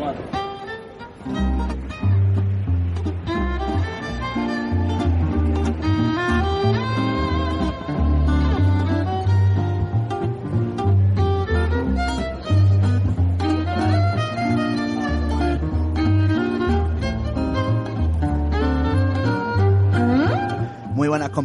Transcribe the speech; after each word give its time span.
buenas 0.00 1.49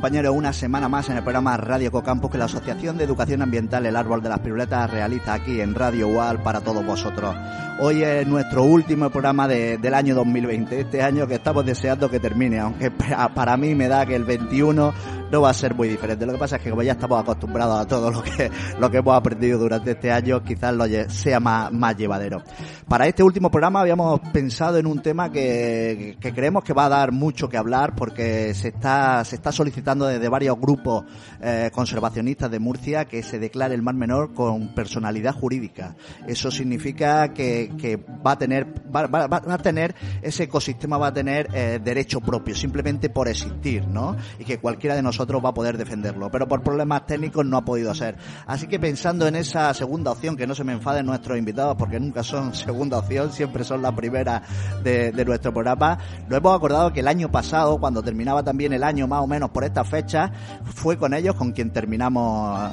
compañeros, 0.05 0.35
una 0.35 0.53
semana 0.53 0.87
más 0.87 1.09
en 1.09 1.17
el 1.17 1.23
programa 1.23 1.57
Radio 1.57 1.91
Cocampus 1.91 2.29
que 2.29 2.37
la 2.37 2.45
Asociación 2.45 2.95
de 2.95 3.05
Educación 3.05 3.41
Ambiental 3.41 3.87
El 3.87 3.95
Árbol 3.95 4.21
de 4.21 4.29
las 4.29 4.37
Piruletas 4.37 4.91
realiza 4.91 5.33
aquí 5.33 5.59
en 5.59 5.73
Radio 5.73 6.09
UAL 6.09 6.43
para 6.43 6.61
todos 6.61 6.85
vosotros. 6.85 7.35
Hoy 7.79 8.03
es 8.03 8.27
nuestro 8.27 8.65
último 8.65 9.09
programa 9.09 9.47
del 9.47 9.93
año 9.95 10.13
2020, 10.13 10.81
este 10.81 11.01
año 11.01 11.25
que 11.25 11.33
estamos 11.33 11.65
deseando 11.65 12.07
que 12.07 12.19
termine, 12.19 12.59
aunque 12.59 12.91
para 13.33 13.57
mí 13.57 13.73
me 13.73 13.87
da 13.87 14.05
que 14.05 14.15
el 14.15 14.25
21 14.25 14.93
no 15.31 15.41
va 15.41 15.49
a 15.49 15.53
ser 15.53 15.75
muy 15.75 15.87
diferente. 15.87 16.25
Lo 16.25 16.33
que 16.33 16.37
pasa 16.37 16.57
es 16.57 16.61
que 16.61 16.69
como 16.69 16.83
ya 16.83 16.93
estamos 16.93 17.21
acostumbrados 17.21 17.79
a 17.79 17.87
todo 17.87 18.11
lo 18.11 18.21
que, 18.21 18.51
lo 18.79 18.89
que 18.89 18.97
hemos 18.97 19.15
aprendido 19.15 19.59
durante 19.59 19.91
este 19.91 20.11
año, 20.11 20.43
quizás 20.43 20.73
lo 20.73 20.85
sea 21.09 21.39
más, 21.39 21.71
más 21.71 21.97
llevadero. 21.97 22.43
Para 22.87 23.07
este 23.07 23.23
último 23.23 23.49
programa 23.49 23.81
habíamos 23.81 24.19
pensado 24.31 24.77
en 24.77 24.85
un 24.85 25.01
tema 25.01 25.31
que, 25.31 26.17
que 26.19 26.33
creemos 26.33 26.63
que 26.63 26.73
va 26.73 26.85
a 26.85 26.89
dar 26.89 27.11
mucho 27.11 27.49
que 27.49 27.57
hablar 27.57 27.95
porque 27.95 28.53
se 28.53 28.69
está, 28.69 29.23
se 29.25 29.35
está 29.35 29.51
solicitando 29.51 30.05
desde 30.05 30.29
varios 30.29 30.59
grupos 30.59 31.05
eh, 31.41 31.71
conservacionistas 31.73 32.51
de 32.51 32.59
Murcia 32.59 33.05
que 33.05 33.23
se 33.23 33.39
declare 33.39 33.73
el 33.73 33.81
Mar 33.81 33.95
Menor 33.95 34.33
con 34.33 34.73
personalidad 34.75 35.33
jurídica. 35.33 35.95
Eso 36.27 36.51
significa 36.51 37.33
que, 37.33 37.71
que 37.77 37.97
va 37.97 38.33
a 38.33 38.37
tener, 38.37 38.67
va, 38.95 39.07
va, 39.07 39.27
va, 39.27 39.53
a 39.53 39.57
tener, 39.57 39.95
ese 40.21 40.43
ecosistema 40.43 40.97
va 40.97 41.07
a 41.07 41.13
tener 41.13 41.49
eh, 41.53 41.79
derecho 41.83 42.21
propio, 42.21 42.55
simplemente 42.55 43.09
por 43.09 43.27
existir, 43.27 43.87
¿no? 43.87 44.15
Y 44.39 44.45
que 44.45 44.59
cualquiera 44.59 44.95
de 44.95 45.01
nosotros 45.01 45.14
va 45.19 45.49
a 45.49 45.53
poder 45.53 45.77
defenderlo, 45.77 46.29
pero 46.29 46.47
por 46.47 46.61
problemas 46.61 47.05
técnicos 47.05 47.45
no 47.45 47.57
ha 47.57 47.65
podido 47.65 47.93
ser. 47.93 48.15
Así 48.45 48.67
que 48.67 48.79
pensando 48.79 49.27
en 49.27 49.35
esa 49.35 49.73
segunda 49.73 50.11
opción, 50.11 50.35
que 50.35 50.47
no 50.47 50.55
se 50.55 50.63
me 50.63 50.73
enfaden 50.73 51.05
nuestros 51.05 51.37
invitados 51.37 51.75
porque 51.77 51.99
nunca 51.99 52.23
son 52.23 52.53
segunda 52.55 52.99
opción, 52.99 53.31
siempre 53.31 53.63
son 53.63 53.81
la 53.81 53.95
primera 53.95 54.41
de, 54.83 55.11
nuestro 55.25 55.53
programa, 55.53 55.97
nos 56.27 56.37
hemos 56.37 56.55
acordado 56.55 56.93
que 56.93 56.99
el 56.99 57.07
año 57.07 57.31
pasado, 57.31 57.77
cuando 57.79 58.03
terminaba 58.03 58.43
también 58.43 58.73
el 58.73 58.83
año 58.83 59.07
más 59.07 59.21
o 59.21 59.27
menos 59.27 59.49
por 59.49 59.63
esta 59.63 59.83
fecha, 59.83 60.31
fue 60.63 60.97
con 60.97 61.13
ellos 61.13 61.35
con 61.35 61.51
quien 61.51 61.71
terminamos 61.71 62.71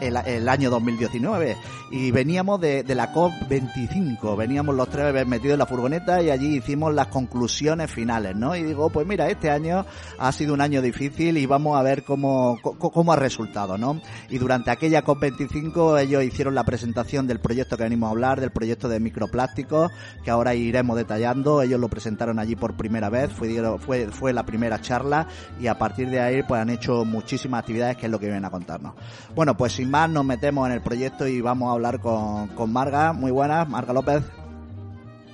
el, 0.00 0.48
año 0.48 0.70
2019 0.70 1.56
y 1.92 2.10
veníamos 2.10 2.60
de, 2.60 2.82
de 2.82 2.94
la 2.94 3.12
COP25, 3.12 4.36
veníamos 4.36 4.74
los 4.74 4.88
tres 4.88 5.26
metidos 5.26 5.54
en 5.54 5.58
la 5.58 5.66
furgoneta 5.66 6.22
y 6.22 6.30
allí 6.30 6.56
hicimos 6.56 6.94
las 6.94 7.08
conclusiones 7.08 7.90
finales, 7.90 8.34
¿no? 8.34 8.56
Y 8.56 8.62
digo, 8.62 8.90
pues 8.90 9.06
mira, 9.06 9.28
este 9.28 9.50
año 9.50 9.84
ha 10.18 10.32
sido 10.32 10.54
un 10.54 10.60
año 10.60 10.82
difícil 10.82 11.36
y 11.36 11.46
vamos 11.46 11.57
vamos 11.58 11.76
a 11.76 11.82
ver 11.82 12.04
cómo, 12.04 12.56
cómo 12.62 13.12
ha 13.12 13.16
resultado, 13.16 13.76
¿no? 13.76 14.00
Y 14.30 14.38
durante 14.38 14.70
aquella 14.70 15.04
COP25 15.04 16.00
ellos 16.00 16.22
hicieron 16.22 16.54
la 16.54 16.62
presentación 16.62 17.26
del 17.26 17.40
proyecto 17.40 17.76
que 17.76 17.82
venimos 17.82 18.06
a 18.06 18.10
hablar, 18.10 18.40
del 18.40 18.52
proyecto 18.52 18.88
de 18.88 19.00
microplásticos, 19.00 19.90
que 20.22 20.30
ahora 20.30 20.54
iremos 20.54 20.96
detallando. 20.96 21.60
Ellos 21.62 21.80
lo 21.80 21.88
presentaron 21.88 22.38
allí 22.38 22.54
por 22.54 22.76
primera 22.76 23.10
vez, 23.10 23.32
fue, 23.32 23.60
fue, 23.80 24.06
fue 24.06 24.32
la 24.32 24.46
primera 24.46 24.80
charla 24.80 25.26
y 25.60 25.66
a 25.66 25.76
partir 25.78 26.10
de 26.10 26.20
ahí 26.20 26.42
pues 26.44 26.60
han 26.60 26.70
hecho 26.70 27.04
muchísimas 27.04 27.60
actividades 27.60 27.96
que 27.96 28.06
es 28.06 28.12
lo 28.12 28.20
que 28.20 28.26
vienen 28.26 28.44
a 28.44 28.50
contarnos. 28.50 28.94
Bueno, 29.34 29.56
pues 29.56 29.72
sin 29.72 29.90
más 29.90 30.08
nos 30.08 30.24
metemos 30.24 30.64
en 30.68 30.74
el 30.74 30.80
proyecto 30.80 31.26
y 31.26 31.40
vamos 31.40 31.70
a 31.70 31.72
hablar 31.72 31.98
con, 32.00 32.48
con 32.48 32.72
Marga. 32.72 33.12
Muy 33.12 33.32
buenas, 33.32 33.68
Marga 33.68 33.92
López. 33.92 34.22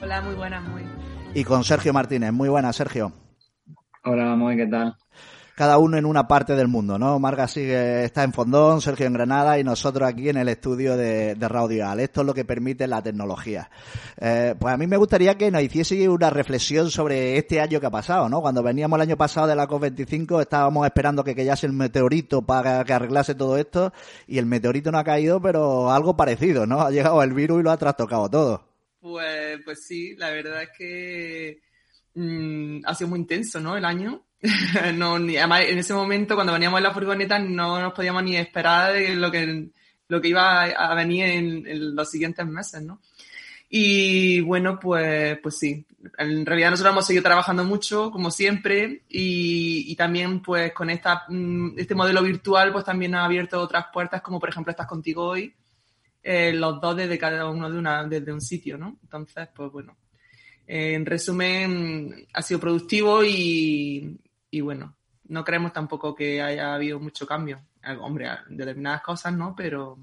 Hola, 0.00 0.22
muy 0.22 0.34
buenas, 0.34 0.66
muy. 0.70 0.82
Y 1.34 1.44
con 1.44 1.64
Sergio 1.64 1.92
Martínez. 1.92 2.32
Muy 2.32 2.48
buenas, 2.48 2.76
Sergio. 2.76 3.12
Hola, 4.04 4.36
muy, 4.36 4.56
¿qué 4.56 4.66
tal? 4.66 4.96
Cada 5.54 5.78
uno 5.78 5.96
en 5.96 6.04
una 6.04 6.26
parte 6.26 6.56
del 6.56 6.68
mundo, 6.68 6.98
¿no? 6.98 7.18
Marga 7.18 7.46
sigue, 7.46 8.04
está 8.04 8.24
en 8.24 8.32
Fondón, 8.32 8.80
Sergio 8.80 9.06
en 9.06 9.12
Granada 9.12 9.58
y 9.58 9.64
nosotros 9.64 10.08
aquí 10.08 10.28
en 10.28 10.36
el 10.36 10.48
estudio 10.48 10.96
de, 10.96 11.36
de 11.36 11.48
Radio 11.48 11.84
Esto 11.98 12.20
es 12.22 12.26
lo 12.26 12.34
que 12.34 12.44
permite 12.44 12.86
la 12.88 13.02
tecnología. 13.02 13.70
Eh, 14.20 14.54
pues 14.58 14.74
a 14.74 14.76
mí 14.76 14.86
me 14.86 14.96
gustaría 14.96 15.36
que 15.36 15.50
nos 15.50 15.62
hiciese 15.62 16.08
una 16.08 16.30
reflexión 16.30 16.90
sobre 16.90 17.38
este 17.38 17.60
año 17.60 17.78
que 17.78 17.86
ha 17.86 17.90
pasado, 17.90 18.28
¿no? 18.28 18.40
Cuando 18.40 18.62
veníamos 18.62 18.96
el 18.96 19.02
año 19.02 19.16
pasado 19.16 19.46
de 19.46 19.54
la 19.54 19.68
COP25 19.68 20.40
estábamos 20.40 20.86
esperando 20.86 21.22
que 21.22 21.36
cayese 21.36 21.66
el 21.66 21.72
meteorito 21.72 22.42
para 22.42 22.82
que 22.84 22.92
arreglase 22.92 23.34
todo 23.34 23.56
esto 23.56 23.92
y 24.26 24.38
el 24.38 24.46
meteorito 24.46 24.90
no 24.90 24.98
ha 24.98 25.04
caído, 25.04 25.40
pero 25.40 25.92
algo 25.92 26.16
parecido, 26.16 26.66
¿no? 26.66 26.80
Ha 26.80 26.90
llegado 26.90 27.22
el 27.22 27.32
virus 27.32 27.60
y 27.60 27.62
lo 27.62 27.70
ha 27.70 27.76
trastocado 27.76 28.28
todo. 28.28 28.64
Pues, 29.00 29.60
pues 29.64 29.86
sí, 29.86 30.16
la 30.16 30.30
verdad 30.30 30.62
es 30.62 30.70
que 30.76 31.60
mmm, 32.14 32.80
ha 32.84 32.94
sido 32.94 33.10
muy 33.10 33.20
intenso, 33.20 33.60
¿no? 33.60 33.76
El 33.76 33.84
año 33.84 34.24
no, 34.94 35.18
ni, 35.18 35.36
en 35.36 35.78
ese 35.78 35.94
momento, 35.94 36.34
cuando 36.34 36.52
veníamos 36.52 36.78
en 36.78 36.84
la 36.84 36.92
furgoneta, 36.92 37.38
no 37.38 37.80
nos 37.80 37.94
podíamos 37.94 38.22
ni 38.22 38.36
esperar 38.36 38.92
de 38.92 39.14
lo 39.14 39.30
que, 39.30 39.68
lo 40.08 40.20
que 40.20 40.28
iba 40.28 40.64
a 40.64 40.94
venir 40.94 41.24
en, 41.24 41.96
los 41.96 42.10
siguientes 42.10 42.46
meses, 42.46 42.82
¿no? 42.82 43.00
Y 43.70 44.40
bueno, 44.42 44.78
pues, 44.78 45.38
pues 45.42 45.58
sí. 45.58 45.84
En 46.18 46.44
realidad 46.44 46.70
nosotros 46.70 46.92
hemos 46.92 47.06
seguido 47.06 47.22
trabajando 47.22 47.64
mucho, 47.64 48.10
como 48.10 48.30
siempre, 48.30 49.02
y, 49.08 49.90
y 49.90 49.96
también 49.96 50.40
pues 50.42 50.72
con 50.72 50.90
esta, 50.90 51.24
mm, 51.28 51.78
este 51.78 51.94
modelo 51.94 52.22
virtual 52.22 52.70
pues 52.72 52.84
también 52.84 53.14
ha 53.14 53.24
abierto 53.24 53.60
otras 53.60 53.86
puertas, 53.92 54.20
como 54.20 54.38
por 54.38 54.50
ejemplo 54.50 54.70
estás 54.70 54.86
contigo 54.86 55.24
hoy, 55.24 55.54
eh, 56.22 56.52
los 56.52 56.80
dos 56.80 56.96
desde 56.96 57.18
cada 57.18 57.48
uno 57.48 57.70
de 57.70 57.78
una, 57.78 58.04
desde 58.04 58.32
un 58.32 58.42
sitio, 58.42 58.76
¿no? 58.76 58.98
Entonces, 59.02 59.48
pues 59.56 59.72
bueno. 59.72 59.96
en 60.66 61.06
resumen, 61.06 62.26
ha 62.34 62.42
sido 62.42 62.60
productivo 62.60 63.24
y, 63.24 64.18
y 64.54 64.60
bueno, 64.60 64.96
no 65.24 65.44
creemos 65.44 65.72
tampoco 65.72 66.14
que 66.14 66.40
haya 66.40 66.74
habido 66.76 67.00
mucho 67.00 67.26
cambio. 67.26 67.60
Hombre, 68.00 68.30
determinadas 68.48 69.02
cosas 69.02 69.32
no, 69.34 69.56
pero 69.56 69.98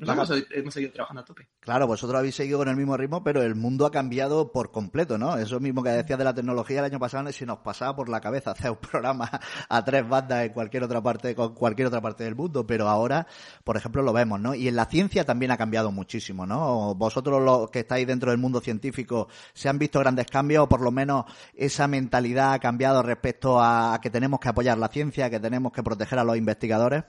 hemos, 0.00 0.74
seguido 0.74 0.92
trabajando 0.92 1.22
a 1.22 1.24
tope. 1.24 1.48
Claro, 1.60 1.86
vosotros 1.86 2.18
habéis 2.18 2.34
seguido 2.34 2.58
con 2.58 2.68
el 2.68 2.76
mismo 2.76 2.96
ritmo, 2.96 3.22
pero 3.24 3.42
el 3.42 3.54
mundo 3.54 3.86
ha 3.86 3.90
cambiado 3.90 4.52
por 4.52 4.70
completo, 4.70 5.18
¿no? 5.18 5.36
Eso 5.36 5.60
mismo 5.60 5.82
que 5.82 5.90
decías 5.90 6.18
de 6.18 6.24
la 6.24 6.34
tecnología 6.34 6.80
el 6.80 6.84
año 6.86 6.98
pasado, 6.98 7.30
si 7.32 7.46
nos 7.46 7.58
pasaba 7.58 7.96
por 7.96 8.08
la 8.08 8.20
cabeza 8.20 8.52
hacer 8.52 8.70
un 8.70 8.76
programa 8.90 9.30
a 9.68 9.84
tres 9.84 10.08
bandas 10.08 10.46
en 10.46 10.52
cualquier 10.52 10.84
otra 10.84 11.02
parte, 11.02 11.34
con 11.34 11.54
cualquier 11.54 11.88
otra 11.88 12.00
parte 12.00 12.24
del 12.24 12.34
mundo, 12.34 12.66
pero 12.66 12.88
ahora, 12.88 13.26
por 13.64 13.76
ejemplo, 13.76 14.02
lo 14.02 14.12
vemos, 14.12 14.40
¿no? 14.40 14.54
Y 14.54 14.68
en 14.68 14.76
la 14.76 14.86
ciencia 14.86 15.24
también 15.24 15.50
ha 15.50 15.56
cambiado 15.56 15.90
muchísimo, 15.92 16.46
¿no? 16.46 16.94
Vosotros 16.94 17.42
los 17.42 17.70
que 17.70 17.80
estáis 17.80 18.06
dentro 18.06 18.30
del 18.30 18.38
mundo 18.38 18.60
científico, 18.60 19.28
¿se 19.54 19.68
han 19.68 19.78
visto 19.78 20.00
grandes 20.00 20.26
cambios 20.26 20.64
o 20.64 20.68
por 20.68 20.80
lo 20.80 20.90
menos 20.90 21.24
esa 21.54 21.88
mentalidad 21.88 22.52
ha 22.52 22.58
cambiado 22.58 23.02
respecto 23.02 23.60
a 23.60 23.98
que 24.02 24.10
tenemos 24.10 24.40
que 24.40 24.48
apoyar 24.48 24.78
la 24.78 24.88
ciencia, 24.88 25.30
que 25.30 25.40
tenemos 25.40 25.72
que 25.72 25.82
proteger 25.82 26.18
a 26.18 26.24
los 26.24 26.36
investigadores? 26.36 27.04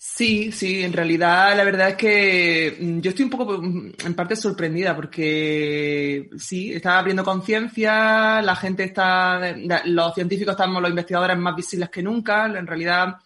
Sí, 0.00 0.52
sí, 0.52 0.84
en 0.84 0.92
realidad 0.92 1.56
la 1.56 1.64
verdad 1.64 1.88
es 1.88 1.96
que 1.96 2.78
mm, 2.80 3.00
yo 3.00 3.10
estoy 3.10 3.24
un 3.24 3.30
poco 3.30 3.58
mm, 3.60 3.94
en 4.06 4.14
parte 4.14 4.36
sorprendida 4.36 4.94
porque 4.94 6.30
sí, 6.38 6.72
está 6.72 7.00
abriendo 7.00 7.24
conciencia, 7.24 8.40
la 8.40 8.54
gente 8.54 8.84
está, 8.84 9.56
los 9.86 10.14
científicos 10.14 10.52
estamos, 10.52 10.80
los 10.80 10.90
investigadores 10.90 11.36
más 11.36 11.56
visibles 11.56 11.90
que 11.90 12.04
nunca, 12.04 12.46
en 12.46 12.66
realidad 12.68 13.16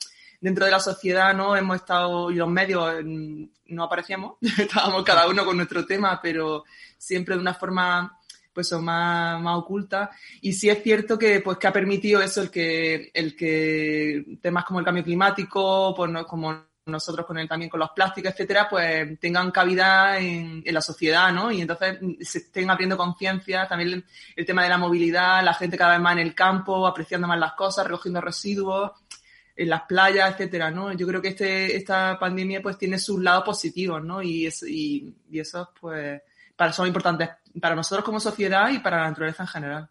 dentro 0.40 0.64
de 0.64 0.70
la 0.70 0.80
sociedad 0.80 1.34
no 1.34 1.54
hemos 1.54 1.76
estado 1.76 2.30
y 2.30 2.36
los 2.36 2.48
medios 2.48 3.04
no 3.04 3.84
aparecíamos, 3.84 4.36
estábamos 4.58 5.04
cada 5.04 5.28
uno 5.28 5.44
con 5.44 5.58
nuestro 5.58 5.84
tema, 5.84 6.20
pero 6.22 6.64
siempre 6.96 7.34
de 7.34 7.42
una 7.42 7.52
forma 7.52 8.18
pues 8.52 8.68
son 8.68 8.84
más, 8.84 9.40
más 9.40 9.58
ocultas. 9.58 10.10
Y 10.40 10.52
sí 10.52 10.68
es 10.68 10.82
cierto 10.82 11.18
que, 11.18 11.40
pues, 11.40 11.58
que 11.58 11.66
ha 11.66 11.72
permitido 11.72 12.20
eso, 12.20 12.42
el 12.42 12.50
que, 12.50 13.10
el 13.14 13.36
que 13.36 14.38
temas 14.40 14.64
como 14.64 14.80
el 14.80 14.84
cambio 14.84 15.04
climático, 15.04 15.94
pues 15.96 16.10
no, 16.10 16.26
como 16.26 16.72
nosotros 16.86 17.26
con 17.26 17.38
el, 17.38 17.48
también 17.48 17.70
con 17.70 17.80
los 17.80 17.90
plásticos, 17.90 18.32
etcétera, 18.32 18.66
pues 18.68 19.18
tengan 19.20 19.50
cabida 19.50 20.18
en, 20.18 20.62
la 20.64 20.80
sociedad, 20.80 21.32
¿no? 21.32 21.52
Y 21.52 21.60
entonces 21.60 21.98
se 22.20 22.38
estén 22.38 22.70
abriendo 22.70 22.96
conciencia, 22.96 23.68
también 23.68 24.04
el, 24.36 24.46
tema 24.46 24.64
de 24.64 24.68
la 24.68 24.78
movilidad, 24.78 25.44
la 25.44 25.54
gente 25.54 25.76
cada 25.76 25.92
vez 25.92 26.00
más 26.00 26.14
en 26.14 26.20
el 26.20 26.34
campo, 26.34 26.86
apreciando 26.86 27.28
más 27.28 27.38
las 27.38 27.52
cosas, 27.52 27.86
recogiendo 27.86 28.20
residuos, 28.20 28.92
en 29.54 29.68
las 29.68 29.82
playas, 29.82 30.32
etcétera, 30.32 30.70
¿no? 30.70 30.92
Yo 30.92 31.06
creo 31.06 31.20
que 31.20 31.28
este, 31.28 31.76
esta 31.76 32.18
pandemia 32.18 32.62
pues 32.62 32.78
tiene 32.78 32.98
sus 32.98 33.22
lados 33.22 33.44
positivos, 33.44 34.02
¿no? 34.02 34.22
Y, 34.22 34.46
es, 34.46 34.62
y, 34.62 35.14
y 35.30 35.38
esos 35.38 35.68
pues 35.78 36.22
para, 36.56 36.72
son 36.72 36.86
importantes 36.86 37.28
para 37.60 37.74
nosotros 37.74 38.04
como 38.04 38.20
sociedad 38.20 38.70
y 38.70 38.78
para 38.78 38.98
la 38.98 39.08
naturaleza 39.08 39.42
en 39.42 39.48
general. 39.48 39.90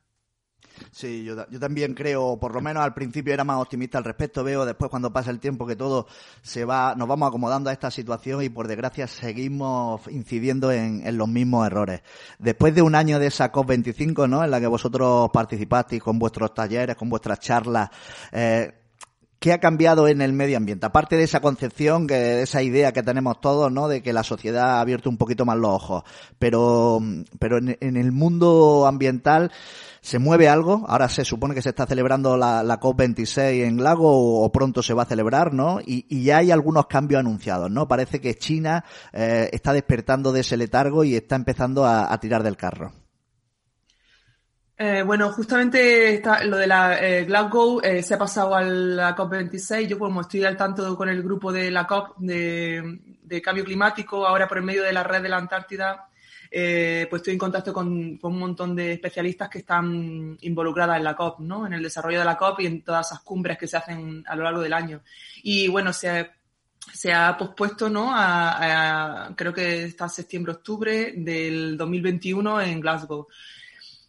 Sí, 0.91 1.23
yo, 1.23 1.47
yo, 1.49 1.59
también 1.59 1.93
creo, 1.93 2.37
por 2.39 2.53
lo 2.53 2.61
menos 2.61 2.83
al 2.83 2.93
principio 2.93 3.33
era 3.33 3.43
más 3.43 3.57
optimista 3.61 3.97
al 3.97 4.03
respecto, 4.03 4.43
veo 4.43 4.65
después 4.65 4.89
cuando 4.89 5.11
pasa 5.11 5.29
el 5.29 5.39
tiempo 5.39 5.67
que 5.67 5.75
todo 5.75 6.07
se 6.41 6.65
va, 6.65 6.95
nos 6.95 7.07
vamos 7.07 7.27
acomodando 7.27 7.69
a 7.69 7.73
esta 7.73 7.91
situación 7.91 8.41
y 8.43 8.49
por 8.49 8.67
desgracia 8.67 9.07
seguimos 9.07 10.07
incidiendo 10.07 10.71
en, 10.71 11.05
en 11.05 11.17
los 11.17 11.27
mismos 11.27 11.67
errores. 11.67 12.01
Después 12.39 12.73
de 12.73 12.81
un 12.81 12.95
año 12.95 13.19
de 13.19 13.27
esa 13.27 13.51
COP25, 13.51 14.27
¿no? 14.29 14.43
En 14.43 14.51
la 14.51 14.59
que 14.59 14.67
vosotros 14.67 15.29
participasteis 15.31 16.01
con 16.01 16.17
vuestros 16.17 16.53
talleres, 16.53 16.95
con 16.95 17.09
vuestras 17.09 17.39
charlas, 17.39 17.89
eh, 18.31 18.80
¿Qué 19.41 19.53
ha 19.53 19.59
cambiado 19.59 20.07
en 20.07 20.21
el 20.21 20.33
medio 20.33 20.55
ambiente? 20.55 20.85
Aparte 20.85 21.17
de 21.17 21.23
esa 21.23 21.39
concepción, 21.39 22.05
que, 22.05 22.13
de 22.13 22.43
esa 22.43 22.61
idea 22.61 22.91
que 22.91 23.01
tenemos 23.01 23.41
todos, 23.41 23.71
¿no? 23.71 23.87
De 23.87 24.03
que 24.03 24.13
la 24.13 24.23
sociedad 24.23 24.75
ha 24.75 24.81
abierto 24.81 25.09
un 25.09 25.17
poquito 25.17 25.45
más 25.45 25.57
los 25.57 25.71
ojos. 25.71 26.03
Pero, 26.37 27.01
pero 27.39 27.57
en, 27.57 27.97
el 27.97 28.11
mundo 28.11 28.85
ambiental, 28.85 29.51
¿se 29.99 30.19
mueve 30.19 30.47
algo? 30.47 30.85
Ahora 30.87 31.09
se 31.09 31.25
supone 31.25 31.55
que 31.55 31.63
se 31.63 31.69
está 31.69 31.87
celebrando 31.87 32.37
la, 32.37 32.79
COP26 32.79 33.65
en 33.65 33.83
Lago 33.83 34.43
o, 34.43 34.51
pronto 34.51 34.83
se 34.83 34.93
va 34.93 35.01
a 35.03 35.07
celebrar, 35.07 35.55
¿no? 35.55 35.79
Y, 35.83 36.23
ya 36.23 36.37
hay 36.37 36.51
algunos 36.51 36.85
cambios 36.85 37.21
anunciados, 37.21 37.71
¿no? 37.71 37.87
Parece 37.87 38.21
que 38.21 38.35
China 38.35 38.85
eh, 39.11 39.49
está 39.53 39.73
despertando 39.73 40.31
de 40.31 40.41
ese 40.41 40.55
letargo 40.55 41.03
y 41.03 41.15
está 41.15 41.35
empezando 41.35 41.87
a 41.87 42.15
tirar 42.19 42.43
del 42.43 42.57
carro. 42.57 42.93
Eh, 44.83 45.03
bueno, 45.03 45.31
justamente 45.31 46.19
lo 46.45 46.57
de 46.57 46.65
la 46.65 46.99
eh, 46.99 47.23
Glasgow 47.25 47.81
eh, 47.83 48.01
se 48.01 48.15
ha 48.15 48.17
pasado 48.17 48.55
a 48.55 48.63
la 48.63 49.15
COP26. 49.15 49.85
Yo 49.85 49.99
como 49.99 50.21
estoy 50.21 50.43
al 50.43 50.57
tanto 50.57 50.97
con 50.97 51.07
el 51.07 51.21
grupo 51.21 51.51
de 51.51 51.69
la 51.69 51.85
COP 51.85 52.17
de, 52.17 53.41
cambio 53.43 53.63
climático, 53.63 54.25
ahora 54.25 54.47
por 54.47 54.57
el 54.57 54.63
medio 54.63 54.81
de 54.81 54.91
la 54.91 55.03
red 55.03 55.21
de 55.21 55.29
la 55.29 55.37
Antártida, 55.37 56.07
pues 56.49 57.13
estoy 57.13 57.33
en 57.33 57.37
contacto 57.37 57.71
con, 57.71 58.19
un 58.19 58.39
montón 58.39 58.75
de 58.75 58.93
especialistas 58.93 59.49
que 59.49 59.59
están 59.59 60.35
involucradas 60.41 60.97
en 60.97 61.03
la 61.03 61.15
COP, 61.15 61.41
¿no? 61.41 61.67
En 61.67 61.73
el 61.73 61.83
desarrollo 61.83 62.17
de 62.17 62.25
la 62.25 62.35
COP 62.35 62.61
y 62.61 62.65
en 62.65 62.83
todas 62.83 63.05
esas 63.05 63.19
cumbres 63.19 63.59
que 63.59 63.67
se 63.67 63.77
hacen 63.77 64.23
a 64.25 64.35
lo 64.35 64.45
largo 64.45 64.61
del 64.61 64.73
año. 64.73 65.03
Y 65.43 65.67
bueno, 65.67 65.93
se, 65.93 66.31
se 66.91 67.13
ha 67.13 67.37
pospuesto, 67.37 67.87
¿no? 67.87 68.09
A, 68.11 69.31
creo 69.37 69.53
que 69.53 69.83
está 69.83 70.09
septiembre-octubre 70.09 71.13
del 71.17 71.77
2021 71.77 72.61
en 72.61 72.79
Glasgow. 72.81 73.27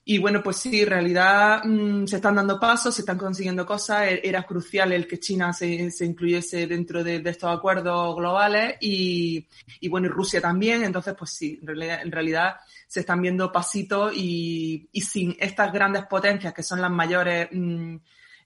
Y 0.04 0.19
bueno, 0.19 0.43
pues 0.43 0.56
sí, 0.56 0.81
en 0.81 0.88
realidad 0.88 1.62
mm, 1.64 2.06
se 2.06 2.16
están 2.16 2.34
dando 2.34 2.58
pasos, 2.58 2.94
se 2.94 3.02
están 3.02 3.19
consiguiendo 3.19 3.64
cosas. 3.64 4.08
E-, 4.08 4.20
era 4.25 4.43
crucial 4.43 4.93
el 4.93 5.06
que 5.06 5.20
China 5.20 5.52
se, 5.52 5.90
se 5.93 6.04
incluyese 6.04 6.66
dentro 6.66 7.04
de, 7.04 7.22
estos 7.25 7.56
acuerdos 7.56 8.16
globales 8.16 8.76
y, 8.81 9.46
y, 9.81 9.88
bueno, 9.88 10.08
y 10.08 10.10
Rusia 10.10 10.40
también. 10.40 10.82
Entonces, 10.82 11.14
pues 11.16 11.31
sí, 11.31 11.58
en 11.60 11.69
realidad, 11.69 12.02
en 12.02 12.10
realidad 12.12 12.56
se 12.88 13.00
están 13.00 13.22
viendo 13.22 13.52
pasitos 13.52 14.12
y, 14.16 14.88
y, 14.90 15.00
sin 15.02 15.37
estas 15.38 15.72
grandes 15.72 16.04
potencias 16.06 16.52
que 16.52 16.64
son 16.64 16.81
las 16.81 16.90
mayores 16.90 17.49
mm, 17.52 17.96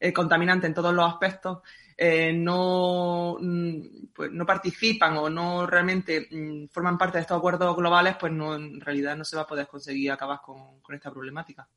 eh, 0.01 0.13
contaminantes 0.13 0.69
en 0.69 0.75
todos 0.75 0.93
los 0.93 1.11
aspectos, 1.11 1.61
eh, 1.97 2.33
no, 2.33 3.37
mm, 3.41 3.81
pues 4.15 4.31
no 4.31 4.45
participan 4.45 5.17
o 5.17 5.31
no 5.31 5.67
realmente 5.67 6.29
mm, 6.31 6.69
forman 6.69 6.99
parte 6.99 7.19
de 7.19 7.23
estos 7.23 7.39
acuerdos 7.39 7.77
globales, 7.77 8.17
pues 8.19 8.33
no, 8.33 8.55
en 8.55 8.81
realidad 8.81 9.17
no 9.17 9.25
se 9.25 9.37
va 9.37 9.43
a 9.43 9.47
poder 9.47 9.67
conseguir 9.67 10.11
acabar 10.13 10.41
con, 10.43 10.81
con 10.81 10.95
esta 10.95 11.11
problemática. 11.11 11.69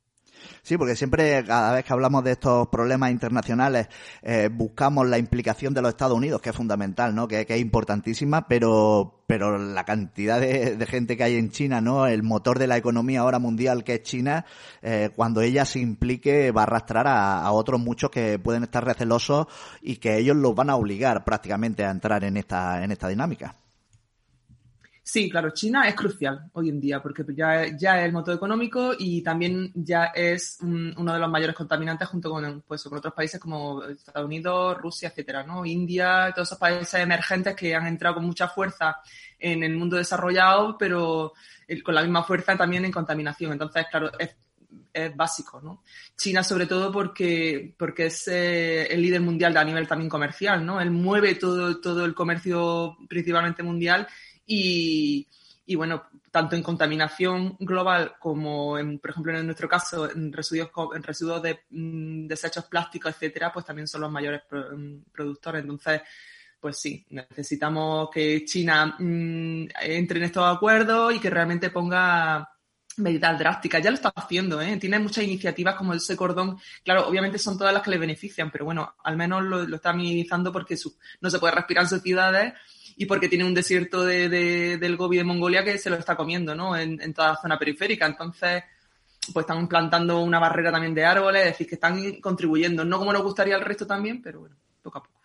Sí, 0.62 0.76
porque 0.76 0.96
siempre, 0.96 1.44
cada 1.44 1.72
vez 1.72 1.84
que 1.84 1.92
hablamos 1.92 2.24
de 2.24 2.32
estos 2.32 2.68
problemas 2.68 3.10
internacionales, 3.10 3.88
eh, 4.22 4.48
buscamos 4.52 5.08
la 5.08 5.18
implicación 5.18 5.74
de 5.74 5.82
los 5.82 5.90
Estados 5.90 6.16
Unidos, 6.16 6.40
que 6.40 6.50
es 6.50 6.56
fundamental, 6.56 7.14
¿no? 7.14 7.26
Que, 7.28 7.46
es 7.48 7.60
importantísima, 7.60 8.46
pero, 8.46 9.22
pero 9.26 9.58
la 9.58 9.84
cantidad 9.84 10.40
de, 10.40 10.86
gente 10.86 11.16
que 11.16 11.24
hay 11.24 11.36
en 11.36 11.50
China, 11.50 11.80
¿no? 11.80 12.06
El 12.06 12.22
motor 12.22 12.58
de 12.58 12.66
la 12.66 12.76
economía 12.76 13.20
ahora 13.20 13.38
mundial 13.38 13.84
que 13.84 13.94
es 13.94 14.02
China, 14.02 14.44
eh, 14.82 15.10
cuando 15.14 15.40
ella 15.40 15.64
se 15.64 15.80
implique 15.80 16.50
va 16.52 16.62
a 16.62 16.64
arrastrar 16.64 17.06
a, 17.06 17.42
a, 17.42 17.52
otros 17.52 17.80
muchos 17.80 18.10
que 18.10 18.38
pueden 18.38 18.64
estar 18.64 18.84
recelosos 18.84 19.46
y 19.82 19.96
que 19.96 20.18
ellos 20.18 20.36
los 20.36 20.54
van 20.54 20.70
a 20.70 20.76
obligar 20.76 21.24
prácticamente 21.24 21.84
a 21.84 21.90
entrar 21.90 22.24
en 22.24 22.36
esta, 22.36 22.82
en 22.84 22.92
esta 22.92 23.08
dinámica. 23.08 23.56
Sí, 25.12 25.28
claro, 25.28 25.50
China 25.50 25.88
es 25.88 25.96
crucial 25.96 26.48
hoy 26.52 26.68
en 26.68 26.80
día 26.80 27.02
porque 27.02 27.24
ya, 27.34 27.76
ya 27.76 27.98
es 27.98 28.04
el 28.06 28.12
motor 28.12 28.32
económico 28.36 28.92
y 28.96 29.22
también 29.22 29.72
ya 29.74 30.12
es 30.14 30.58
uno 30.62 31.12
de 31.12 31.18
los 31.18 31.28
mayores 31.28 31.56
contaminantes 31.56 32.06
junto 32.06 32.30
con, 32.30 32.62
pues, 32.62 32.84
con 32.84 32.96
otros 32.96 33.12
países 33.12 33.40
como 33.40 33.82
Estados 33.82 34.24
Unidos, 34.24 34.78
Rusia, 34.78 35.08
etcétera, 35.08 35.42
¿no? 35.42 35.66
India, 35.66 36.30
todos 36.32 36.46
esos 36.46 36.58
países 36.58 36.94
emergentes 36.94 37.56
que 37.56 37.74
han 37.74 37.88
entrado 37.88 38.14
con 38.14 38.24
mucha 38.24 38.46
fuerza 38.46 38.98
en 39.36 39.64
el 39.64 39.76
mundo 39.76 39.96
desarrollado, 39.96 40.78
pero 40.78 41.32
con 41.82 41.92
la 41.96 42.02
misma 42.02 42.22
fuerza 42.22 42.56
también 42.56 42.84
en 42.84 42.92
contaminación. 42.92 43.50
Entonces, 43.50 43.86
claro, 43.90 44.12
es, 44.16 44.36
es 44.92 45.16
básico, 45.16 45.60
¿no? 45.60 45.82
China 46.16 46.44
sobre 46.44 46.66
todo 46.66 46.92
porque, 46.92 47.74
porque 47.76 48.06
es 48.06 48.28
eh, 48.28 48.86
el 48.86 49.02
líder 49.02 49.22
mundial 49.22 49.56
a 49.56 49.64
nivel 49.64 49.88
también 49.88 50.08
comercial, 50.08 50.64
¿no? 50.64 50.80
Él 50.80 50.92
mueve 50.92 51.34
todo, 51.34 51.80
todo 51.80 52.04
el 52.04 52.14
comercio 52.14 52.96
principalmente 53.08 53.64
mundial 53.64 54.06
y, 54.52 55.74
bueno, 55.76 56.02
tanto 56.32 56.56
en 56.56 56.62
contaminación 56.62 57.56
global 57.60 58.14
como, 58.18 58.76
en, 58.78 58.98
por 58.98 59.10
ejemplo, 59.10 59.38
en 59.38 59.46
nuestro 59.46 59.68
caso, 59.68 60.10
en 60.10 60.32
residuos, 60.32 60.70
en 60.94 61.02
residuos 61.04 61.40
de 61.42 61.60
mm, 61.70 62.26
desechos 62.26 62.64
plásticos, 62.64 63.12
etcétera, 63.12 63.52
pues 63.52 63.64
también 63.64 63.86
son 63.86 64.00
los 64.00 64.10
mayores 64.10 64.42
mm, 64.50 65.10
productores. 65.12 65.62
Entonces, 65.62 66.02
pues 66.58 66.78
sí, 66.78 67.06
necesitamos 67.10 68.10
que 68.12 68.44
China 68.44 68.96
mm, 68.98 69.68
entre 69.82 70.18
en 70.18 70.24
estos 70.24 70.44
acuerdos 70.44 71.14
y 71.14 71.20
que 71.20 71.30
realmente 71.30 71.70
ponga 71.70 72.50
medidas 72.96 73.38
drásticas. 73.38 73.82
Ya 73.82 73.90
lo 73.90 73.96
está 73.96 74.12
haciendo, 74.14 74.60
¿eh? 74.60 74.76
Tiene 74.78 74.98
muchas 74.98 75.22
iniciativas 75.22 75.76
como 75.76 75.94
ese 75.94 76.16
cordón. 76.16 76.58
Claro, 76.84 77.06
obviamente 77.06 77.38
son 77.38 77.56
todas 77.56 77.72
las 77.72 77.84
que 77.84 77.90
le 77.90 77.98
benefician, 77.98 78.50
pero 78.50 78.64
bueno, 78.64 78.96
al 79.04 79.16
menos 79.16 79.44
lo, 79.44 79.62
lo 79.62 79.76
está 79.76 79.92
minimizando 79.92 80.52
porque 80.52 80.76
no 81.20 81.30
se 81.30 81.38
puede 81.38 81.54
respirar 81.54 81.84
en 81.84 81.90
sus 81.90 82.02
ciudades 82.02 82.52
y 83.00 83.06
porque 83.06 83.30
tiene 83.30 83.46
un 83.46 83.54
desierto 83.54 84.04
de, 84.04 84.28
del 84.28 84.96
Gobi 84.98 85.16
de 85.16 85.24
Mongolia 85.24 85.64
que 85.64 85.78
se 85.78 85.88
lo 85.88 85.96
está 85.96 86.14
comiendo, 86.16 86.54
¿no? 86.54 86.76
En, 86.76 87.00
en, 87.00 87.14
toda 87.14 87.28
la 87.28 87.36
zona 87.36 87.58
periférica. 87.58 88.04
Entonces, 88.04 88.62
pues 89.32 89.44
están 89.44 89.66
plantando 89.66 90.20
una 90.20 90.38
barrera 90.38 90.70
también 90.70 90.92
de 90.92 91.06
árboles, 91.06 91.40
es 91.40 91.52
decir, 91.52 91.66
que 91.66 91.76
están 91.76 92.20
contribuyendo, 92.20 92.84
no 92.84 92.98
como 92.98 93.14
nos 93.14 93.22
gustaría 93.22 93.56
el 93.56 93.62
resto 93.62 93.86
también, 93.86 94.20
pero 94.20 94.40
bueno, 94.40 94.56
poco 94.82 94.98
a 94.98 95.02
poco. 95.02 95.19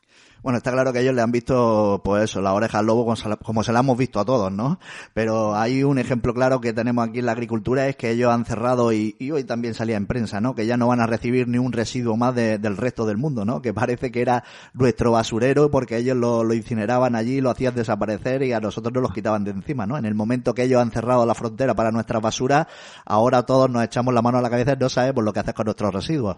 Bueno, 0.46 0.60
está 0.60 0.72
claro 0.72 0.94
que 0.94 1.00
ellos 1.00 1.16
le 1.16 1.24
han 1.24 1.32
visto, 1.32 2.02
pues 2.04 2.26
eso, 2.26 2.40
la 2.40 2.54
oreja 2.54 2.78
al 2.78 2.86
lobo 2.86 3.04
como 3.44 3.64
se 3.64 3.74
la 3.74 3.80
hemos 3.80 3.98
visto 3.98 4.20
a 4.20 4.26
todos, 4.26 4.52
¿no? 4.52 4.78
Pero 5.16 5.56
hay 5.56 5.84
un 5.84 5.98
ejemplo 5.98 6.36
claro 6.36 6.62
que 6.62 6.72
tenemos 6.72 7.10
aquí 7.10 7.18
en 7.18 7.26
la 7.26 7.32
agricultura, 7.32 7.88
es 7.88 7.96
que 7.96 8.12
ellos 8.12 8.32
han 8.32 8.46
cerrado, 8.46 8.94
y, 8.94 9.16
hoy 9.32 9.44
también 9.44 9.74
salía 9.74 9.98
en 9.98 10.06
prensa, 10.06 10.42
¿no? 10.42 10.54
Que 10.54 10.68
ya 10.68 10.78
no 10.78 10.86
van 10.86 11.00
a 11.00 11.08
recibir 11.08 11.48
ni 11.48 11.58
un 11.58 11.72
residuo 11.72 12.16
más 12.16 12.36
del 12.36 12.78
resto 12.78 13.08
del 13.08 13.18
mundo, 13.18 13.44
¿no? 13.44 13.64
Que 13.64 13.74
parece 13.74 14.12
que 14.12 14.22
era 14.22 14.44
nuestro 14.76 15.12
basurero 15.14 15.72
porque 15.72 15.98
ellos 15.98 16.16
lo, 16.16 16.44
lo 16.44 16.54
incineraban 16.54 17.16
allí, 17.16 17.42
lo 17.42 17.50
hacían 17.50 17.74
desaparecer 17.74 18.44
y 18.44 18.54
a 18.54 18.60
nosotros 18.60 18.94
nos 18.94 19.02
los 19.02 19.14
quitaban 19.14 19.46
de 19.46 19.50
encima, 19.50 19.88
¿no? 19.88 19.98
En 19.98 20.06
el 20.06 20.14
momento 20.14 20.54
que 20.54 20.62
ellos 20.62 20.80
han 20.80 20.92
cerrado 20.92 21.26
la 21.26 21.34
frontera 21.34 21.74
para 21.74 21.92
nuestras 21.92 22.22
basuras, 22.22 22.68
ahora 23.04 23.48
todos 23.48 23.68
nos 23.68 23.84
echamos 23.84 24.14
la 24.14 24.22
mano 24.22 24.38
a 24.38 24.42
la 24.44 24.52
cabeza 24.52 24.74
y 24.74 24.78
no 24.78 24.90
sabemos 24.90 25.24
lo 25.24 25.34
que 25.34 25.40
hacer 25.40 25.56
con 25.56 25.66
nuestros 25.66 25.92
residuos. 25.92 26.38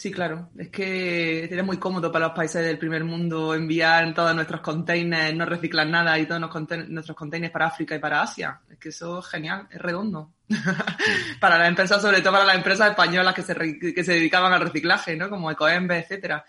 Sí, 0.00 0.10
claro. 0.10 0.48
Es 0.56 0.70
que 0.70 1.44
es 1.44 1.62
muy 1.62 1.76
cómodo 1.76 2.10
para 2.10 2.28
los 2.28 2.34
países 2.34 2.64
del 2.64 2.78
primer 2.78 3.04
mundo 3.04 3.54
enviar 3.54 4.14
todos 4.14 4.34
nuestros 4.34 4.62
containers, 4.62 5.36
no 5.36 5.44
reciclar 5.44 5.86
nada 5.86 6.18
y 6.18 6.24
todos 6.24 6.40
nuestros 6.88 7.14
containers 7.14 7.52
para 7.52 7.66
África 7.66 7.96
y 7.96 7.98
para 7.98 8.22
Asia. 8.22 8.62
Es 8.70 8.78
que 8.78 8.88
eso 8.88 9.18
es 9.18 9.26
genial, 9.26 9.68
es 9.70 9.78
redondo. 9.78 10.32
para 11.38 11.58
las 11.58 11.68
empresas, 11.68 12.00
sobre 12.00 12.22
todo 12.22 12.32
para 12.32 12.46
las 12.46 12.56
empresas 12.56 12.88
españolas 12.88 13.34
que 13.34 13.42
se, 13.42 13.54
que 13.94 14.02
se 14.02 14.14
dedicaban 14.14 14.54
al 14.54 14.62
reciclaje, 14.62 15.16
¿no? 15.16 15.28
Como 15.28 15.50
Ecoembe, 15.50 15.98
etcétera. 15.98 16.46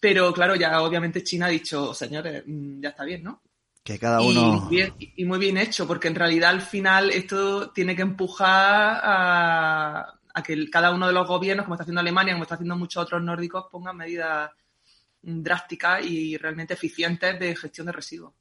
Pero 0.00 0.32
claro, 0.32 0.56
ya 0.56 0.82
obviamente 0.82 1.22
China 1.22 1.46
ha 1.46 1.50
dicho, 1.50 1.94
señores, 1.94 2.42
mm, 2.44 2.80
ya 2.80 2.88
está 2.88 3.04
bien, 3.04 3.22
¿no? 3.22 3.40
Que 3.84 4.00
cada 4.00 4.20
uno. 4.20 4.68
y, 4.68 5.24
muy 5.24 5.38
bien 5.38 5.58
hecho, 5.58 5.86
porque 5.86 6.08
en 6.08 6.16
realidad 6.16 6.50
al 6.50 6.60
final 6.60 7.10
esto 7.10 7.70
tiene 7.70 7.94
que 7.94 8.02
empujar 8.02 9.00
a 9.00 10.19
a 10.34 10.42
que 10.42 10.70
cada 10.70 10.92
uno 10.92 11.06
de 11.06 11.12
los 11.12 11.26
gobiernos, 11.26 11.64
como 11.64 11.74
está 11.74 11.82
haciendo 11.82 12.00
Alemania, 12.00 12.34
como 12.34 12.44
está 12.44 12.54
haciendo 12.54 12.76
muchos 12.76 13.02
otros 13.02 13.22
nórdicos, 13.22 13.66
pongan 13.70 13.96
medidas 13.96 14.50
drásticas 15.22 16.04
y 16.04 16.36
realmente 16.36 16.74
eficientes 16.74 17.38
de 17.38 17.54
gestión 17.56 17.86
de 17.86 17.92
residuos. 17.92 18.34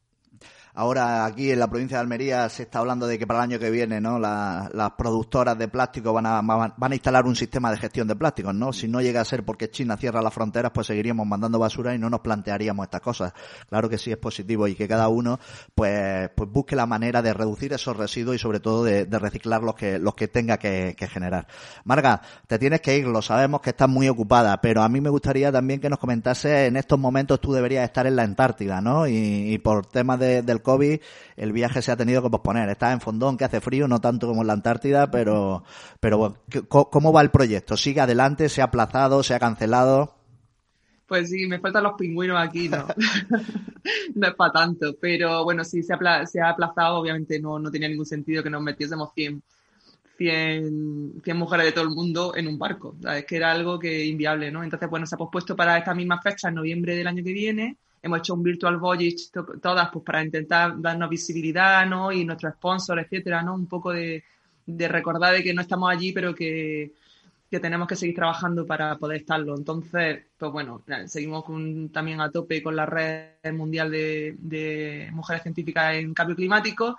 Ahora 0.79 1.25
aquí 1.25 1.51
en 1.51 1.59
la 1.59 1.69
provincia 1.69 1.97
de 1.97 2.03
Almería 2.03 2.47
se 2.47 2.63
está 2.63 2.79
hablando 2.79 3.05
de 3.05 3.19
que 3.19 3.27
para 3.27 3.39
el 3.39 3.51
año 3.51 3.59
que 3.59 3.69
viene, 3.69 3.99
¿no? 3.99 4.17
las 4.17 4.91
productoras 4.97 5.57
de 5.57 5.67
plástico 5.67 6.13
van 6.13 6.25
a, 6.25 6.39
van 6.41 6.73
a 6.79 6.95
instalar 6.95 7.25
un 7.25 7.35
sistema 7.35 7.69
de 7.69 7.75
gestión 7.75 8.07
de 8.07 8.15
plásticos, 8.15 8.55
¿no? 8.55 8.71
Si 8.71 8.87
no 8.87 9.01
llega 9.01 9.19
a 9.19 9.25
ser 9.25 9.43
porque 9.43 9.69
China 9.69 9.97
cierra 9.97 10.21
las 10.21 10.33
fronteras, 10.33 10.71
pues 10.73 10.87
seguiríamos 10.87 11.27
mandando 11.27 11.59
basura 11.59 11.93
y 11.93 11.99
no 11.99 12.09
nos 12.09 12.21
plantearíamos 12.21 12.85
estas 12.85 13.01
cosas. 13.01 13.33
Claro 13.67 13.89
que 13.89 13.97
sí 13.97 14.09
es 14.09 14.17
positivo 14.17 14.69
y 14.69 14.75
que 14.75 14.87
cada 14.87 15.09
uno, 15.09 15.37
pues, 15.75 16.29
pues 16.33 16.49
busque 16.49 16.77
la 16.77 16.85
manera 16.85 17.21
de 17.21 17.33
reducir 17.33 17.73
esos 17.73 17.97
residuos 17.97 18.37
y 18.37 18.39
sobre 18.39 18.61
todo 18.61 18.85
de, 18.85 19.03
reciclar 19.03 19.61
los 19.61 19.75
que, 19.75 19.99
los 19.99 20.15
que 20.15 20.29
tenga 20.29 20.59
que, 20.59 20.95
generar. 21.11 21.45
Marga, 21.83 22.21
te 22.47 22.57
tienes 22.57 22.79
que 22.79 22.97
ir, 22.97 23.05
lo 23.05 23.21
sabemos 23.21 23.59
que 23.59 23.71
estás 23.71 23.89
muy 23.89 24.07
ocupada, 24.07 24.61
pero 24.61 24.81
a 24.81 24.87
mí 24.87 25.01
me 25.01 25.09
gustaría 25.09 25.51
también 25.51 25.81
que 25.81 25.89
nos 25.89 25.99
comentase 25.99 26.67
en 26.67 26.77
estos 26.77 26.97
momentos 26.97 27.41
tú 27.41 27.51
deberías 27.51 27.83
estar 27.83 28.07
en 28.07 28.15
la 28.15 28.23
Antártida, 28.23 28.79
¿no? 28.79 29.09
Y, 29.09 29.57
por 29.61 29.85
temas 29.85 30.17
del 30.19 30.61
COVID, 30.69 30.99
el 31.37 31.51
viaje 31.51 31.81
se 31.81 31.91
ha 31.91 31.97
tenido 31.97 32.21
que 32.21 32.29
posponer. 32.29 32.69
Estás 32.69 32.93
en 32.93 33.01
Fondón, 33.01 33.37
que 33.37 33.45
hace 33.45 33.61
frío, 33.61 33.87
no 33.87 33.99
tanto 33.99 34.27
como 34.27 34.41
en 34.41 34.47
la 34.47 34.53
Antártida, 34.53 35.09
pero, 35.11 35.63
pero 35.99 36.17
bueno, 36.17 36.35
¿cómo 36.67 37.13
va 37.13 37.21
el 37.21 37.31
proyecto? 37.31 37.77
¿Sigue 37.77 38.01
adelante? 38.01 38.49
¿Se 38.49 38.61
ha 38.61 38.65
aplazado? 38.65 39.23
¿Se 39.23 39.33
ha 39.33 39.39
cancelado? 39.39 40.15
Pues 41.09 41.31
sí, 41.31 41.47
me 41.47 41.59
faltan 41.59 41.83
los 41.83 41.93
pingüinos 41.97 42.37
aquí, 42.39 42.69
¿no? 42.69 42.85
no 44.15 44.27
es 44.27 44.35
para 44.35 44.51
tanto, 44.51 44.95
pero 45.01 45.43
bueno, 45.43 45.63
sí, 45.63 45.81
se 45.81 45.93
ha, 45.93 46.25
se 46.25 46.39
ha 46.39 46.49
aplazado, 46.49 46.99
obviamente 46.99 47.39
no, 47.39 47.57
no 47.59 47.71
tenía 47.71 47.89
ningún 47.89 48.05
sentido 48.05 48.43
que 48.43 48.49
nos 48.49 48.61
metiésemos 48.61 49.11
100, 49.15 49.41
100, 50.17 51.21
100 51.23 51.37
mujeres 51.37 51.65
de 51.65 51.71
todo 51.71 51.85
el 51.85 51.91
mundo 51.91 52.35
en 52.35 52.47
un 52.47 52.59
barco. 52.59 52.95
Es 53.15 53.25
que 53.25 53.37
era 53.37 53.51
algo 53.51 53.79
que 53.79 54.05
inviable, 54.05 54.51
¿no? 54.51 54.63
Entonces, 54.63 54.89
bueno, 54.89 55.05
se 55.05 55.15
ha 55.15 55.17
pospuesto 55.17 55.55
para 55.55 55.77
esta 55.77 55.95
misma 55.95 56.21
fecha, 56.21 56.49
en 56.49 56.55
noviembre 56.55 56.95
del 56.95 57.07
año 57.07 57.23
que 57.23 57.33
viene. 57.33 57.77
Hemos 58.01 58.19
hecho 58.19 58.33
un 58.33 58.43
virtual 58.43 58.77
voyage 58.77 59.29
todas, 59.61 59.89
pues 59.91 60.05
para 60.05 60.23
intentar 60.23 60.79
darnos 60.79 61.09
visibilidad, 61.09 61.85
¿no? 61.85 62.11
Y 62.11 62.25
nuestro 62.25 62.51
sponsor, 62.51 62.99
etcétera, 62.99 63.41
¿no? 63.41 63.55
Un 63.55 63.67
poco 63.67 63.91
de, 63.91 64.23
recordar 64.67 65.33
de 65.33 65.43
que 65.43 65.53
no 65.53 65.61
estamos 65.61 65.91
allí, 65.91 66.11
pero 66.11 66.33
que, 66.33 66.93
que 67.49 67.59
tenemos 67.59 67.87
que 67.87 67.95
seguir 67.95 68.15
trabajando 68.15 68.65
para 68.65 68.97
poder 68.97 69.21
estarlo. 69.21 69.55
Entonces, 69.57 70.25
pues 70.37 70.51
bueno, 70.51 70.83
seguimos 71.07 71.43
también 71.91 72.21
a 72.21 72.31
tope 72.31 72.63
con 72.63 72.75
la 72.75 72.85
red 72.85 73.53
mundial 73.53 73.91
de 73.91 75.09
mujeres 75.11 75.43
científicas 75.43 75.95
en 75.95 76.13
cambio 76.13 76.35
climático 76.35 76.97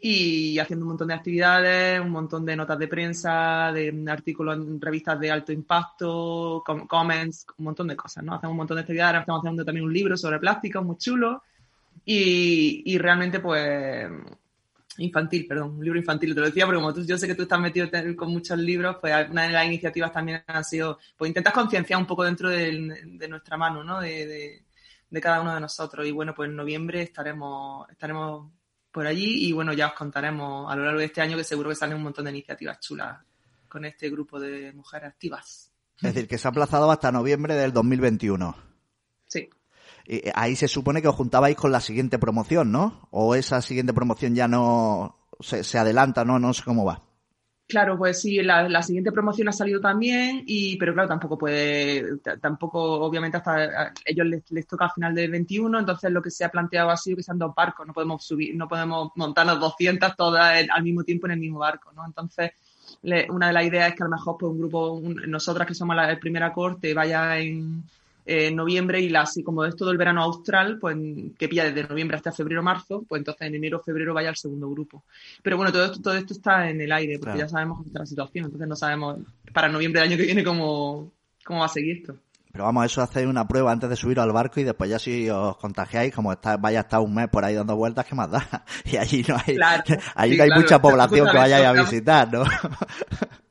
y 0.00 0.58
haciendo 0.58 0.84
un 0.84 0.90
montón 0.90 1.08
de 1.08 1.14
actividades, 1.14 2.00
un 2.00 2.10
montón 2.10 2.44
de 2.44 2.56
notas 2.56 2.78
de 2.78 2.88
prensa, 2.88 3.72
de 3.72 4.04
artículos 4.08 4.56
en 4.56 4.80
revistas 4.80 5.18
de 5.18 5.30
alto 5.30 5.52
impacto, 5.52 6.62
comments, 6.88 7.46
un 7.58 7.64
montón 7.66 7.88
de 7.88 7.96
cosas, 7.96 8.22
¿no? 8.24 8.34
Hacemos 8.34 8.52
un 8.52 8.58
montón 8.58 8.76
de 8.76 8.82
actividades, 8.82 9.08
ahora 9.08 9.20
estamos 9.20 9.40
haciendo 9.40 9.64
también 9.64 9.86
un 9.86 9.92
libro 9.92 10.16
sobre 10.16 10.38
plástico 10.38 10.82
muy 10.82 10.96
chulo 10.96 11.42
y, 12.04 12.82
y 12.84 12.98
realmente 12.98 13.40
pues 13.40 14.08
infantil, 14.98 15.46
perdón, 15.46 15.76
un 15.76 15.84
libro 15.84 15.98
infantil, 15.98 16.34
te 16.34 16.40
lo 16.40 16.46
decía 16.46 16.66
porque 16.66 16.80
como 16.80 16.92
tú, 16.92 17.04
yo 17.04 17.16
sé 17.16 17.26
que 17.26 17.34
tú 17.34 17.42
estás 17.42 17.60
metido 17.60 17.88
con 18.16 18.30
muchos 18.30 18.58
libros, 18.58 18.96
pues 19.00 19.14
una 19.30 19.44
de 19.44 19.52
las 19.52 19.66
iniciativas 19.66 20.12
también 20.12 20.42
ha 20.46 20.62
sido, 20.62 20.98
pues 21.16 21.28
intentas 21.28 21.54
concienciar 21.54 21.98
un 21.98 22.06
poco 22.06 22.24
dentro 22.24 22.50
de, 22.50 23.06
de 23.06 23.28
nuestra 23.28 23.56
mano, 23.56 23.82
¿no? 23.82 24.00
De, 24.00 24.26
de, 24.26 24.62
de, 25.08 25.20
cada 25.20 25.40
uno 25.40 25.54
de 25.54 25.60
nosotros 25.60 26.06
y 26.06 26.10
bueno, 26.10 26.34
pues 26.34 26.50
en 26.50 26.56
noviembre 26.56 27.02
estaremos, 27.02 27.88
estaremos 27.90 28.50
por 28.92 29.06
allí 29.06 29.46
y 29.46 29.52
bueno, 29.52 29.72
ya 29.72 29.88
os 29.88 29.92
contaremos 29.94 30.70
a 30.70 30.76
lo 30.76 30.84
largo 30.84 30.98
de 30.98 31.06
este 31.06 31.20
año 31.20 31.36
que 31.36 31.44
seguro 31.44 31.70
que 31.70 31.76
salen 31.76 31.96
un 31.96 32.02
montón 32.02 32.24
de 32.24 32.30
iniciativas 32.32 32.80
chulas 32.80 33.18
con 33.68 33.84
este 33.84 34.10
grupo 34.10 34.40
de 34.40 34.72
mujeres 34.72 35.08
activas. 35.08 35.70
Es 35.96 36.14
decir, 36.14 36.28
que 36.28 36.38
se 36.38 36.48
ha 36.48 36.50
aplazado 36.50 36.90
hasta 36.90 37.12
noviembre 37.12 37.54
del 37.54 37.72
2021. 37.72 38.56
Sí. 39.26 39.48
Y 40.06 40.22
ahí 40.34 40.56
se 40.56 40.66
supone 40.66 41.02
que 41.02 41.08
os 41.08 41.14
juntabais 41.14 41.56
con 41.56 41.70
la 41.70 41.80
siguiente 41.80 42.18
promoción, 42.18 42.72
¿no? 42.72 43.08
O 43.10 43.34
esa 43.34 43.62
siguiente 43.62 43.92
promoción 43.92 44.34
ya 44.34 44.48
no 44.48 45.28
se, 45.40 45.62
se 45.62 45.78
adelanta, 45.78 46.24
¿no? 46.24 46.38
No 46.38 46.52
sé 46.52 46.62
cómo 46.64 46.84
va. 46.84 47.09
Claro, 47.70 47.96
pues 47.96 48.20
sí, 48.20 48.42
la, 48.42 48.82
siguiente 48.82 49.12
promoción 49.12 49.48
ha 49.48 49.52
salido 49.52 49.80
también, 49.80 50.42
y, 50.44 50.76
pero 50.76 50.92
claro, 50.92 51.08
tampoco 51.08 51.38
puede, 51.38 52.18
tampoco, 52.40 53.00
obviamente, 53.00 53.36
hasta 53.36 53.92
ellos 54.04 54.26
les, 54.26 54.50
les, 54.50 54.66
toca 54.66 54.86
al 54.86 54.90
final 54.90 55.14
del 55.14 55.30
21, 55.30 55.78
entonces 55.78 56.10
lo 56.10 56.20
que 56.20 56.32
se 56.32 56.44
ha 56.44 56.50
planteado 56.50 56.90
ha 56.90 56.96
sido 56.96 57.16
que 57.18 57.22
sean 57.22 57.38
dos 57.38 57.54
barcos, 57.54 57.86
no 57.86 57.92
podemos 57.92 58.24
subir, 58.24 58.56
no 58.56 58.66
podemos 58.66 59.12
montarnos 59.14 59.60
200 59.60 60.16
todas 60.16 60.66
al 60.68 60.82
mismo 60.82 61.04
tiempo 61.04 61.28
en 61.28 61.32
el 61.34 61.38
mismo 61.38 61.60
barco, 61.60 61.92
¿no? 61.92 62.04
Entonces, 62.04 62.50
le, 63.02 63.30
una 63.30 63.46
de 63.46 63.52
las 63.52 63.64
ideas 63.64 63.90
es 63.90 63.94
que 63.94 64.02
a 64.02 64.06
lo 64.06 64.16
mejor 64.16 64.36
pues, 64.36 64.50
un 64.50 64.58
grupo, 64.58 64.92
un, 64.94 65.14
nosotras 65.28 65.68
que 65.68 65.74
somos 65.74 65.94
la, 65.94 66.18
primera 66.18 66.52
corte, 66.52 66.92
vaya 66.92 67.38
en, 67.38 67.84
en 68.26 68.56
noviembre 68.56 69.00
y 69.00 69.08
la, 69.08 69.22
así 69.22 69.42
como 69.42 69.64
es 69.64 69.76
todo 69.76 69.90
el 69.90 69.98
verano 69.98 70.22
austral, 70.22 70.78
pues 70.78 70.96
que 71.38 71.48
pilla 71.48 71.64
desde 71.64 71.88
noviembre 71.88 72.16
hasta 72.16 72.32
febrero 72.32 72.62
marzo, 72.62 73.04
pues 73.08 73.20
entonces 73.20 73.46
en 73.46 73.54
enero 73.54 73.80
febrero 73.80 74.14
vaya 74.14 74.28
al 74.28 74.36
segundo 74.36 74.68
grupo. 74.70 75.04
Pero 75.42 75.56
bueno, 75.56 75.72
todo 75.72 75.84
esto, 75.86 76.00
todo 76.00 76.14
esto 76.14 76.34
está 76.34 76.70
en 76.70 76.80
el 76.80 76.92
aire, 76.92 77.18
porque 77.18 77.32
claro. 77.32 77.40
ya 77.40 77.48
sabemos 77.48 77.78
cómo 77.78 77.86
está 77.88 77.98
la 78.00 78.06
situación, 78.06 78.44
entonces 78.46 78.68
no 78.68 78.76
sabemos 78.76 79.18
para 79.52 79.68
noviembre 79.68 80.00
del 80.00 80.10
año 80.10 80.16
que 80.16 80.26
viene 80.26 80.44
cómo, 80.44 81.12
cómo 81.44 81.60
va 81.60 81.66
a 81.66 81.68
seguir 81.68 81.98
esto. 81.98 82.16
Pero 82.52 82.64
vamos, 82.64 82.84
eso 82.84 83.00
hacéis 83.00 83.28
una 83.28 83.46
prueba 83.46 83.70
antes 83.70 83.88
de 83.88 83.96
subir 83.96 84.18
al 84.18 84.32
barco 84.32 84.58
y 84.58 84.64
después 84.64 84.90
ya 84.90 84.98
si 84.98 85.30
os 85.30 85.56
contagiáis, 85.56 86.12
como 86.12 86.32
está, 86.32 86.56
vaya 86.56 86.80
a 86.80 86.82
estar 86.82 87.00
un 87.00 87.14
mes 87.14 87.28
por 87.28 87.44
ahí 87.44 87.54
dando 87.54 87.76
vueltas, 87.76 88.04
¿qué 88.04 88.14
más 88.14 88.30
da? 88.30 88.64
Y 88.84 88.96
allí 88.96 89.24
no 89.28 89.36
hay, 89.36 89.54
claro, 89.54 89.84
allí 90.16 90.32
sí, 90.32 90.38
no 90.38 90.42
hay 90.42 90.48
claro, 90.48 90.62
mucha 90.62 90.82
población 90.82 91.28
que 91.30 91.36
vayáis 91.36 91.66
a 91.66 91.72
visitar, 91.72 92.32
¿no? 92.32 92.42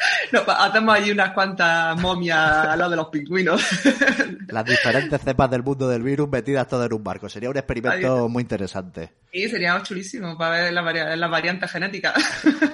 No, 0.32 0.40
hacemos 0.46 0.94
allí 0.94 1.10
unas 1.10 1.32
cuantas 1.32 2.00
momias 2.00 2.38
al 2.38 2.78
lado 2.78 2.90
de 2.90 2.96
los 2.96 3.08
pingüinos. 3.08 3.62
Las 4.48 4.64
diferentes 4.64 5.20
cepas 5.20 5.50
del 5.50 5.62
mundo 5.62 5.88
del 5.88 6.02
virus 6.02 6.28
metidas 6.28 6.66
todo 6.68 6.84
en 6.84 6.92
un 6.92 7.04
barco. 7.04 7.28
Sería 7.28 7.50
un 7.50 7.56
experimento 7.56 8.28
muy 8.28 8.42
interesante. 8.42 9.12
Sí, 9.32 9.48
sería 9.48 9.80
chulísimo 9.82 10.36
para 10.36 10.62
ver 10.62 10.72
las 10.72 10.84
vari 10.84 11.16
la 11.16 11.28
variantes 11.28 11.70
genéticas. 11.70 12.14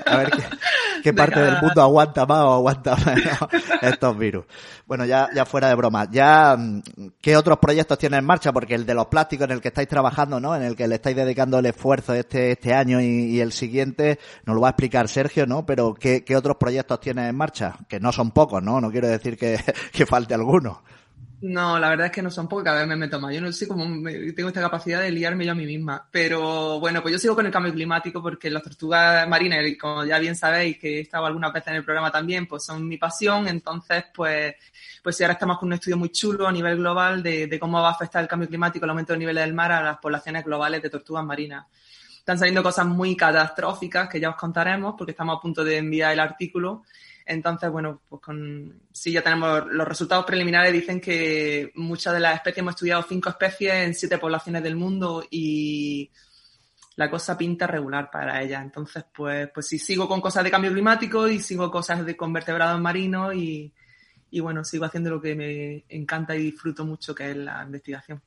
A 0.07 0.17
ver 0.17 0.31
qué, 0.31 0.43
qué 1.03 1.13
parte 1.13 1.35
cada... 1.35 1.47
del 1.53 1.63
mundo 1.63 1.83
aguanta 1.83 2.25
más 2.25 2.39
o 2.39 2.55
aguanta 2.55 2.97
menos 3.05 3.39
estos 3.83 4.17
virus. 4.17 4.47
Bueno, 4.87 5.05
ya, 5.05 5.29
ya 5.35 5.45
fuera 5.45 5.69
de 5.69 5.75
broma. 5.75 6.09
Ya, 6.11 6.57
¿qué 7.21 7.37
otros 7.37 7.59
proyectos 7.59 7.99
tienes 7.99 8.21
en 8.21 8.25
marcha? 8.25 8.53
Porque 8.55 8.75
el 8.75 8.87
de 8.87 8.95
los 8.95 9.07
plásticos 9.07 9.45
en 9.45 9.51
el 9.51 9.61
que 9.61 9.69
estáis 9.69 9.89
trabajando, 9.89 10.41
¿no? 10.41 10.57
En 10.57 10.63
el 10.63 10.77
que 10.77 10.89
le 10.89 10.95
estáis 10.95 11.17
dedicando 11.17 11.59
el 11.59 11.67
esfuerzo 11.67 12.15
este, 12.15 12.53
este 12.53 12.73
año 12.73 13.03
y, 13.03 13.05
y 13.05 13.41
el 13.41 13.53
siguiente, 13.53 14.19
nos 14.47 14.55
lo 14.55 14.63
va 14.63 14.69
a 14.69 14.71
explicar 14.71 15.09
Sergio, 15.09 15.47
¿no? 15.47 15.67
Pero 15.67 15.93
¿qué, 15.93 16.25
qué 16.25 16.37
otros 16.37 16.57
proyectos 16.57 17.01
en 17.19 17.37
marcha? 17.37 17.77
Que 17.89 18.01
no 18.01 18.13
son 18.13 18.31
pocos, 18.31 18.63
¿no? 18.63 18.81
No 18.81 18.91
quiero 18.91 19.09
decir 19.09 19.37
que, 19.37 19.59
que 19.93 20.07
falte 20.07 20.35
alguno. 20.35 20.83
No, 21.43 21.79
la 21.79 21.91
verdad 21.91 22.07
es 22.07 22.13
que 22.13 22.23
no 22.23 22.31
son 22.31 22.49
pocos, 22.49 22.65
cada 22.65 22.79
vez 22.79 22.89
me 22.89 22.97
meto 22.97 23.21
más. 23.21 23.35
Yo 23.35 23.43
no 23.43 23.53
sé 23.53 23.69
cómo 23.69 23.85
tengo 24.35 24.49
esta 24.49 24.61
capacidad 24.63 25.03
de 25.03 25.11
liarme 25.11 25.45
yo 25.45 25.53
a 25.53 25.55
mí 25.55 25.67
misma. 25.67 26.09
Pero 26.11 26.81
bueno, 26.81 27.03
pues 27.03 27.13
yo 27.13 27.19
sigo 27.19 27.35
con 27.35 27.45
el 27.45 27.53
cambio 27.53 27.75
climático 27.75 28.23
porque 28.23 28.49
las 28.49 28.63
tortugas 28.63 29.29
marinas, 29.29 29.61
como 29.79 30.05
ya 30.05 30.19
bien 30.19 30.35
sabéis, 30.35 30.79
que 30.79 30.99
he 30.99 31.01
estado 31.01 31.27
algunas 31.27 31.53
veces 31.53 31.69
en 31.69 31.77
el 31.77 31.85
programa 31.85 32.11
también, 32.11 32.47
pues 32.47 32.65
son 32.65 32.89
mi 32.89 32.97
pasión. 32.97 33.49
Entonces, 33.49 34.05
pues, 34.15 34.55
pues 35.03 35.21
ahora 35.21 35.35
estamos 35.35 35.59
con 35.59 35.69
un 35.69 35.75
estudio 35.75 35.99
muy 35.99 36.09
chulo 36.09 36.49
a 36.49 36.53
nivel 36.53 36.79
global 36.79 37.23
de, 37.23 37.47
de 37.47 37.61
cómo 37.61 37.83
va 37.83 37.89
a 37.89 37.93
afectar 37.93 38.23
el 38.23 38.29
cambio 38.29 38.49
climático, 38.49 38.87
el 38.87 38.91
aumento 38.91 39.13
del 39.13 39.21
nivel 39.21 39.37
del 39.37 39.53
mar 39.53 39.73
a 39.73 39.83
las 39.83 39.99
poblaciones 39.99 40.43
globales 40.43 40.83
de 40.83 40.89
tortugas 40.89 41.25
marinas. 41.25 41.67
Están 42.27 42.39
saliendo 42.39 42.63
cosas 42.63 42.87
muy 42.87 43.17
catastróficas 43.17 44.09
que 44.09 44.19
ya 44.19 44.31
os 44.31 44.37
contaremos 44.37 44.95
porque 44.99 45.13
estamos 45.13 45.39
a 45.39 45.41
punto 45.41 45.63
de 45.63 45.79
enviar 45.79 46.13
el 46.13 46.21
artículo 46.21 46.83
entonces, 47.27 47.69
bueno, 47.73 48.03
pues 48.09 48.23
con, 48.23 48.83
sí, 48.93 49.11
ya 49.11 49.21
tenemos 49.21 49.67
los 49.67 49.87
resultados 49.87 50.25
preliminares, 50.25 50.73
dicen 50.73 51.01
que 51.01 51.73
muchas 51.75 52.15
de 52.15 52.21
las 52.21 52.37
especies, 52.37 52.59
hemos 52.59 52.75
estudiado 52.75 53.03
cinco 53.03 53.31
especies 53.31 53.75
en 53.75 53.95
siete 53.95 54.17
poblaciones 54.17 54.63
del 54.63 54.77
mundo 54.77 55.25
y 55.29 56.09
la 56.95 57.11
cosa 57.11 57.37
pinta 57.37 57.67
regular 57.67 58.11
para 58.13 58.41
ellas. 58.41 58.63
Entonces, 58.63 59.05
pues, 59.13 59.51
pues 59.53 59.67
sí, 59.67 59.77
sigo 59.77 60.07
con 60.07 60.21
cosas 60.21 60.45
de 60.45 60.53
cambio 60.53 60.73
climático 60.73 61.27
y 61.27 61.41
sigo 61.41 61.69
cosas 61.69 62.07
de 62.07 62.17
con 62.17 62.33
vertebrados 62.33 62.81
marinos 62.81 63.35
y, 63.35 63.75
y 64.31 64.39
bueno, 64.39 64.65
sigo 64.65 64.85
haciendo 64.85 65.11
lo 65.11 65.21
que 65.21 65.35
me 65.35 65.85
encanta 65.89 66.37
y 66.37 66.45
disfruto 66.45 66.85
mucho, 66.85 67.13
que 67.13 67.33
es 67.33 67.37
la 67.37 67.65
investigación. 67.65 68.23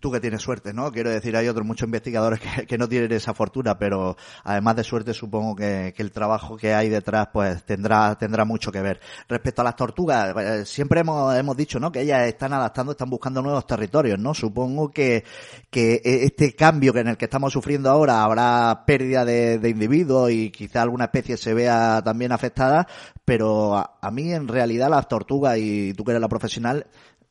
Tú 0.00 0.10
que 0.10 0.20
tienes 0.20 0.42
suerte, 0.42 0.72
¿no? 0.72 0.90
Quiero 0.90 1.08
decir, 1.08 1.36
hay 1.36 1.46
otros 1.46 1.64
muchos 1.64 1.86
investigadores 1.86 2.40
que, 2.40 2.66
que 2.66 2.76
no 2.76 2.88
tienen 2.88 3.12
esa 3.12 3.32
fortuna, 3.32 3.78
pero 3.78 4.16
además 4.42 4.76
de 4.76 4.84
suerte 4.84 5.14
supongo 5.14 5.54
que, 5.54 5.94
que, 5.96 6.02
el 6.02 6.10
trabajo 6.10 6.56
que 6.56 6.74
hay 6.74 6.88
detrás 6.88 7.28
pues 7.32 7.64
tendrá, 7.64 8.16
tendrá 8.18 8.44
mucho 8.44 8.72
que 8.72 8.82
ver. 8.82 9.00
Respecto 9.28 9.62
a 9.62 9.64
las 9.64 9.76
tortugas, 9.76 10.34
eh, 10.36 10.66
siempre 10.66 11.00
hemos, 11.00 11.34
hemos 11.36 11.56
dicho, 11.56 11.78
¿no? 11.78 11.92
Que 11.92 12.00
ellas 12.00 12.26
están 12.26 12.52
adaptando, 12.52 12.92
están 12.92 13.08
buscando 13.08 13.40
nuevos 13.40 13.66
territorios, 13.66 14.18
¿no? 14.18 14.34
Supongo 14.34 14.90
que, 14.90 15.24
que 15.70 16.00
este 16.04 16.54
cambio 16.54 16.94
en 16.96 17.08
el 17.08 17.16
que 17.16 17.26
estamos 17.26 17.52
sufriendo 17.52 17.88
ahora 17.88 18.24
habrá 18.24 18.84
pérdida 18.86 19.24
de, 19.24 19.58
de 19.58 19.68
individuos 19.70 20.32
y 20.32 20.50
quizá 20.50 20.82
alguna 20.82 21.04
especie 21.04 21.36
se 21.36 21.54
vea 21.54 22.02
también 22.04 22.32
afectada, 22.32 22.88
pero 23.24 23.76
a, 23.76 23.98
a 24.02 24.10
mí 24.10 24.32
en 24.32 24.48
realidad 24.48 24.90
las 24.90 25.06
tortugas 25.08 25.56
y 25.58 25.94
tú 25.94 26.04
que 26.04 26.10
eres 26.10 26.20
la 26.20 26.28
profesional 26.28 26.86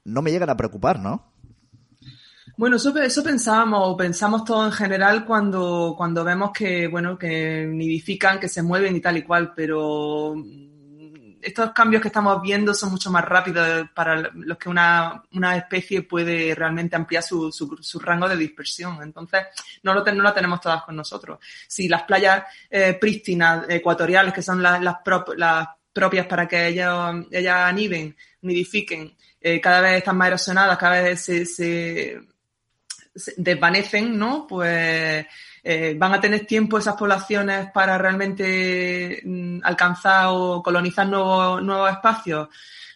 no 0.05 0.21
me 0.21 0.31
llegan 0.31 0.49
a 0.49 0.57
preocupar, 0.57 0.99
¿no? 0.99 1.32
Bueno, 2.55 2.75
eso, 2.75 2.95
eso 2.99 3.23
pensábamos, 3.23 3.95
pensamos 3.97 4.43
todo 4.45 4.65
en 4.65 4.71
general 4.71 5.25
cuando, 5.25 5.95
cuando 5.97 6.23
vemos 6.23 6.51
que, 6.51 6.87
bueno, 6.87 7.17
que 7.17 7.65
nidifican, 7.65 8.39
que 8.39 8.47
se 8.47 8.61
mueven 8.61 8.95
y 8.95 9.01
tal 9.01 9.17
y 9.17 9.23
cual, 9.23 9.53
pero 9.55 10.35
estos 11.41 11.71
cambios 11.71 12.01
que 12.01 12.07
estamos 12.07 12.41
viendo 12.41 12.73
son 12.73 12.91
mucho 12.91 13.11
más 13.11 13.25
rápidos 13.25 13.89
para 13.93 14.29
los 14.33 14.57
que 14.57 14.69
una, 14.69 15.23
una 15.33 15.57
especie 15.57 16.03
puede 16.03 16.55
realmente 16.55 16.95
ampliar 16.95 17.23
su, 17.23 17.51
su, 17.51 17.77
su 17.81 17.99
rango 17.99 18.29
de 18.29 18.37
dispersión. 18.37 19.01
Entonces, 19.01 19.47
no 19.81 19.93
lo, 19.93 20.03
no 20.05 20.23
lo 20.23 20.33
tenemos 20.33 20.61
todas 20.61 20.83
con 20.83 20.95
nosotros. 20.95 21.39
Si 21.67 21.89
las 21.89 22.03
playas 22.03 22.43
eh, 22.69 22.97
prístinas, 22.99 23.65
ecuatoriales, 23.67 24.33
que 24.33 24.41
son 24.41 24.61
las, 24.61 24.81
las, 24.81 24.97
prop, 25.03 25.29
las 25.37 25.67
propias 25.91 26.27
para 26.27 26.47
que 26.47 26.67
ellas, 26.67 27.15
ellas 27.31 27.57
aniven, 27.67 28.15
nidifiquen, 28.41 29.15
eh, 29.41 29.59
cada 29.59 29.81
vez 29.81 29.97
están 29.97 30.17
más 30.17 30.27
erosionadas, 30.29 30.77
cada 30.77 31.01
vez 31.01 31.21
se, 31.21 31.45
se 31.45 32.32
desvanecen, 33.37 34.17
¿no? 34.17 34.47
Pues 34.47 35.25
eh, 35.63 35.95
van 35.97 36.13
a 36.13 36.19
tener 36.19 36.45
tiempo 36.45 36.77
esas 36.77 36.95
poblaciones 36.95 37.71
para 37.71 37.97
realmente 37.97 39.21
mm, 39.23 39.59
alcanzar 39.63 40.27
o 40.29 40.61
colonizar 40.61 41.07
nuevos, 41.07 41.91
espacios. 41.91 42.49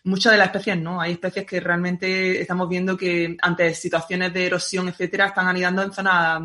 Muchas 0.04 0.34
de 0.34 0.38
las 0.38 0.48
especies 0.48 0.78
no, 0.78 1.00
hay 1.00 1.14
especies 1.14 1.46
que 1.46 1.60
realmente 1.60 2.42
estamos 2.42 2.68
viendo 2.68 2.98
que 2.98 3.38
ante 3.42 3.74
situaciones 3.74 4.34
de 4.34 4.48
erosión, 4.48 4.88
etcétera, 4.90 5.28
están 5.28 5.48
anidando 5.48 5.82
en 5.84 5.92
zonas 5.92 6.42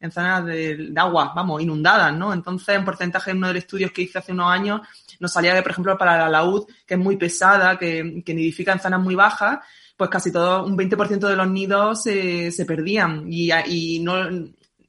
en 0.00 0.10
zonas 0.10 0.44
de, 0.46 0.76
de, 0.90 1.00
agua, 1.00 1.32
vamos, 1.34 1.62
inundadas, 1.62 2.12
¿no? 2.12 2.32
Entonces, 2.32 2.74
en 2.74 2.84
porcentaje 2.84 3.30
en 3.30 3.36
uno 3.36 3.46
de 3.48 3.54
los 3.54 3.62
estudios 3.62 3.92
que 3.92 4.02
hice 4.02 4.18
hace 4.18 4.32
unos 4.32 4.50
años, 4.50 4.80
nos 5.20 5.32
salía 5.32 5.54
que, 5.54 5.62
por 5.62 5.70
ejemplo, 5.70 5.96
para 5.96 6.18
la 6.18 6.28
laúd, 6.28 6.66
que 6.84 6.94
es 6.94 7.00
muy 7.00 7.16
pesada, 7.16 7.78
que, 7.78 8.20
que 8.26 8.34
nidifica 8.34 8.72
en 8.72 8.80
zonas 8.80 9.00
muy 9.00 9.14
bajas, 9.14 9.60
pues 10.02 10.10
casi 10.10 10.32
todo, 10.32 10.66
un 10.66 10.76
20% 10.76 11.28
de 11.28 11.36
los 11.36 11.48
nidos 11.48 12.02
se, 12.02 12.50
se 12.50 12.64
perdían 12.66 13.24
y, 13.28 13.52
y 13.66 14.00
no, 14.00 14.28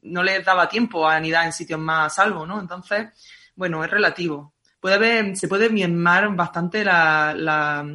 no 0.01 0.23
les 0.23 0.43
daba 0.43 0.67
tiempo 0.67 1.07
a 1.07 1.17
anidar 1.17 1.45
en 1.45 1.53
sitios 1.53 1.79
más 1.79 2.07
a 2.07 2.23
salvo, 2.23 2.47
¿no? 2.47 2.59
Entonces, 2.59 3.09
bueno, 3.55 3.83
es 3.83 3.91
relativo. 3.91 4.55
Puede 4.79 4.95
haber, 4.95 5.37
se 5.37 5.47
puede 5.47 5.69
miemar 5.69 6.35
bastante 6.35 6.83
la, 6.83 7.35
la, 7.37 7.87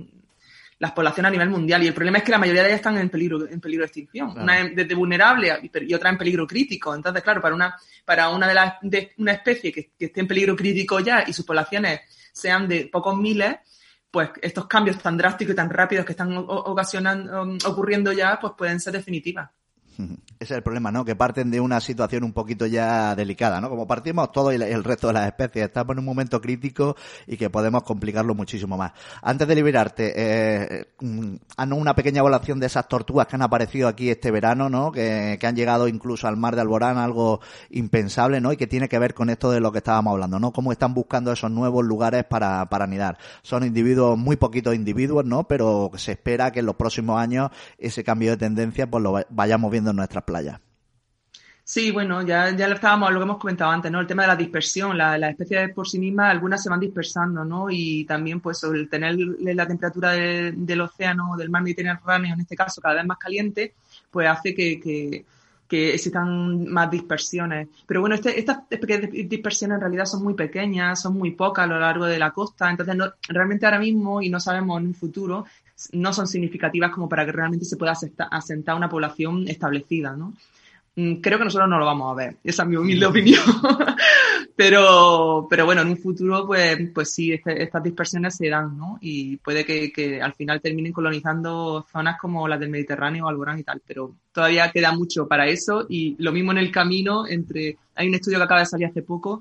las 0.78 0.92
poblaciones 0.92 1.28
a 1.28 1.32
nivel 1.32 1.50
mundial. 1.50 1.82
Y 1.82 1.88
el 1.88 1.92
problema 1.92 2.18
es 2.18 2.22
que 2.22 2.30
la 2.30 2.38
mayoría 2.38 2.62
de 2.62 2.68
ellas 2.68 2.78
están 2.78 2.98
en 2.98 3.10
peligro, 3.10 3.48
en 3.48 3.60
peligro 3.60 3.82
de 3.82 3.86
extinción. 3.88 4.38
Una 4.38 4.68
desde 4.68 4.94
vulnerable 4.94 5.58
y 5.88 5.94
otra 5.94 6.10
en 6.10 6.18
peligro 6.18 6.46
crítico. 6.46 6.94
Entonces, 6.94 7.24
claro, 7.24 7.40
para 7.40 7.56
una, 7.56 7.76
para 8.04 8.28
una 8.28 8.46
de 8.46 8.54
las, 8.54 8.74
de 8.80 9.12
una 9.18 9.32
especie 9.32 9.72
que, 9.72 9.90
que 9.98 10.04
esté 10.04 10.20
en 10.20 10.28
peligro 10.28 10.54
crítico 10.54 11.00
ya 11.00 11.24
y 11.26 11.32
sus 11.32 11.44
poblaciones 11.44 12.02
sean 12.32 12.68
de 12.68 12.86
pocos 12.86 13.16
miles, 13.16 13.56
pues 14.10 14.30
estos 14.40 14.66
cambios 14.66 14.98
tan 14.98 15.16
drásticos 15.16 15.52
y 15.52 15.56
tan 15.56 15.70
rápidos 15.70 16.06
que 16.06 16.12
están 16.12 16.32
ocasionando, 16.36 17.42
um, 17.42 17.58
ocurriendo 17.66 18.12
ya, 18.12 18.38
pues 18.40 18.54
pueden 18.56 18.80
ser 18.80 18.94
definitivas. 18.94 19.50
Ese 19.98 20.14
es 20.38 20.50
el 20.52 20.62
problema, 20.62 20.92
¿no? 20.92 21.04
Que 21.04 21.16
parten 21.16 21.50
de 21.50 21.60
una 21.60 21.80
situación 21.80 22.22
un 22.22 22.32
poquito 22.32 22.66
ya 22.66 23.16
delicada, 23.16 23.60
¿no? 23.60 23.68
Como 23.68 23.88
partimos 23.88 24.30
todos 24.30 24.52
y 24.54 24.56
el 24.56 24.84
resto 24.84 25.08
de 25.08 25.14
las 25.14 25.26
especies, 25.26 25.66
estamos 25.66 25.94
en 25.94 25.98
un 25.98 26.04
momento 26.04 26.40
crítico 26.40 26.94
y 27.26 27.36
que 27.36 27.50
podemos 27.50 27.82
complicarlo 27.82 28.32
muchísimo 28.36 28.76
más. 28.76 28.92
Antes 29.22 29.48
de 29.48 29.54
liberarte, 29.56 30.12
eh, 30.14 30.86
mm, 31.00 31.34
una 31.72 31.96
pequeña 31.96 32.20
evaluación 32.20 32.60
de 32.60 32.66
esas 32.66 32.86
tortugas 32.86 33.26
que 33.26 33.34
han 33.34 33.42
aparecido 33.42 33.88
aquí 33.88 34.08
este 34.08 34.30
verano, 34.30 34.70
¿no? 34.70 34.92
Que, 34.92 35.36
han 35.42 35.56
llegado 35.56 35.88
incluso 35.88 36.28
al 36.28 36.36
mar 36.36 36.54
de 36.54 36.60
Alborán, 36.60 36.98
algo 36.98 37.40
impensable, 37.70 38.40
¿no? 38.40 38.52
Y 38.52 38.56
que 38.56 38.66
tiene 38.66 38.88
que 38.88 38.98
ver 38.98 39.14
con 39.14 39.30
esto 39.30 39.50
de 39.50 39.60
lo 39.60 39.72
que 39.72 39.78
estábamos 39.78 40.12
hablando, 40.12 40.38
¿no? 40.38 40.52
Cómo 40.52 40.70
están 40.70 40.94
buscando 40.94 41.32
esos 41.32 41.50
nuevos 41.50 41.84
lugares 41.84 42.24
para, 42.24 42.66
para 42.66 42.84
anidar. 42.84 43.18
Son 43.42 43.64
individuos, 43.64 44.16
muy 44.16 44.36
poquitos 44.36 44.74
individuos, 44.76 45.24
¿no? 45.24 45.48
Pero 45.48 45.90
se 45.96 46.12
espera 46.12 46.52
que 46.52 46.60
en 46.60 46.66
los 46.66 46.76
próximos 46.76 47.18
años 47.18 47.50
ese 47.78 48.04
cambio 48.04 48.30
de 48.32 48.36
tendencia 48.36 48.88
pues 48.88 49.02
lo 49.02 49.18
vayamos 49.30 49.70
viendo 49.72 49.87
en 49.90 49.96
nuestras 49.96 50.24
playas. 50.24 50.60
Sí, 51.64 51.90
bueno, 51.90 52.22
ya, 52.22 52.56
ya 52.56 52.66
lo 52.66 52.76
estábamos, 52.76 53.12
lo 53.12 53.18
que 53.18 53.24
hemos 53.24 53.36
comentado 53.36 53.70
antes, 53.70 53.92
¿no? 53.92 54.00
El 54.00 54.06
tema 54.06 54.22
de 54.22 54.28
la 54.28 54.36
dispersión, 54.36 54.96
las 54.96 55.18
la 55.18 55.28
especies 55.28 55.70
por 55.74 55.86
sí 55.86 55.98
mismas, 55.98 56.30
algunas 56.30 56.62
se 56.62 56.70
van 56.70 56.80
dispersando, 56.80 57.44
¿no? 57.44 57.66
Y 57.68 58.06
también, 58.06 58.40
pues, 58.40 58.62
el 58.64 58.88
tener 58.88 59.16
la 59.18 59.66
temperatura 59.66 60.12
del 60.12 60.80
océano, 60.80 61.36
del 61.36 61.50
mar 61.50 61.62
Mediterráneo, 61.62 62.32
en 62.32 62.40
este 62.40 62.56
caso, 62.56 62.80
cada 62.80 62.94
vez 62.94 63.04
más 63.04 63.18
caliente, 63.18 63.74
pues 64.10 64.26
hace 64.28 64.54
que, 64.54 64.80
que, 64.80 65.26
que 65.68 65.92
existan 65.92 66.66
más 66.70 66.90
dispersiones. 66.90 67.68
Pero 67.86 68.00
bueno, 68.00 68.14
este, 68.14 68.38
estas 68.40 68.60
dispersiones 68.70 69.74
en 69.74 69.80
realidad 69.82 70.06
son 70.06 70.24
muy 70.24 70.32
pequeñas, 70.32 71.02
son 71.02 71.18
muy 71.18 71.32
pocas 71.32 71.64
a 71.64 71.68
lo 71.68 71.78
largo 71.78 72.06
de 72.06 72.18
la 72.18 72.30
costa, 72.30 72.70
entonces 72.70 72.96
no, 72.96 73.12
realmente 73.28 73.66
ahora 73.66 73.78
mismo, 73.78 74.22
y 74.22 74.30
no 74.30 74.40
sabemos 74.40 74.80
en 74.80 74.86
un 74.86 74.94
futuro, 74.94 75.44
no 75.92 76.12
son 76.12 76.26
significativas 76.26 76.90
como 76.90 77.08
para 77.08 77.24
que 77.24 77.32
realmente 77.32 77.64
se 77.64 77.76
pueda 77.76 77.94
asentar 78.30 78.76
una 78.76 78.88
población 78.88 79.46
establecida, 79.48 80.16
¿no? 80.16 80.34
Mm, 80.96 81.20
creo 81.20 81.38
que 81.38 81.44
nosotros 81.44 81.68
no 81.68 81.78
lo 81.78 81.84
vamos 81.86 82.10
a 82.10 82.16
ver, 82.16 82.36
esa 82.42 82.64
es 82.64 82.68
mi 82.68 82.74
humilde 82.74 83.06
opinión. 83.06 83.40
pero, 84.56 85.46
pero 85.48 85.64
bueno, 85.64 85.82
en 85.82 85.90
un 85.90 85.96
futuro, 85.96 86.44
pues, 86.44 86.90
pues 86.92 87.14
sí, 87.14 87.32
este, 87.32 87.62
estas 87.62 87.84
dispersiones 87.84 88.34
se 88.34 88.48
dan, 88.48 88.76
¿no? 88.76 88.98
Y 89.00 89.36
puede 89.36 89.64
que, 89.64 90.20
al 90.20 90.34
final 90.34 90.60
terminen 90.60 90.92
colonizando 90.92 91.86
zonas 91.92 92.18
como 92.20 92.48
las 92.48 92.58
del 92.58 92.70
Mediterráneo, 92.70 93.28
Alborán 93.28 93.60
y 93.60 93.62
tal, 93.62 93.80
pero 93.86 94.16
todavía 94.32 94.72
queda 94.72 94.90
mucho 94.90 95.28
para 95.28 95.46
eso 95.46 95.86
y 95.88 96.16
lo 96.18 96.32
mismo 96.32 96.50
en 96.50 96.58
el 96.58 96.72
camino 96.72 97.28
entre, 97.28 97.76
hay 97.94 98.08
un 98.08 98.14
estudio 98.14 98.38
que 98.38 98.44
acaba 98.44 98.60
de 98.60 98.66
salir 98.66 98.88
hace 98.88 99.02
poco 99.02 99.40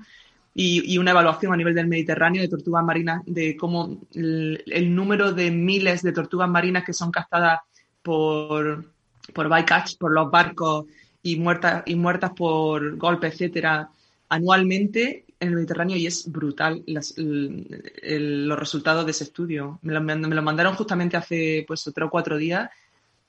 y, 0.54 0.98
una 0.98 1.12
evaluación 1.12 1.52
a 1.52 1.56
nivel 1.56 1.74
del 1.74 1.86
Mediterráneo 1.86 2.42
de 2.42 2.48
tortugas 2.48 2.84
marinas, 2.84 3.22
de 3.26 3.56
cómo 3.56 4.00
el, 4.12 4.94
número 4.94 5.32
de 5.32 5.50
miles 5.50 6.02
de 6.02 6.12
tortugas 6.12 6.48
marinas 6.48 6.84
que 6.84 6.92
son 6.92 7.12
castadas 7.12 7.60
por, 8.02 8.92
por 9.32 9.48
bycatch, 9.48 9.96
por 9.98 10.12
los 10.12 10.30
barcos 10.30 10.86
y 11.22 11.36
muertas, 11.36 11.84
y 11.86 11.94
muertas 11.94 12.32
por 12.36 12.96
golpe, 12.96 13.28
etcétera, 13.28 13.90
anualmente 14.28 15.24
en 15.40 15.48
el 15.48 15.54
Mediterráneo 15.54 15.96
y 15.96 16.06
es 16.06 16.30
brutal 16.30 16.82
los 16.86 18.58
resultados 18.58 19.04
de 19.04 19.12
ese 19.12 19.24
estudio. 19.24 19.78
Me 19.82 19.92
lo, 19.92 20.00
me 20.00 20.16
lo, 20.16 20.42
mandaron 20.42 20.74
justamente 20.74 21.16
hace 21.16 21.64
pues 21.66 21.88
tres 21.94 22.06
o 22.06 22.10
cuatro 22.10 22.36
días. 22.36 22.68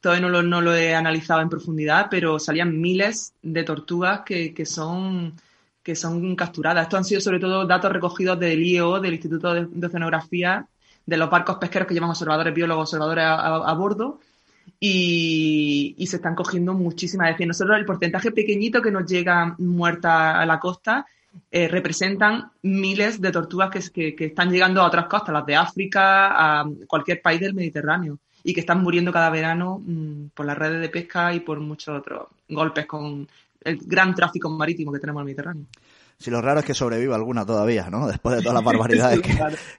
Todavía 0.02 0.22
no 0.22 0.30
lo, 0.30 0.42
no 0.42 0.62
lo 0.62 0.74
he 0.74 0.96
analizado 0.96 1.42
en 1.42 1.50
profundidad, 1.50 2.08
pero 2.10 2.40
salían 2.40 2.80
miles 2.80 3.34
de 3.42 3.64
tortugas 3.64 4.22
que, 4.26 4.54
que 4.54 4.66
son 4.66 5.36
que 5.90 5.96
son 5.96 6.36
capturadas. 6.36 6.84
Estos 6.84 6.98
han 7.00 7.04
sido 7.04 7.20
sobre 7.20 7.40
todo 7.40 7.66
datos 7.66 7.92
recogidos 7.92 8.40
del 8.40 8.62
IEO, 8.62 9.00
del 9.00 9.14
Instituto 9.14 9.56
de, 9.56 9.88
Oceanografía, 9.88 10.68
de 11.04 11.18
los 11.18 11.32
barcos 11.32 11.58
pesqueros 11.58 11.88
que 11.88 11.96
llevan 11.96 12.12
observadores 12.12 12.54
biólogos, 12.54 12.90
observadores 12.90 13.26
a, 13.26 13.74
bordo, 13.74 14.20
y, 14.80 15.96
se 16.08 16.18
están 16.18 16.36
cogiendo 16.36 16.76
muchísimas. 16.76 17.32
Es 17.40 17.48
nosotros 17.48 17.76
el 17.76 17.86
porcentaje 17.86 18.32
pequeñito 18.32 18.84
que 18.84 18.92
nos 18.92 19.08
llega 19.08 19.56
muerta 19.58 20.40
a 20.40 20.46
la 20.46 20.60
costa 20.60 21.08
eh, 21.50 21.68
representan 21.68 22.52
miles 22.62 23.20
de 23.20 23.32
tortugas 23.32 23.90
que, 23.90 24.14
que, 24.16 24.26
están 24.26 24.52
llegando 24.52 24.84
a 24.84 24.88
otras 24.88 25.08
costas, 25.08 25.34
las 25.34 25.46
de 25.48 25.56
África, 25.56 26.60
a 26.62 26.70
cualquier 26.86 27.20
país 27.24 27.40
del 27.40 27.56
Mediterráneo, 27.56 28.20
y 28.44 28.54
que 28.54 28.60
están 28.60 28.84
muriendo 28.84 29.12
cada 29.12 29.32
verano 29.32 29.82
mm, 29.84 30.28
por 30.36 30.46
las 30.46 30.58
redes 30.58 30.82
de 30.82 30.90
pesca 30.90 31.34
y 31.34 31.40
por 31.40 31.60
muchos 31.60 31.98
otros 31.98 32.28
golpes 32.48 32.86
con 32.86 33.28
el 33.62 33.78
gran 33.78 34.14
tráfico 34.14 34.50
marítimo 34.50 34.92
que 34.92 35.00
tenemos 35.00 35.20
en 35.20 35.22
el 35.22 35.26
Mediterráneo. 35.26 35.66
Si 36.18 36.30
lo 36.30 36.42
raro 36.42 36.60
es 36.60 36.66
que 36.66 36.74
sobreviva 36.74 37.16
alguna 37.16 37.46
todavía, 37.46 37.90
¿no? 37.90 38.06
Después 38.06 38.36
de 38.36 38.42
todas 38.42 38.56
las 38.56 38.64
barbaridades 38.66 39.22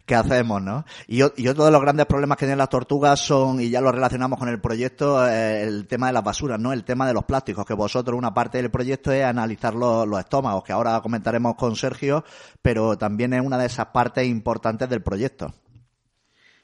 que, 0.07 0.15
hacemos, 0.15 0.63
¿no? 0.63 0.87
Y, 1.07 1.21
otro 1.21 1.67
de 1.67 1.71
los 1.71 1.83
grandes 1.83 2.07
problemas 2.07 2.39
que 2.39 2.47
tienen 2.47 2.57
las 2.57 2.71
tortugas 2.71 3.21
son, 3.21 3.61
y 3.61 3.69
ya 3.69 3.83
lo 3.83 3.93
relacionamos 3.93 4.39
con 4.39 4.49
el 4.49 4.59
proyecto, 4.59 5.29
eh, 5.29 5.63
el 5.65 5.87
tema 5.87 6.07
de 6.07 6.15
las 6.15 6.25
basuras, 6.25 6.59
¿no? 6.59 6.73
El 6.73 6.85
tema 6.85 7.07
de 7.07 7.13
los 7.13 7.25
plásticos, 7.25 7.67
que 7.67 7.75
vosotros 7.75 8.17
una 8.17 8.33
parte 8.33 8.57
del 8.57 8.71
proyecto 8.71 9.13
es 9.13 9.23
analizar 9.23 9.75
los, 9.75 10.09
los 10.09 10.19
estómagos, 10.19 10.65
que 10.65 10.73
ahora 10.73 11.03
comentaremos 11.03 11.57
con 11.57 11.77
Sergio, 11.77 12.25
pero 12.63 12.97
también 12.97 13.35
es 13.35 13.45
una 13.45 13.59
de 13.59 13.67
esas 13.67 13.89
partes 13.89 14.27
importantes 14.27 14.89
del 14.89 15.03
proyecto. 15.03 15.53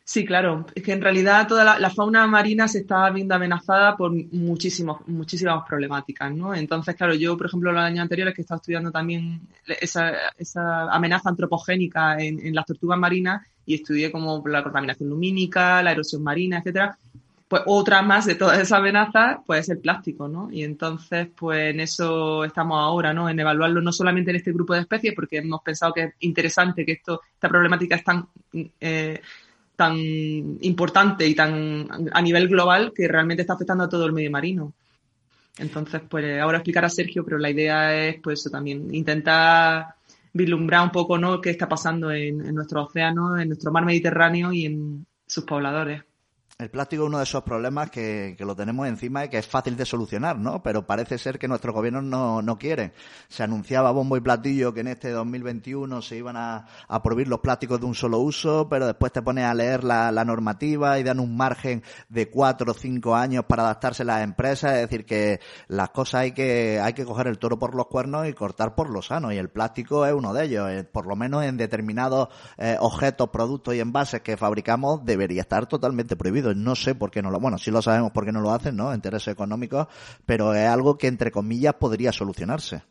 Sí, 0.09 0.25
claro. 0.25 0.65
Es 0.73 0.85
que 0.85 0.93
en 0.93 1.03
realidad 1.03 1.49
toda 1.49 1.81
la, 1.81 1.91
fauna 1.91 2.29
marina 2.29 2.69
se 2.69 2.79
está 2.79 3.11
viendo 3.11 3.35
amenazada 3.35 3.97
por 3.97 4.13
muchísimos, 4.33 5.01
muchísimas 5.09 5.67
problemáticas, 5.67 6.33
¿no? 6.33 6.55
Entonces, 6.55 6.95
claro, 6.95 7.13
yo, 7.15 7.37
por 7.37 7.49
ejemplo, 7.49 7.73
los 7.73 7.83
años 7.83 8.03
anteriores 8.03 8.33
que 8.33 8.41
he 8.41 8.45
estado 8.45 8.61
estudiando 8.61 8.93
también 8.93 9.41
esa, 9.67 10.13
esa 10.39 10.93
amenaza 10.93 11.29
antropogénica 11.29 12.19
en, 12.21 12.39
en, 12.39 12.55
las 12.55 12.67
tortugas 12.67 13.01
marinas 13.01 13.45
y 13.67 13.75
estudié 13.75 14.13
como 14.13 14.45
la 14.47 14.63
contaminación 14.63 15.09
lumínica, 15.09 15.83
la 15.83 15.91
erosión 15.91 16.23
marina, 16.23 16.59
etcétera, 16.59 16.97
pues 17.49 17.63
otra 17.67 18.01
más 18.03 18.27
de 18.27 18.37
todas 18.37 18.59
esas 18.61 18.79
amenazas, 18.79 19.39
pues 19.45 19.63
es 19.63 19.71
el 19.71 19.79
plástico, 19.79 20.29
¿no? 20.29 20.49
Y 20.53 20.63
entonces, 20.63 21.27
pues 21.37 21.75
en 21.75 21.81
eso 21.81 22.45
estamos 22.45 22.79
ahora, 22.79 23.13
¿no? 23.13 23.29
En 23.29 23.41
evaluarlo 23.41 23.81
no 23.81 23.91
solamente 23.91 24.31
en 24.31 24.37
este 24.37 24.53
grupo 24.53 24.75
de 24.75 24.83
especies, 24.83 25.15
porque 25.17 25.39
hemos 25.39 25.63
pensado 25.63 25.93
que 25.93 26.03
es 26.05 26.15
interesante 26.21 26.87
que 26.87 26.93
esto, 26.93 27.23
esta 27.35 27.49
problemática 27.49 27.97
es 27.97 28.05
tan... 28.05 28.29
Eh, 28.53 29.21
tan 29.77 29.97
importante 30.63 31.27
y 31.27 31.35
tan 31.35 31.89
a 32.13 32.23
nivel 32.23 32.49
global 32.49 32.93
que 32.95 33.07
realmente 33.09 33.43
está 33.43 33.55
afectando 33.55 33.85
a 33.85 33.89
todo 33.89 34.07
el 34.07 34.13
medio 34.13 34.31
marino. 34.31 34.73
Entonces, 35.59 36.03
pues 36.09 36.41
ahora 36.41 36.59
explicar 36.59 36.85
a 36.85 36.91
Sergio, 36.91 37.25
pero 37.25 37.39
la 37.39 37.51
idea 37.51 38.09
es 38.09 38.17
pues 38.23 38.49
también 38.51 38.95
intentar 38.95 39.95
vislumbrar 40.33 40.85
un 40.85 40.91
poco 40.91 41.17
¿no? 41.17 41.41
qué 41.41 41.51
está 41.51 41.69
pasando 41.69 42.11
en, 42.11 42.45
en 42.45 42.55
nuestro 42.55 42.85
océano, 42.85 43.39
en 43.39 43.49
nuestro 43.49 43.73
mar 43.73 43.85
Mediterráneo 43.85 44.53
y 44.53 44.67
en 44.67 45.07
sus 45.27 45.45
pobladores. 45.45 46.03
El 46.59 46.71
plástico 46.71 47.03
es 47.03 47.09
uno 47.09 47.19
de 47.19 47.25
esos 47.25 47.43
problemas 47.43 47.91
que, 47.91 48.35
que, 48.39 48.47
lo 48.47 48.57
tenemos 48.57 48.89
encima 48.89 49.27
y 49.27 49.29
que 49.29 49.37
es 49.37 49.47
fácil 49.47 49.77
de 49.77 49.85
solucionar, 49.85 50.39
¿no? 50.39 50.63
Pero 50.63 50.87
parece 50.87 51.19
ser 51.19 51.39
que 51.39 51.49
nuestros 51.49 51.75
gobiernos 51.75 52.03
no, 52.03 52.41
no 52.41 52.57
quieren. 52.57 52.95
Se 53.29 53.43
anunciaba 53.43 53.91
bombo 53.91 54.17
y 54.17 54.23
platillo 54.23 54.73
que 54.73 54.81
en 54.81 54.87
este 54.87 55.11
2021 55.11 56.01
se 56.01 56.17
iban 56.17 56.39
a, 56.39 56.67
prohibir 57.05 57.29
los 57.29 57.41
plásticos 57.41 57.79
de 57.79 57.85
un 57.85 57.95
solo 57.95 58.21
uso, 58.21 58.71
pero 58.71 58.87
después 58.87 59.13
te 59.13 59.21
pones 59.21 59.45
a 59.45 59.53
leer 59.53 59.85
la, 59.85 60.11
la 60.11 60.25
normativa 60.25 60.99
y 60.99 61.03
dan 61.03 61.21
un 61.21 61.37
margen 61.37 61.83
de 62.09 62.31
cuatro 62.31 62.73
o 62.73 62.75
cinco 62.75 63.15
años 63.15 63.45
para 63.45 63.65
adaptarse 63.65 64.05
a 64.05 64.07
las 64.07 64.23
empresas. 64.23 64.77
Es 64.77 64.89
decir, 64.89 65.05
que 65.05 65.41
las 65.69 65.91
cosas 65.91 66.23
hay 66.23 66.33
que, 66.33 66.81
hay 66.83 66.95
que 66.95 67.05
coger 67.05 67.27
el 67.27 67.39
toro 67.39 67.59
por 67.59 67.75
los 67.75 67.89
cuernos 67.89 68.27
y 68.29 68.33
cortar 68.33 68.75
por 68.75 68.89
lo 68.89 69.03
sano. 69.03 69.31
Y 69.31 69.37
el 69.37 69.51
plástico 69.51 70.07
es 70.07 70.15
uno 70.15 70.33
de 70.33 70.45
ellos. 70.47 70.71
Eh, 70.71 70.85
por 70.85 71.07
lo 71.07 71.17
menos 71.17 71.45
en 71.45 71.59
determinados 71.59 72.29
eh, 72.57 72.79
objetos, 72.81 73.29
productos 73.29 73.75
y 73.75 73.81
envases 73.81 74.23
que 74.23 74.39
fabricamos 74.39 75.05
debería 75.05 75.43
estar 75.43 75.67
totalmente 75.67 76.17
prohibido 76.17 76.46
no 76.55 76.75
sé 76.75 76.95
por 76.95 77.11
qué 77.11 77.23
no 77.23 77.31
lo, 77.31 77.41
bueno, 77.41 77.59
sí 77.59 77.71
lo 77.71 77.83
sabemos 77.83 78.13
por 78.13 78.25
qué 78.25 78.33
no 78.33 78.41
lo 78.41 78.53
hacen, 78.53 78.77
¿no? 78.77 78.95
Intereses 78.95 79.33
económicos, 79.33 79.87
pero 80.25 80.55
es 80.55 80.69
algo 80.69 80.97
que 80.99 81.09
entre 81.09 81.31
comillas 81.31 81.75
podría 81.75 82.13
solucionarse. 82.13 82.83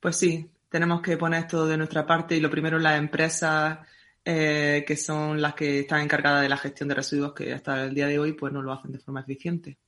Pues 0.00 0.16
sí, 0.16 0.50
tenemos 0.68 1.02
que 1.02 1.16
poner 1.16 1.46
todo 1.46 1.66
de 1.66 1.76
nuestra 1.76 2.06
parte 2.06 2.36
y 2.36 2.40
lo 2.40 2.50
primero 2.50 2.78
las 2.78 2.98
empresas 2.98 3.78
eh, 4.24 4.84
que 4.86 4.96
son 4.96 5.40
las 5.40 5.54
que 5.54 5.80
están 5.80 6.02
encargadas 6.02 6.42
de 6.42 6.48
la 6.48 6.56
gestión 6.56 6.88
de 6.88 6.94
residuos 6.94 7.32
que 7.34 7.52
hasta 7.52 7.84
el 7.84 7.94
día 7.94 8.06
de 8.06 8.18
hoy 8.18 8.32
pues 8.32 8.52
no 8.52 8.62
lo 8.62 8.72
hacen 8.72 8.92
de 8.92 8.98
forma 8.98 9.20
eficiente. 9.20 9.78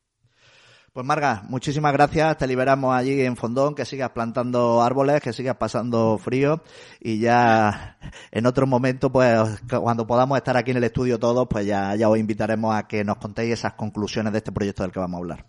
Pues 0.92 1.06
Marga, 1.06 1.42
muchísimas 1.48 1.94
gracias. 1.94 2.36
Te 2.36 2.46
liberamos 2.46 2.94
allí 2.94 3.22
en 3.22 3.34
Fondón, 3.34 3.74
que 3.74 3.86
sigas 3.86 4.10
plantando 4.10 4.82
árboles, 4.82 5.22
que 5.22 5.32
sigas 5.32 5.56
pasando 5.56 6.18
frío 6.18 6.62
y 7.00 7.18
ya 7.18 7.96
en 8.30 8.44
otro 8.44 8.66
momento, 8.66 9.10
pues 9.10 9.62
cuando 9.70 10.06
podamos 10.06 10.36
estar 10.36 10.54
aquí 10.54 10.72
en 10.72 10.76
el 10.76 10.84
estudio 10.84 11.18
todos, 11.18 11.48
pues 11.48 11.64
ya, 11.64 11.96
ya 11.96 12.10
os 12.10 12.18
invitaremos 12.18 12.74
a 12.74 12.86
que 12.86 13.04
nos 13.04 13.16
contéis 13.16 13.54
esas 13.54 13.72
conclusiones 13.72 14.32
de 14.32 14.38
este 14.38 14.52
proyecto 14.52 14.82
del 14.82 14.92
que 14.92 15.00
vamos 15.00 15.16
a 15.16 15.20
hablar. 15.20 15.46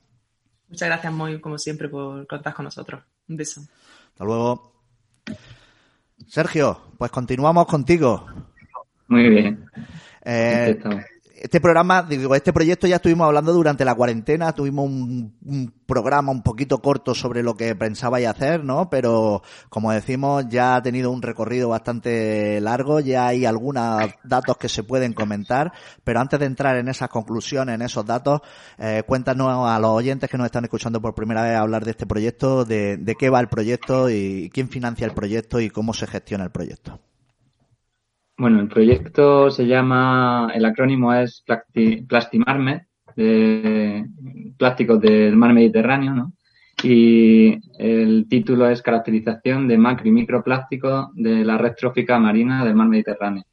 Muchas 0.69 0.87
gracias, 0.87 1.11
Moy, 1.11 1.41
como 1.41 1.57
siempre, 1.57 1.89
por 1.89 2.25
contar 2.25 2.53
con 2.53 2.63
nosotros. 2.63 3.03
Un 3.27 3.35
beso. 3.35 3.61
Hasta 4.13 4.23
luego. 4.23 4.71
Sergio, 6.25 6.93
pues 6.97 7.11
continuamos 7.11 7.67
contigo. 7.67 8.25
Muy 9.09 9.29
bien. 9.29 9.65
Eh, 10.23 10.79
este 11.43 11.59
programa, 11.59 12.03
digo, 12.03 12.33
este 12.35 12.53
proyecto 12.53 12.87
ya 12.87 12.95
estuvimos 12.95 13.27
hablando 13.27 13.51
durante 13.51 13.83
la 13.83 13.93
cuarentena, 13.95 14.53
tuvimos 14.53 14.85
un, 14.85 15.73
programa 15.85 16.31
un 16.31 16.41
poquito 16.41 16.81
corto 16.81 17.13
sobre 17.13 17.43
lo 17.43 17.57
que 17.57 17.75
pensabais 17.75 18.25
hacer, 18.29 18.63
¿no? 18.63 18.89
Pero, 18.89 19.43
como 19.67 19.91
decimos, 19.91 20.45
ya 20.47 20.75
ha 20.75 20.81
tenido 20.81 21.11
un 21.11 21.21
recorrido 21.21 21.67
bastante 21.67 22.61
largo, 22.61 23.01
ya 23.01 23.27
hay 23.27 23.45
algunos 23.45 24.09
datos 24.23 24.55
que 24.55 24.69
se 24.69 24.83
pueden 24.83 25.11
comentar, 25.11 25.73
pero 26.05 26.21
antes 26.21 26.39
de 26.39 26.45
entrar 26.45 26.77
en 26.77 26.87
esas 26.87 27.09
conclusiones, 27.09 27.75
en 27.75 27.81
esos 27.81 28.05
datos, 28.05 28.39
eh, 28.77 29.03
cuéntanos 29.05 29.69
a 29.69 29.77
los 29.79 29.91
oyentes 29.91 30.29
que 30.29 30.37
nos 30.37 30.45
están 30.45 30.63
escuchando 30.63 31.01
por 31.01 31.13
primera 31.13 31.43
vez 31.43 31.57
hablar 31.57 31.83
de 31.83 31.91
este 31.91 32.05
proyecto, 32.05 32.63
de, 32.63 32.95
de 32.95 33.15
qué 33.15 33.29
va 33.29 33.41
el 33.41 33.49
proyecto 33.49 34.09
y 34.09 34.49
quién 34.53 34.69
financia 34.69 35.05
el 35.05 35.13
proyecto 35.13 35.59
y 35.59 35.69
cómo 35.69 35.93
se 35.93 36.07
gestiona 36.07 36.45
el 36.45 36.51
proyecto. 36.51 37.01
Bueno, 38.37 38.59
el 38.59 38.67
proyecto 38.67 39.51
se 39.51 39.67
llama, 39.67 40.51
el 40.55 40.65
acrónimo 40.65 41.13
es 41.13 41.43
Plastimarme, 42.07 42.87
de 43.15 44.05
plásticos 44.57 44.99
del 44.99 45.35
mar 45.35 45.53
Mediterráneo, 45.53 46.13
¿no? 46.15 46.33
Y 46.81 47.59
el 47.77 48.27
título 48.27 48.67
es 48.67 48.81
Caracterización 48.81 49.67
de 49.67 49.77
macro 49.77 50.07
y 50.07 50.11
microplásticos 50.11 51.09
de 51.13 51.45
la 51.45 51.57
red 51.57 51.73
trófica 51.77 52.17
marina 52.17 52.65
del 52.65 52.75
mar 52.75 52.87
Mediterráneo. 52.87 53.43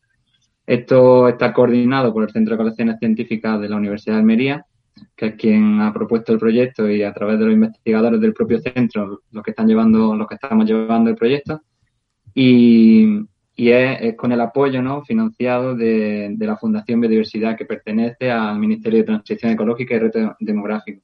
Esto 0.66 1.29
está 1.29 1.53
coordinado 1.53 2.12
por 2.12 2.23
el 2.23 2.31
Centro 2.31 2.55
de 2.55 2.59
Colecciones 2.59 2.99
Científicas 2.99 3.61
de 3.61 3.69
la 3.69 3.77
Universidad 3.77 4.14
de 4.14 4.21
Almería, 4.21 4.64
que 5.14 5.27
es 5.27 5.35
quien 5.35 5.81
ha 5.81 5.93
propuesto 5.93 6.33
el 6.33 6.38
proyecto 6.38 6.88
y 6.88 7.03
a 7.03 7.12
través 7.12 7.38
de 7.38 7.45
los 7.45 7.55
investigadores 7.55 8.21
del 8.21 8.33
propio 8.33 8.61
centro, 8.61 9.21
los 9.31 9.45
que 9.45 9.51
están 9.51 9.69
llevando, 9.69 10.16
los 10.16 10.27
que 10.27 10.37
estamos 10.37 10.64
llevando 10.64 11.11
el 11.11 11.16
proyecto. 11.16 11.61
Y, 12.35 13.27
y 13.61 13.73
es, 13.73 14.16
con 14.16 14.33
el 14.33 14.40
apoyo 14.40 14.81
¿no? 14.81 15.05
financiado 15.05 15.77
de, 15.77 16.35
la 16.38 16.57
Fundación 16.57 16.99
Biodiversidad 16.99 17.59
que 17.59 17.66
pertenece 17.66 18.31
al 18.31 18.59
Ministerio 18.59 19.01
de 19.01 19.05
Transición 19.05 19.53
Ecológica 19.53 19.94
y 19.94 19.99
Reto 19.99 20.35
Demográfico. 20.40 21.03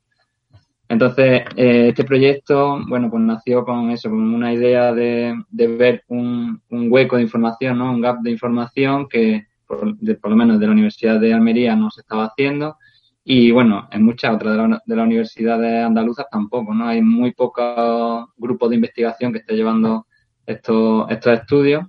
Entonces, 0.88 1.42
eh, 1.54 1.88
este 1.88 2.04
proyecto, 2.04 2.80
bueno, 2.88 3.10
pues 3.10 3.22
nació 3.24 3.62
con 3.62 3.90
eso, 3.90 4.08
con 4.08 4.20
una 4.20 4.54
idea 4.54 4.94
de, 4.94 5.34
ver 5.50 6.04
un, 6.08 6.62
hueco 6.70 7.16
de 7.16 7.24
información, 7.24 7.76
¿no? 7.76 7.92
Un 7.92 8.00
gap 8.00 8.20
de 8.22 8.30
información 8.30 9.06
que, 9.06 9.48
por, 9.66 9.84
lo 9.84 10.36
menos 10.36 10.58
de 10.58 10.66
la 10.66 10.72
Universidad 10.72 11.20
de 11.20 11.34
Almería, 11.34 11.76
no 11.76 11.90
se 11.90 12.00
estaba 12.00 12.24
haciendo. 12.24 12.78
Y 13.22 13.50
bueno, 13.50 13.86
en 13.92 14.02
muchas 14.02 14.34
otras 14.34 14.56
de, 14.56 14.78
de 14.86 14.96
las 14.96 15.04
universidades 15.04 15.84
andaluzas 15.84 16.24
tampoco, 16.30 16.72
¿no? 16.72 16.88
Hay 16.88 17.02
muy 17.02 17.32
pocos 17.32 18.30
grupos 18.38 18.70
de 18.70 18.76
investigación 18.76 19.30
que 19.30 19.40
esté 19.40 19.56
llevando 19.56 20.06
estos, 20.46 21.10
estos 21.10 21.34
estudios 21.34 21.84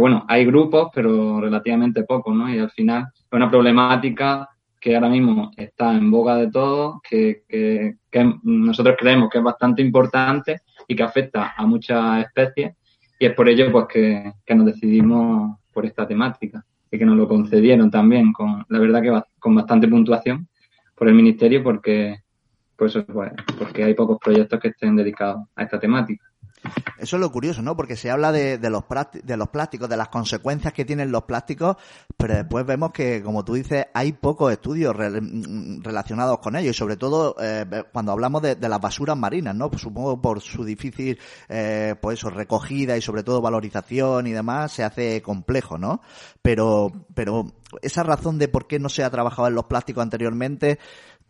bueno, 0.00 0.24
hay 0.28 0.44
grupos, 0.44 0.90
pero 0.94 1.40
relativamente 1.40 2.04
pocos, 2.04 2.34
¿no? 2.34 2.52
Y 2.52 2.58
al 2.58 2.70
final 2.70 3.08
es 3.14 3.32
una 3.32 3.50
problemática 3.50 4.48
que 4.80 4.94
ahora 4.94 5.08
mismo 5.08 5.50
está 5.56 5.94
en 5.94 6.10
boga 6.10 6.36
de 6.36 6.50
todos, 6.50 7.00
que, 7.08 7.42
que, 7.48 7.94
nosotros 8.42 8.96
creemos 8.98 9.28
que 9.30 9.38
es 9.38 9.44
bastante 9.44 9.82
importante 9.82 10.60
y 10.86 10.94
que 10.94 11.02
afecta 11.02 11.54
a 11.56 11.66
muchas 11.66 12.24
especies 12.24 12.74
y 13.18 13.26
es 13.26 13.34
por 13.34 13.48
ello 13.48 13.70
pues 13.72 13.86
que, 13.86 14.54
nos 14.54 14.66
decidimos 14.66 15.58
por 15.72 15.84
esta 15.84 16.06
temática 16.06 16.64
y 16.90 16.98
que 16.98 17.04
nos 17.04 17.16
lo 17.16 17.28
concedieron 17.28 17.90
también 17.90 18.32
con 18.32 18.64
la 18.68 18.78
verdad 18.78 19.02
que 19.02 19.20
con 19.38 19.54
bastante 19.54 19.88
puntuación 19.88 20.48
por 20.94 21.08
el 21.08 21.14
ministerio 21.14 21.62
porque 21.62 22.18
pues, 22.76 22.96
pues 23.12 23.32
porque 23.58 23.82
hay 23.82 23.94
pocos 23.94 24.18
proyectos 24.18 24.60
que 24.60 24.68
estén 24.68 24.94
dedicados 24.94 25.42
a 25.56 25.64
esta 25.64 25.80
temática. 25.80 26.24
Eso 26.98 27.16
es 27.16 27.20
lo 27.20 27.30
curioso, 27.30 27.62
¿no? 27.62 27.76
Porque 27.76 27.96
se 27.96 28.10
habla 28.10 28.32
de, 28.32 28.58
los 28.70 28.84
de 29.12 29.36
los 29.36 29.48
plásticos, 29.48 29.88
de 29.88 29.96
las 29.96 30.08
consecuencias 30.08 30.72
que 30.72 30.84
tienen 30.84 31.12
los 31.12 31.22
plásticos, 31.24 31.76
pero 32.16 32.34
después 32.34 32.66
vemos 32.66 32.90
que, 32.90 33.22
como 33.22 33.44
tú 33.44 33.54
dices, 33.54 33.86
hay 33.94 34.12
pocos 34.12 34.52
estudios 34.52 34.94
mm, 34.96 35.82
relacionados 35.82 36.38
con 36.40 36.56
ellos 36.56 36.74
y 36.74 36.78
sobre 36.78 36.96
todo 36.96 37.36
eh, 37.40 37.64
cuando 37.92 38.12
hablamos 38.12 38.42
de, 38.42 38.56
las 38.68 38.80
basuras 38.80 39.16
marinas, 39.16 39.54
¿no? 39.54 39.70
Pues 39.70 39.82
supongo 39.82 40.20
por 40.20 40.40
su 40.40 40.64
difícil, 40.64 41.18
eh, 41.48 41.94
pues 42.00 42.18
eso, 42.18 42.30
recogida 42.30 42.96
y 42.96 43.00
sobre 43.00 43.22
todo 43.22 43.40
valorización 43.40 44.26
y 44.26 44.32
demás, 44.32 44.72
se 44.72 44.82
hace 44.82 45.22
complejo, 45.22 45.78
¿no? 45.78 46.00
Pero, 46.42 46.90
pero 47.14 47.46
esa 47.80 48.02
razón 48.02 48.38
de 48.38 48.48
por 48.48 48.66
qué 48.66 48.78
no 48.78 48.88
se 48.88 49.04
ha 49.04 49.10
trabajado 49.10 49.46
en 49.48 49.54
los 49.54 49.66
plásticos 49.66 50.02
anteriormente, 50.02 50.78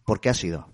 ¿por 0.04 0.20
qué 0.20 0.30
ha 0.30 0.34
sido? 0.34 0.68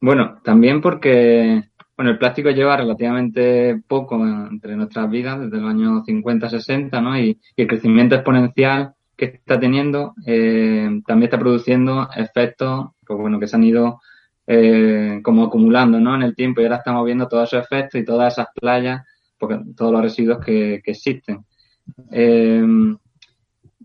Bueno, 0.00 0.40
también 0.44 0.80
porque 0.80 1.70
bueno, 1.96 2.10
el 2.10 2.18
plástico 2.18 2.50
lleva 2.50 2.76
relativamente 2.76 3.80
poco 3.86 4.16
entre 4.16 4.76
nuestras 4.76 5.08
vidas, 5.10 5.40
desde 5.40 5.58
los 5.58 5.70
años 5.70 6.04
50-60, 6.04 7.02
¿no? 7.02 7.18
Y, 7.18 7.40
el 7.56 7.66
crecimiento 7.66 8.14
exponencial 8.16 8.94
que 9.16 9.26
está 9.26 9.60
teniendo 9.60 10.14
eh, 10.26 11.00
también 11.06 11.28
está 11.28 11.38
produciendo 11.38 12.08
efectos, 12.16 12.86
pues 13.06 13.18
bueno, 13.18 13.38
que 13.38 13.46
se 13.46 13.56
han 13.56 13.64
ido 13.64 14.00
eh, 14.46 15.20
como 15.22 15.44
acumulando, 15.44 16.00
¿no? 16.00 16.16
En 16.16 16.22
el 16.22 16.34
tiempo 16.34 16.60
y 16.60 16.64
ahora 16.64 16.76
estamos 16.76 17.04
viendo 17.04 17.28
todos 17.28 17.52
esos 17.52 17.64
efectos 17.64 18.00
y 18.00 18.04
todas 18.04 18.32
esas 18.32 18.48
playas, 18.54 19.02
porque 19.38 19.60
todos 19.76 19.92
los 19.92 20.02
residuos 20.02 20.44
que, 20.44 20.80
que 20.84 20.90
existen. 20.90 21.44
Eh, 22.10 22.64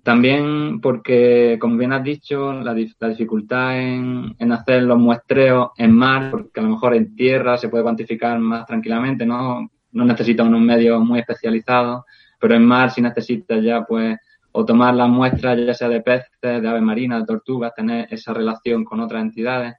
también 0.03 0.79
porque, 0.81 1.57
como 1.59 1.77
bien 1.77 1.93
has 1.93 2.03
dicho, 2.03 2.53
la, 2.53 2.73
dificultad 2.73 3.79
en, 3.79 4.51
hacer 4.51 4.83
los 4.83 4.97
muestreos 4.97 5.69
en 5.77 5.93
mar, 5.93 6.31
porque 6.31 6.59
a 6.59 6.63
lo 6.63 6.69
mejor 6.69 6.95
en 6.95 7.15
tierra 7.15 7.57
se 7.57 7.69
puede 7.69 7.83
cuantificar 7.83 8.39
más 8.39 8.65
tranquilamente, 8.65 9.25
no, 9.25 9.69
no 9.91 10.05
necesita 10.05 10.43
unos 10.43 10.61
medios 10.61 11.03
muy 11.03 11.19
especializados, 11.19 12.03
pero 12.39 12.55
en 12.55 12.65
mar 12.65 12.91
sí 12.91 13.01
necesita 13.01 13.59
ya 13.59 13.83
pues 13.83 14.17
o 14.51 14.65
tomar 14.65 14.95
las 14.95 15.09
muestras 15.09 15.57
ya 15.57 15.73
sea 15.73 15.89
de 15.89 16.01
peces, 16.01 16.29
de 16.41 16.67
aves 16.67 16.81
marinas, 16.81 17.21
de 17.21 17.27
tortugas, 17.27 17.73
tener 17.75 18.07
esa 18.09 18.33
relación 18.33 18.83
con 18.83 18.99
otras 18.99 19.21
entidades. 19.21 19.75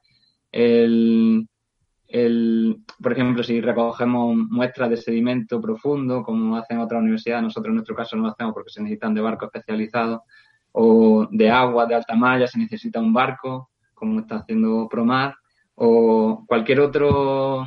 El, 0.51 1.47
el, 2.11 2.83
por 3.01 3.13
ejemplo, 3.13 3.41
si 3.41 3.61
recogemos 3.61 4.35
muestras 4.35 4.89
de 4.89 4.97
sedimento 4.97 5.61
profundo, 5.61 6.23
como 6.23 6.57
hacen 6.57 6.79
otras 6.79 7.01
universidades, 7.01 7.43
nosotros 7.43 7.69
en 7.69 7.75
nuestro 7.75 7.95
caso 7.95 8.17
no 8.17 8.23
lo 8.23 8.29
hacemos 8.29 8.53
porque 8.53 8.69
se 8.69 8.81
necesitan 8.81 9.13
de 9.13 9.21
barcos 9.21 9.47
especializados, 9.47 10.21
o 10.73 11.27
de 11.31 11.49
agua 11.49 11.85
de 11.85 11.95
alta 11.95 12.15
malla 12.15 12.47
se 12.47 12.59
necesita 12.59 12.99
un 12.99 13.13
barco, 13.13 13.69
como 13.93 14.19
está 14.19 14.37
haciendo 14.37 14.87
Promar, 14.89 15.35
o 15.75 16.43
cualquier 16.45 16.81
otro, 16.81 17.65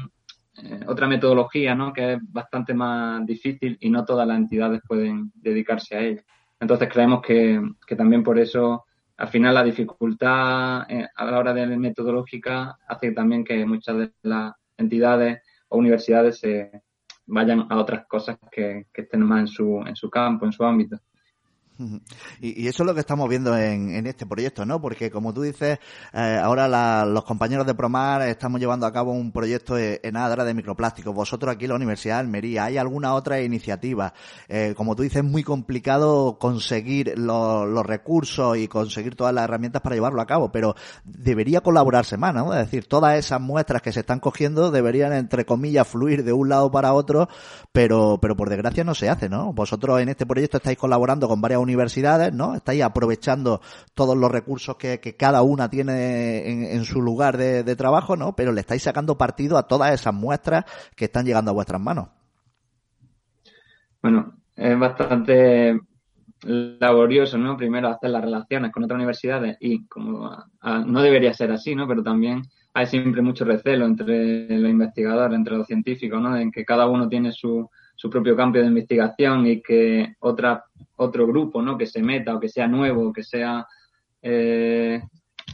eh, 0.62 0.80
otra 0.86 1.06
metodología, 1.06 1.74
¿no? 1.74 1.92
que 1.92 2.14
es 2.14 2.18
bastante 2.22 2.74
más 2.74 3.24
difícil 3.24 3.78
y 3.80 3.88
no 3.88 4.04
todas 4.04 4.26
las 4.26 4.36
entidades 4.36 4.82
pueden 4.86 5.32
dedicarse 5.34 5.96
a 5.96 6.00
ella. 6.00 6.22
Entonces 6.60 6.88
creemos 6.92 7.22
que, 7.22 7.62
que 7.86 7.96
también 7.96 8.22
por 8.22 8.38
eso 8.38 8.84
al 9.16 9.28
final 9.28 9.54
la 9.54 9.62
dificultad 9.62 10.90
eh, 10.90 11.08
a 11.14 11.24
la 11.24 11.38
hora 11.38 11.54
de 11.54 11.66
la 11.66 11.76
metodológica 11.76 12.78
hace 12.86 13.12
también 13.12 13.44
que 13.44 13.64
muchas 13.64 13.96
de 13.96 14.12
las 14.22 14.52
entidades 14.76 15.40
o 15.68 15.78
universidades 15.78 16.38
se 16.38 16.82
vayan 17.26 17.66
a 17.70 17.78
otras 17.78 18.06
cosas 18.06 18.38
que, 18.50 18.86
que 18.92 19.02
estén 19.02 19.22
más 19.22 19.40
en 19.40 19.48
su, 19.48 19.84
en 19.86 19.96
su 19.96 20.10
campo, 20.10 20.46
en 20.46 20.52
su 20.52 20.64
ámbito. 20.64 20.98
Y, 22.40 22.68
eso 22.68 22.82
es 22.82 22.86
lo 22.86 22.94
que 22.94 23.00
estamos 23.00 23.28
viendo 23.28 23.56
en, 23.56 24.06
este 24.06 24.26
proyecto, 24.26 24.64
¿no? 24.64 24.80
Porque 24.80 25.10
como 25.10 25.32
tú 25.32 25.42
dices, 25.42 25.78
eh, 26.12 26.40
ahora 26.42 27.04
los 27.06 27.24
compañeros 27.24 27.66
de 27.66 27.74
Promar 27.74 28.22
estamos 28.22 28.60
llevando 28.60 28.86
a 28.86 28.92
cabo 28.92 29.12
un 29.12 29.32
proyecto 29.32 29.78
en 29.78 30.16
ADRA 30.16 30.44
de 30.44 30.54
microplásticos. 30.54 31.14
Vosotros 31.14 31.54
aquí 31.54 31.64
en 31.64 31.70
la 31.70 31.76
Universidad 31.76 32.16
de 32.16 32.20
Almería, 32.20 32.64
¿hay 32.64 32.78
alguna 32.78 33.14
otra 33.14 33.40
iniciativa? 33.40 34.12
Eh, 34.48 34.74
como 34.76 34.94
tú 34.94 35.02
dices, 35.02 35.24
es 35.24 35.30
muy 35.30 35.42
complicado 35.42 36.38
conseguir 36.38 37.14
los, 37.16 37.84
recursos 37.84 38.56
y 38.56 38.68
conseguir 38.68 39.14
todas 39.14 39.34
las 39.34 39.44
herramientas 39.44 39.82
para 39.82 39.94
llevarlo 39.94 40.20
a 40.22 40.26
cabo, 40.26 40.50
pero 40.50 40.74
debería 41.04 41.60
colaborarse 41.60 42.16
más, 42.16 42.34
¿no? 42.34 42.52
Es 42.52 42.66
decir, 42.66 42.86
todas 42.86 43.18
esas 43.18 43.40
muestras 43.40 43.82
que 43.82 43.92
se 43.92 44.00
están 44.00 44.20
cogiendo 44.20 44.70
deberían, 44.70 45.12
entre 45.12 45.44
comillas, 45.44 45.86
fluir 45.86 46.24
de 46.24 46.32
un 46.32 46.48
lado 46.48 46.70
para 46.70 46.92
otro, 46.92 47.28
pero, 47.72 48.18
pero 48.20 48.36
por 48.36 48.48
desgracia 48.48 48.84
no 48.84 48.94
se 48.94 49.08
hace, 49.08 49.28
¿no? 49.28 49.52
Vosotros 49.52 50.00
en 50.00 50.08
este 50.08 50.26
proyecto 50.26 50.56
estáis 50.58 50.78
colaborando 50.78 51.28
con 51.28 51.40
varias 51.40 51.60
universidades, 51.64 52.32
¿no? 52.32 52.54
Estáis 52.54 52.82
aprovechando 52.82 53.60
todos 53.94 54.16
los 54.16 54.30
recursos 54.30 54.76
que, 54.76 54.98
cada 55.18 55.42
una 55.42 55.68
tiene 55.68 56.72
en, 56.74 56.84
su 56.84 57.02
lugar 57.02 57.36
de, 57.36 57.76
trabajo, 57.76 58.16
¿no? 58.16 58.36
Pero 58.36 58.52
le 58.52 58.60
estáis 58.60 58.82
sacando 58.82 59.18
partido 59.18 59.58
a 59.58 59.66
todas 59.66 59.92
esas 59.92 60.14
muestras 60.14 60.64
que 60.94 61.06
están 61.06 61.26
llegando 61.26 61.50
a 61.50 61.54
vuestras 61.54 61.80
manos. 61.80 62.08
Bueno, 64.00 64.34
es 64.54 64.78
bastante 64.78 65.80
laborioso, 66.42 67.38
¿no? 67.38 67.56
Primero 67.56 67.88
hacer 67.88 68.10
las 68.10 68.22
relaciones 68.22 68.70
con 68.70 68.84
otras 68.84 68.96
universidades 68.96 69.56
y 69.60 69.86
como 69.86 70.30
no 70.86 71.02
debería 71.02 71.32
ser 71.32 71.50
así, 71.52 71.74
¿no? 71.74 71.88
Pero 71.88 72.02
también 72.02 72.42
hay 72.74 72.86
siempre 72.86 73.22
mucho 73.22 73.44
recelo 73.44 73.86
entre 73.86 74.58
los 74.58 74.70
investigadores, 74.70 75.36
entre 75.36 75.56
los 75.56 75.66
científicos, 75.66 76.20
¿no? 76.20 76.36
En 76.36 76.50
que 76.50 76.64
cada 76.64 76.86
uno 76.86 77.08
tiene 77.08 77.32
su, 77.32 77.70
su 77.94 78.10
propio 78.10 78.36
campo 78.36 78.58
de 78.58 78.66
investigación 78.66 79.46
y 79.46 79.62
que 79.62 80.14
otra, 80.20 80.64
otro 80.96 81.26
grupo 81.26 81.62
¿no? 81.62 81.78
que 81.78 81.86
se 81.86 82.02
meta 82.02 82.34
o 82.34 82.40
que 82.40 82.48
sea 82.48 82.66
nuevo, 82.66 83.12
que 83.12 83.22
sea 83.22 83.66
eh, 84.22 85.02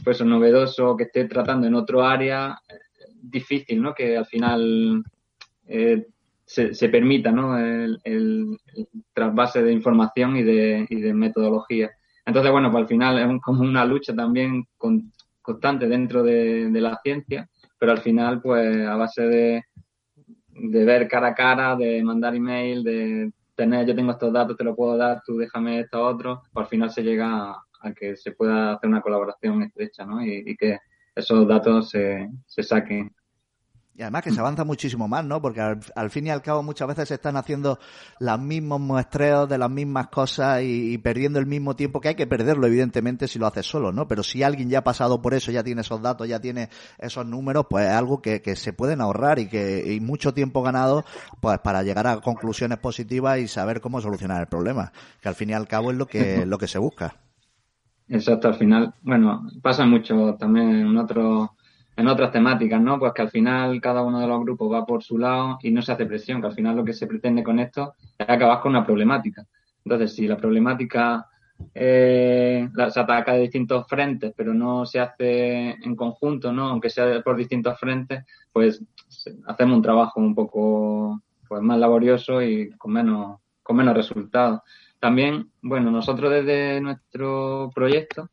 pues 0.03 0.23
novedoso, 0.23 0.95
que 0.95 1.03
esté 1.03 1.25
tratando 1.25 1.67
en 1.67 1.75
otro 1.75 2.03
área, 2.03 2.59
difícil, 3.21 3.81
¿no? 3.81 3.93
Que 3.93 4.17
al 4.17 4.25
final 4.25 5.03
eh, 5.67 6.07
se, 6.45 6.89
permita, 6.89 7.31
¿no? 7.31 7.57
El, 7.57 8.57
trasvase 9.13 9.61
de 9.61 9.71
información 9.71 10.37
y 10.37 10.43
de, 10.43 10.85
y 10.89 11.01
de 11.01 11.13
metodología. 11.13 11.91
Entonces, 12.25 12.51
bueno, 12.51 12.71
pues 12.71 12.83
al 12.83 12.87
final 12.87 13.19
es 13.19 13.41
como 13.41 13.61
una 13.61 13.85
lucha 13.85 14.15
también 14.15 14.65
constante 15.41 15.87
dentro 15.87 16.23
de, 16.23 16.69
la 16.73 16.99
ciencia, 17.03 17.49
pero 17.77 17.91
al 17.91 17.99
final, 17.99 18.41
pues 18.41 18.85
a 18.85 18.95
base 18.95 19.21
de, 19.23 19.63
de 20.69 20.85
ver 20.85 21.07
cara 21.07 21.29
a 21.29 21.35
cara, 21.35 21.75
de 21.75 22.03
mandar 22.03 22.35
email, 22.35 22.83
de 22.83 23.31
tener, 23.55 23.85
yo 23.85 23.95
tengo 23.95 24.11
estos 24.11 24.33
datos, 24.33 24.57
te 24.57 24.63
lo 24.63 24.75
puedo 24.75 24.97
dar, 24.97 25.21
tú 25.25 25.37
déjame 25.37 25.81
esto 25.81 26.03
otro, 26.03 26.43
pues 26.53 26.65
al 26.65 26.69
final 26.69 26.91
se 26.91 27.03
llega 27.03 27.51
a, 27.51 27.93
que 27.93 28.15
se 28.15 28.31
pueda 28.31 28.73
hacer 28.73 28.89
una 28.89 29.01
colaboración 29.01 29.63
estrecha, 29.63 30.05
¿no? 30.05 30.23
Y, 30.25 30.55
que 30.55 30.79
esos 31.15 31.47
datos 31.47 31.89
se, 31.89 32.29
se 32.45 32.63
saquen 32.63 33.13
y 33.93 34.03
además 34.03 34.23
que 34.23 34.31
se 34.31 34.39
avanza 34.39 34.63
muchísimo 34.63 35.07
más, 35.07 35.25
¿no? 35.25 35.41
Porque 35.41 35.59
al, 35.59 36.09
fin 36.09 36.27
y 36.27 36.29
al 36.29 36.41
cabo 36.41 36.63
muchas 36.63 36.87
veces 36.87 37.09
se 37.09 37.15
están 37.15 37.35
haciendo 37.35 37.77
los 38.19 38.39
mismos 38.39 38.79
muestreos 38.79 39.49
de 39.49 39.57
las 39.57 39.69
mismas 39.69 40.07
cosas 40.07 40.61
y, 40.63 40.97
perdiendo 40.99 41.39
el 41.39 41.45
mismo 41.45 41.75
tiempo 41.75 41.99
que 41.99 42.09
hay 42.09 42.15
que 42.15 42.25
perderlo, 42.25 42.67
evidentemente, 42.67 43.27
si 43.27 43.37
lo 43.37 43.47
haces 43.47 43.65
solo, 43.65 43.91
¿no? 43.91 44.07
Pero 44.07 44.23
si 44.23 44.43
alguien 44.43 44.69
ya 44.69 44.79
ha 44.79 44.83
pasado 44.83 45.21
por 45.21 45.33
eso, 45.33 45.51
ya 45.51 45.63
tiene 45.63 45.81
esos 45.81 46.01
datos, 46.01 46.27
ya 46.27 46.39
tiene 46.39 46.69
esos 46.99 47.25
números, 47.25 47.65
pues 47.69 47.85
es 47.85 47.91
algo 47.91 48.21
que, 48.21 48.41
que 48.41 48.55
se 48.55 48.71
pueden 48.71 49.01
ahorrar 49.01 49.39
y 49.39 49.47
que 49.47 49.93
y 49.93 49.99
mucho 49.99 50.33
tiempo 50.33 50.61
ganado, 50.61 51.03
pues 51.41 51.59
para 51.59 51.83
llegar 51.83 52.07
a 52.07 52.21
conclusiones 52.21 52.77
positivas 52.77 53.39
y 53.39 53.47
saber 53.47 53.81
cómo 53.81 53.99
solucionar 53.99 54.41
el 54.41 54.47
problema, 54.47 54.93
que 55.21 55.27
al 55.27 55.35
fin 55.35 55.49
y 55.49 55.53
al 55.53 55.67
cabo 55.67 55.91
es 55.91 55.97
lo 55.97 56.07
que, 56.07 56.45
lo 56.45 56.57
que 56.57 56.67
se 56.67 56.79
busca. 56.79 57.15
Exacto, 58.07 58.47
al 58.47 58.55
final, 58.55 58.93
bueno, 59.01 59.47
pasa 59.61 59.85
mucho 59.85 60.35
también 60.39 60.69
en 60.71 60.97
otros 60.97 61.49
en 61.95 62.07
otras 62.07 62.31
temáticas, 62.31 62.81
¿no? 62.81 62.97
Pues 62.99 63.13
que 63.13 63.21
al 63.21 63.29
final 63.29 63.79
cada 63.81 64.01
uno 64.01 64.19
de 64.19 64.27
los 64.27 64.41
grupos 64.41 64.71
va 64.71 64.85
por 64.85 65.03
su 65.03 65.17
lado 65.17 65.59
y 65.61 65.71
no 65.71 65.81
se 65.81 65.91
hace 65.91 66.05
presión, 66.05 66.41
que 66.41 66.47
al 66.47 66.53
final 66.53 66.75
lo 66.75 66.85
que 66.85 66.93
se 66.93 67.07
pretende 67.07 67.43
con 67.43 67.59
esto 67.59 67.93
es 68.17 68.29
acabar 68.29 68.61
con 68.61 68.71
una 68.71 68.85
problemática. 68.85 69.45
Entonces, 69.83 70.13
si 70.15 70.27
la 70.27 70.37
problemática 70.37 71.27
eh, 71.73 72.69
se 72.89 72.99
ataca 72.99 73.33
de 73.33 73.41
distintos 73.41 73.87
frentes, 73.87 74.33
pero 74.35 74.53
no 74.53 74.85
se 74.85 74.99
hace 74.99 75.71
en 75.71 75.95
conjunto, 75.95 76.51
¿no? 76.51 76.69
Aunque 76.69 76.89
sea 76.89 77.21
por 77.21 77.35
distintos 77.35 77.79
frentes, 77.79 78.23
pues 78.51 78.83
hacemos 79.47 79.77
un 79.77 79.83
trabajo 79.83 80.19
un 80.19 80.35
poco 80.35 81.21
pues 81.47 81.61
más 81.61 81.77
laborioso 81.77 82.41
y 82.41 82.71
con 82.77 82.93
menos, 82.93 83.39
con 83.61 83.75
menos 83.75 83.95
resultados. 83.95 84.61
También, 84.99 85.51
bueno, 85.61 85.91
nosotros 85.91 86.31
desde 86.31 86.79
nuestro 86.79 87.71
proyecto 87.73 88.29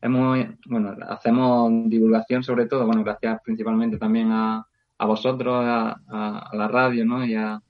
hemos, 0.00 0.38
bueno, 0.66 0.96
hacemos 1.08 1.70
divulgación 1.86 2.42
sobre 2.42 2.66
todo, 2.66 2.86
bueno, 2.86 3.02
gracias 3.02 3.40
principalmente 3.44 3.98
también 3.98 4.30
a, 4.32 4.66
a 4.98 5.06
vosotros, 5.06 5.54
a, 5.64 6.50
la 6.52 6.68
radio, 6.68 7.04
¿no? 7.04 7.24
Y 7.24 7.34
a, 7.34 7.60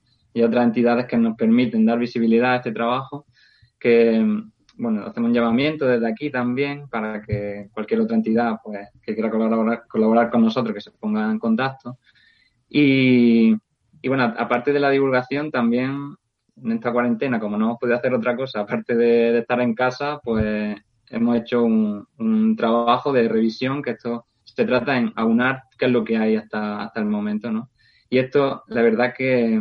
otras 0.41 0.63
entidades 0.63 1.05
que 1.05 1.17
nos 1.17 1.35
permiten 1.35 1.85
dar 1.85 1.99
visibilidad 1.99 2.53
a 2.53 2.55
este 2.57 2.71
trabajo, 2.71 3.25
que, 3.77 4.25
bueno, 4.77 5.03
hacemos 5.05 5.27
un 5.27 5.33
llamamiento 5.33 5.85
desde 5.85 6.07
aquí 6.07 6.29
también 6.29 6.87
para 6.87 7.21
que 7.21 7.67
cualquier 7.73 7.99
otra 7.99 8.15
entidad, 8.15 8.55
pues, 8.63 8.87
que 9.01 9.13
quiera 9.15 9.29
colaborar, 9.29 9.83
colaborar 9.89 10.29
con 10.29 10.41
nosotros, 10.41 10.73
que 10.73 10.79
se 10.79 10.91
ponga 10.91 11.29
en 11.29 11.39
contacto. 11.39 11.97
Y, 12.69 13.53
y 14.01 14.07
bueno, 14.07 14.33
aparte 14.37 14.71
de 14.71 14.79
la 14.79 14.89
divulgación, 14.89 15.51
también 15.51 16.15
en 16.55 16.71
esta 16.71 16.93
cuarentena, 16.93 17.37
como 17.37 17.57
no 17.57 17.65
hemos 17.65 17.79
podido 17.79 17.97
hacer 17.97 18.13
otra 18.13 18.37
cosa, 18.37 18.61
aparte 18.61 18.95
de 18.95 19.39
estar 19.39 19.59
en 19.59 19.73
casa, 19.73 20.21
pues 20.23 20.77
hemos 21.09 21.37
hecho 21.37 21.63
un, 21.63 22.55
trabajo 22.57 23.11
de 23.13 23.27
revisión 23.27 23.81
que 23.81 23.91
esto 23.91 24.25
se 24.43 24.65
trata 24.65 24.97
en 24.97 25.13
aunar 25.15 25.63
qué 25.77 25.85
es 25.85 25.91
lo 25.91 26.03
que 26.03 26.17
hay 26.17 26.35
hasta, 26.35 26.81
hasta 26.83 26.99
el 26.99 27.05
momento, 27.05 27.51
¿no? 27.51 27.69
Y 28.09 28.17
esto, 28.17 28.63
la 28.67 28.81
verdad 28.81 29.13
que, 29.15 29.59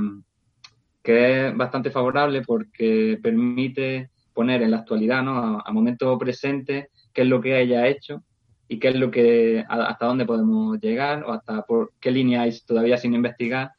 que 1.02 1.48
es 1.48 1.56
bastante 1.56 1.90
favorable 1.90 2.42
porque 2.42 3.18
permite 3.22 4.11
poner 4.32 4.62
en 4.62 4.70
la 4.70 4.78
actualidad, 4.78 5.22
¿no? 5.22 5.61
A, 5.61 5.72
momento 5.72 6.16
presente, 6.18 6.90
qué 7.12 7.22
es 7.22 7.28
lo 7.28 7.40
que 7.40 7.54
haya 7.54 7.87
hecho 7.87 8.22
y 8.68 8.78
qué 8.78 8.88
es 8.88 8.96
lo 8.96 9.11
que, 9.11 9.64
hasta 9.68 10.06
dónde 10.06 10.26
podemos 10.26 10.78
llegar 10.80 11.24
o 11.24 11.32
hasta 11.32 11.62
por 11.62 11.92
qué 12.00 12.11
línea 12.11 12.42
hay 12.42 12.56
todavía 12.66 12.96
sin 12.96 13.14
investigar 13.14 13.72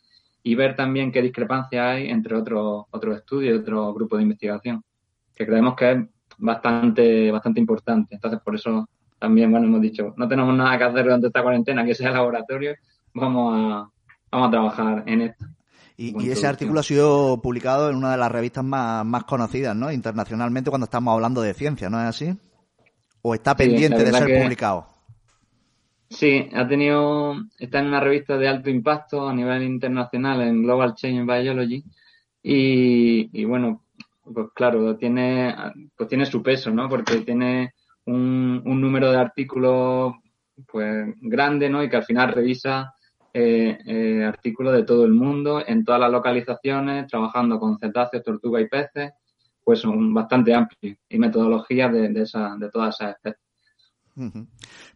y 0.44 0.56
ver 0.56 0.76
también 0.76 1.12
qué 1.12 1.22
discrepancia 1.22 1.92
hay 1.92 2.10
entre 2.10 2.36
otros 2.36 2.86
otros 2.92 3.18
estudios 3.18 3.60
otros 3.60 3.94
grupos 3.94 4.20
de 4.20 4.24
investigación, 4.24 4.84
que 5.36 5.46
creemos 5.46 5.76
que 5.76 5.92
es 5.92 5.98
bastante, 6.40 7.32
bastante 7.32 7.60
importante. 7.60 8.16
Entonces, 8.16 8.40
por 8.44 8.56
eso 8.56 8.90
también, 9.20 9.52
bueno, 9.52 9.68
hemos 9.68 9.82
dicho, 9.82 10.14
no 10.18 10.28
tenemos 10.28 10.56
nada 10.56 10.78
que 10.78 10.84
hacer 10.86 11.04
durante 11.04 11.28
esta 11.28 11.44
cuarentena, 11.44 11.86
que 11.86 11.94
sea 11.94 12.12
laboratorio, 12.12 12.76
vamos 13.14 13.54
a, 13.56 13.90
vamos 14.32 14.48
a 14.48 14.52
trabajar 14.52 15.04
en 15.06 15.22
esto. 15.22 15.46
Y, 15.98 16.30
ese 16.30 16.48
artículo 16.48 16.80
ha 16.80 16.84
sido 16.84 17.42
publicado 17.42 17.90
en 17.90 17.98
una 17.98 18.12
de 18.12 18.18
las 18.18 18.32
revistas 18.32 18.64
más, 18.64 19.06
más 19.06 19.26
conocidas, 19.26 19.76
¿no? 19.76 19.92
Internacionalmente 19.92 20.70
cuando 20.70 20.86
estamos 20.86 21.14
hablando 21.14 21.42
de 21.42 21.54
ciencia, 21.54 21.90
¿no 21.90 22.00
es 22.00 22.08
así? 22.08 22.34
¿O 23.22 23.34
está 23.34 23.54
pendiente 23.54 24.06
de 24.06 24.14
ser 24.14 24.42
publicado? 24.42 24.88
Sí, 26.10 26.50
ha 26.54 26.66
tenido, 26.66 27.36
está 27.60 27.80
en 27.80 27.88
una 27.88 28.00
revista 28.00 28.38
de 28.38 28.48
alto 28.48 28.70
impacto 28.70 29.28
a 29.28 29.34
nivel 29.34 29.62
internacional 29.64 30.42
en 30.42 30.64
Global 30.64 30.96
Change 30.96 31.26
Biology 31.26 31.84
y, 32.42 33.30
y 33.34 33.44
bueno, 33.44 33.84
pues 34.34 34.48
claro, 34.54 34.96
tiene, 34.98 35.56
pues 35.96 36.10
tiene 36.10 36.26
su 36.26 36.42
peso, 36.42 36.72
¿no? 36.72 36.88
Porque 36.90 37.22
tiene 37.22 37.74
un, 38.06 38.62
un 38.66 38.82
número 38.82 39.12
de 39.12 39.18
artículos 39.18 40.14
pues 40.68 41.14
grande, 41.22 41.70
¿no? 41.70 41.84
Y 41.84 41.90
que 41.90 41.98
al 41.98 42.04
final 42.04 42.34
revisa 42.34 42.94
eh, 43.34 43.78
eh, 43.86 44.24
artículos 44.24 44.74
de 44.74 44.84
todo 44.84 45.06
el 45.06 45.12
mundo, 45.12 45.64
en 45.66 45.86
todas 45.86 46.02
las 46.02 46.12
localizaciones, 46.12 47.08
trabajando 47.08 47.60
con 47.60 47.78
cetáceos, 47.78 48.24
tortugas 48.24 48.64
y 48.64 48.68
peces, 48.68 49.12
pues 49.64 49.80
son 49.80 50.14
bastante 50.14 50.54
amplios 50.54 50.98
y 51.08 51.20
metodologías 51.20 51.94
de, 51.94 52.10
de, 52.10 52.22
esa, 52.24 52.56
de 52.58 52.70
todas 52.70 53.00
esas 53.00 53.16
especies. 53.16 53.49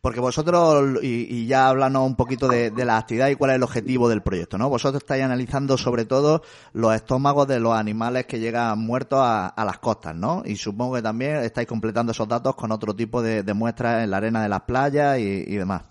Porque 0.01 0.19
vosotros, 0.19 0.99
y, 1.01 1.45
ya 1.47 1.69
hablando 1.69 2.03
un 2.03 2.15
poquito 2.15 2.47
de, 2.47 2.71
la 2.86 2.97
actividad 2.97 3.29
y 3.29 3.36
cuál 3.36 3.51
es 3.51 3.55
el 3.57 3.63
objetivo 3.63 4.09
del 4.09 4.21
proyecto, 4.21 4.57
¿no? 4.57 4.69
Vosotros 4.69 5.03
estáis 5.03 5.23
analizando 5.23 5.77
sobre 5.77 6.05
todo 6.05 6.41
los 6.73 6.93
estómagos 6.93 7.47
de 7.47 7.59
los 7.59 7.73
animales 7.73 8.25
que 8.25 8.39
llegan 8.39 8.79
muertos 8.79 9.19
a, 9.21 9.53
las 9.65 9.79
costas, 9.79 10.15
¿no? 10.15 10.43
Y 10.45 10.55
supongo 10.55 10.95
que 10.95 11.01
también 11.01 11.38
estáis 11.38 11.67
completando 11.67 12.12
esos 12.12 12.27
datos 12.27 12.55
con 12.55 12.71
otro 12.71 12.95
tipo 12.95 13.21
de, 13.21 13.53
muestras 13.53 14.03
en 14.03 14.12
la 14.12 14.17
arena 14.17 14.43
de 14.43 14.49
las 14.49 14.62
playas 14.62 15.19
y, 15.19 15.55
demás. 15.55 15.83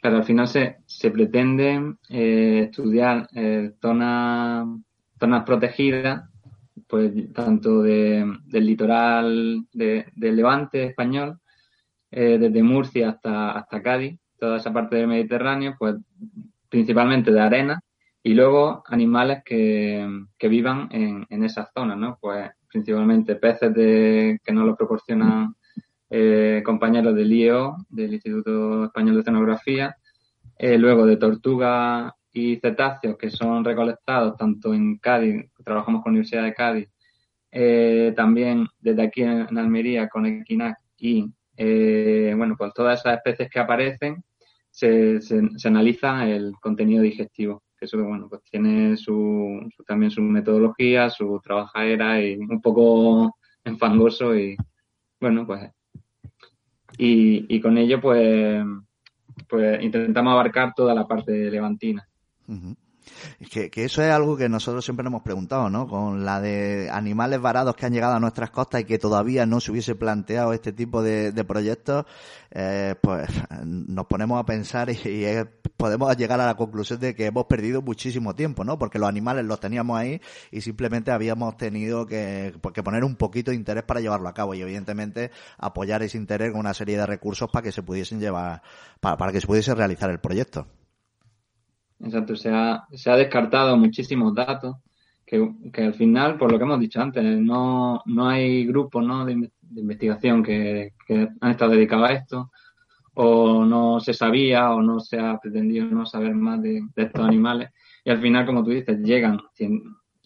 Claro, 0.00 0.16
al 0.16 0.24
final 0.24 0.48
se, 0.48 0.78
se 0.86 1.10
pretende 1.10 1.94
eh, 2.08 2.68
estudiar 2.70 3.28
eh, 3.34 3.72
zonas, 3.80 4.66
zonas 5.20 5.44
protegidas, 5.44 6.24
pues 6.88 7.12
tanto 7.32 7.82
del 7.82 8.40
litoral 8.52 9.64
de, 9.72 10.06
del 10.14 10.36
Levante 10.36 10.84
español, 10.84 11.38
eh, 12.14 12.36
desde 12.38 12.62
Murcia 12.62 13.08
hasta, 13.08 13.52
hasta 13.52 13.82
Cádiz, 13.82 14.18
toda 14.38 14.58
esa 14.58 14.70
parte 14.70 14.96
del 14.96 15.08
Mediterráneo, 15.08 15.74
pues 15.78 15.96
principalmente 16.68 17.32
de 17.32 17.40
arena, 17.40 17.80
y 18.22 18.34
luego 18.34 18.82
animales 18.86 19.42
que, 19.44 20.06
que 20.38 20.48
vivan 20.48 20.88
en, 20.92 21.26
en 21.30 21.42
esas 21.42 21.72
zonas, 21.72 21.96
¿no? 21.96 22.18
Pues 22.20 22.50
principalmente 22.68 23.36
peces 23.36 23.72
de, 23.72 24.38
que 24.44 24.52
nos 24.52 24.66
lo 24.66 24.76
proporcionan 24.76 25.54
eh, 26.10 26.62
compañeros 26.64 27.14
del 27.14 27.32
IEO, 27.32 27.78
del 27.88 28.12
Instituto 28.12 28.84
Español 28.84 29.14
de 29.14 29.20
Oceanografía, 29.20 29.96
eh, 30.58 30.76
luego 30.76 31.06
de 31.06 31.16
tortugas 31.16 32.12
y 32.30 32.56
cetáceos 32.56 33.16
que 33.16 33.30
son 33.30 33.64
recolectados 33.64 34.36
tanto 34.36 34.74
en 34.74 34.98
Cádiz, 34.98 35.50
trabajamos 35.64 36.02
con 36.02 36.12
la 36.12 36.18
Universidad 36.18 36.44
de 36.44 36.54
Cádiz, 36.54 36.88
también 38.16 38.66
desde 38.80 39.02
aquí 39.02 39.22
en, 39.22 39.58
Almería 39.58 40.08
con 40.08 40.26
Equinac 40.26 40.76
y 40.98 41.30
eh, 41.56 42.34
bueno, 42.36 42.56
pues 42.56 42.72
todas 42.74 43.00
esas 43.00 43.16
especies 43.16 43.50
que 43.50 43.60
aparecen 43.60 44.22
se, 44.70 45.20
se, 45.20 45.68
analiza 45.68 46.26
el 46.28 46.52
contenido 46.60 47.02
digestivo, 47.02 47.62
que 47.78 47.84
eso 47.84 48.02
bueno, 48.02 48.28
pues 48.28 48.42
tiene 48.50 48.96
su, 48.96 49.68
también 49.86 50.10
su 50.10 50.22
metodología, 50.22 51.10
su 51.10 51.40
trabajadera 51.42 52.22
y 52.22 52.36
un 52.36 52.60
poco 52.60 53.36
enfangoso 53.64 54.36
y 54.36 54.56
bueno, 55.20 55.46
pues 55.46 55.70
y, 56.98 57.54
y 57.54 57.60
con 57.60 57.78
ello 57.78 58.00
pues 58.00 58.64
pues 59.48 59.82
intentamos 59.82 60.32
abarcar 60.32 60.72
toda 60.74 60.94
la 60.94 61.06
parte 61.06 61.50
levantina. 61.50 62.06
Que, 63.50 63.70
que, 63.70 63.84
eso 63.84 64.02
es 64.02 64.10
algo 64.10 64.36
que 64.36 64.48
nosotros 64.48 64.84
siempre 64.84 65.04
nos 65.04 65.10
hemos 65.10 65.22
preguntado, 65.22 65.70
¿no? 65.70 65.86
Con 65.86 66.24
la 66.24 66.40
de 66.40 66.88
animales 66.90 67.40
varados 67.40 67.74
que 67.76 67.86
han 67.86 67.92
llegado 67.92 68.14
a 68.14 68.20
nuestras 68.20 68.50
costas 68.50 68.82
y 68.82 68.84
que 68.84 68.98
todavía 68.98 69.46
no 69.46 69.60
se 69.60 69.72
hubiese 69.72 69.94
planteado 69.94 70.52
este 70.52 70.72
tipo 70.72 71.02
de, 71.02 71.32
de 71.32 71.44
proyectos, 71.44 72.04
eh, 72.50 72.94
pues 73.00 73.28
nos 73.64 74.06
ponemos 74.06 74.38
a 74.40 74.44
pensar 74.44 74.90
y, 74.90 74.92
y 75.04 75.26
podemos 75.76 76.16
llegar 76.16 76.40
a 76.40 76.46
la 76.46 76.54
conclusión 76.54 77.00
de 77.00 77.14
que 77.14 77.26
hemos 77.26 77.46
perdido 77.46 77.82
muchísimo 77.82 78.34
tiempo, 78.34 78.64
¿no? 78.64 78.78
Porque 78.78 78.98
los 78.98 79.08
animales 79.08 79.44
los 79.44 79.58
teníamos 79.58 79.98
ahí 79.98 80.20
y 80.50 80.60
simplemente 80.60 81.10
habíamos 81.10 81.56
tenido 81.56 82.06
que, 82.06 82.54
pues, 82.60 82.72
que 82.72 82.82
poner 82.82 83.04
un 83.04 83.16
poquito 83.16 83.50
de 83.50 83.56
interés 83.56 83.84
para 83.84 84.00
llevarlo 84.00 84.28
a 84.28 84.34
cabo 84.34 84.54
y 84.54 84.60
evidentemente 84.62 85.30
apoyar 85.58 86.02
ese 86.02 86.18
interés 86.18 86.52
con 86.52 86.60
una 86.60 86.74
serie 86.74 86.96
de 86.96 87.06
recursos 87.06 87.50
para 87.50 87.64
que 87.64 87.72
se 87.72 87.82
pudiesen 87.82 88.20
llevar, 88.20 88.62
para, 89.00 89.16
para 89.16 89.32
que 89.32 89.40
se 89.40 89.46
pudiese 89.46 89.74
realizar 89.74 90.10
el 90.10 90.20
proyecto. 90.20 90.66
Exacto, 92.02 92.34
se 92.34 92.50
ha, 92.50 92.84
se 92.92 93.10
ha 93.10 93.16
descartado 93.16 93.76
muchísimos 93.76 94.34
datos 94.34 94.76
que, 95.24 95.54
que, 95.72 95.82
al 95.84 95.94
final, 95.94 96.36
por 96.36 96.50
lo 96.50 96.58
que 96.58 96.64
hemos 96.64 96.80
dicho 96.80 97.00
antes, 97.00 97.22
no, 97.22 98.02
no 98.06 98.28
hay 98.28 98.66
grupos 98.66 99.04
¿no? 99.04 99.24
de, 99.24 99.50
investigación 99.76 100.42
que, 100.42 100.94
que, 101.06 101.28
han 101.40 101.50
estado 101.50 101.70
dedicados 101.70 102.08
a 102.08 102.12
esto, 102.12 102.50
o 103.14 103.64
no 103.64 104.00
se 104.00 104.14
sabía, 104.14 104.72
o 104.72 104.82
no 104.82 104.98
se 105.00 105.18
ha 105.18 105.38
pretendido 105.38 105.86
no 105.86 106.04
saber 106.04 106.34
más 106.34 106.60
de, 106.60 106.82
estos 106.96 107.24
animales. 107.24 107.70
Y 108.04 108.10
al 108.10 108.20
final, 108.20 108.46
como 108.46 108.64
tú 108.64 108.70
dices, 108.70 108.98
llegan 108.98 109.38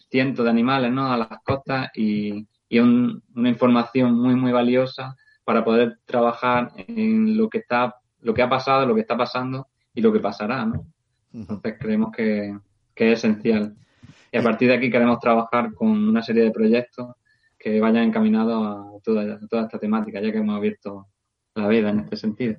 cientos 0.09 0.43
de 0.43 0.49
animales 0.49 0.91
¿no? 0.91 1.11
a 1.11 1.17
las 1.17 1.29
costas 1.43 1.91
y, 1.95 2.47
y 2.67 2.79
un, 2.79 3.21
una 3.35 3.49
información 3.49 4.15
muy, 4.15 4.35
muy 4.35 4.51
valiosa 4.51 5.15
para 5.43 5.63
poder 5.63 5.99
trabajar 6.05 6.71
en 6.75 7.37
lo 7.37 7.49
que 7.49 7.59
está, 7.59 7.95
lo 8.21 8.33
que 8.33 8.41
ha 8.41 8.49
pasado, 8.49 8.85
lo 8.87 8.95
que 8.95 9.01
está 9.01 9.15
pasando 9.15 9.67
y 9.93 10.01
lo 10.01 10.11
que 10.11 10.19
pasará, 10.19 10.65
¿no? 10.65 10.87
Entonces 11.33 11.75
creemos 11.79 12.11
que, 12.11 12.57
que 12.93 13.11
es 13.11 13.19
esencial. 13.19 13.75
Y 14.31 14.37
a 14.37 14.43
partir 14.43 14.69
de 14.69 14.75
aquí 14.75 14.89
queremos 14.89 15.19
trabajar 15.19 15.73
con 15.73 15.89
una 15.89 16.21
serie 16.21 16.43
de 16.43 16.51
proyectos 16.51 17.15
que 17.57 17.79
vayan 17.79 18.03
encaminados 18.03 18.97
a 18.97 19.03
toda, 19.03 19.35
a 19.35 19.47
toda 19.47 19.63
esta 19.63 19.79
temática, 19.79 20.21
ya 20.21 20.31
que 20.31 20.37
hemos 20.37 20.55
abierto 20.55 21.07
la 21.55 21.67
vida 21.67 21.89
en 21.89 21.99
este 21.99 22.17
sentido. 22.17 22.57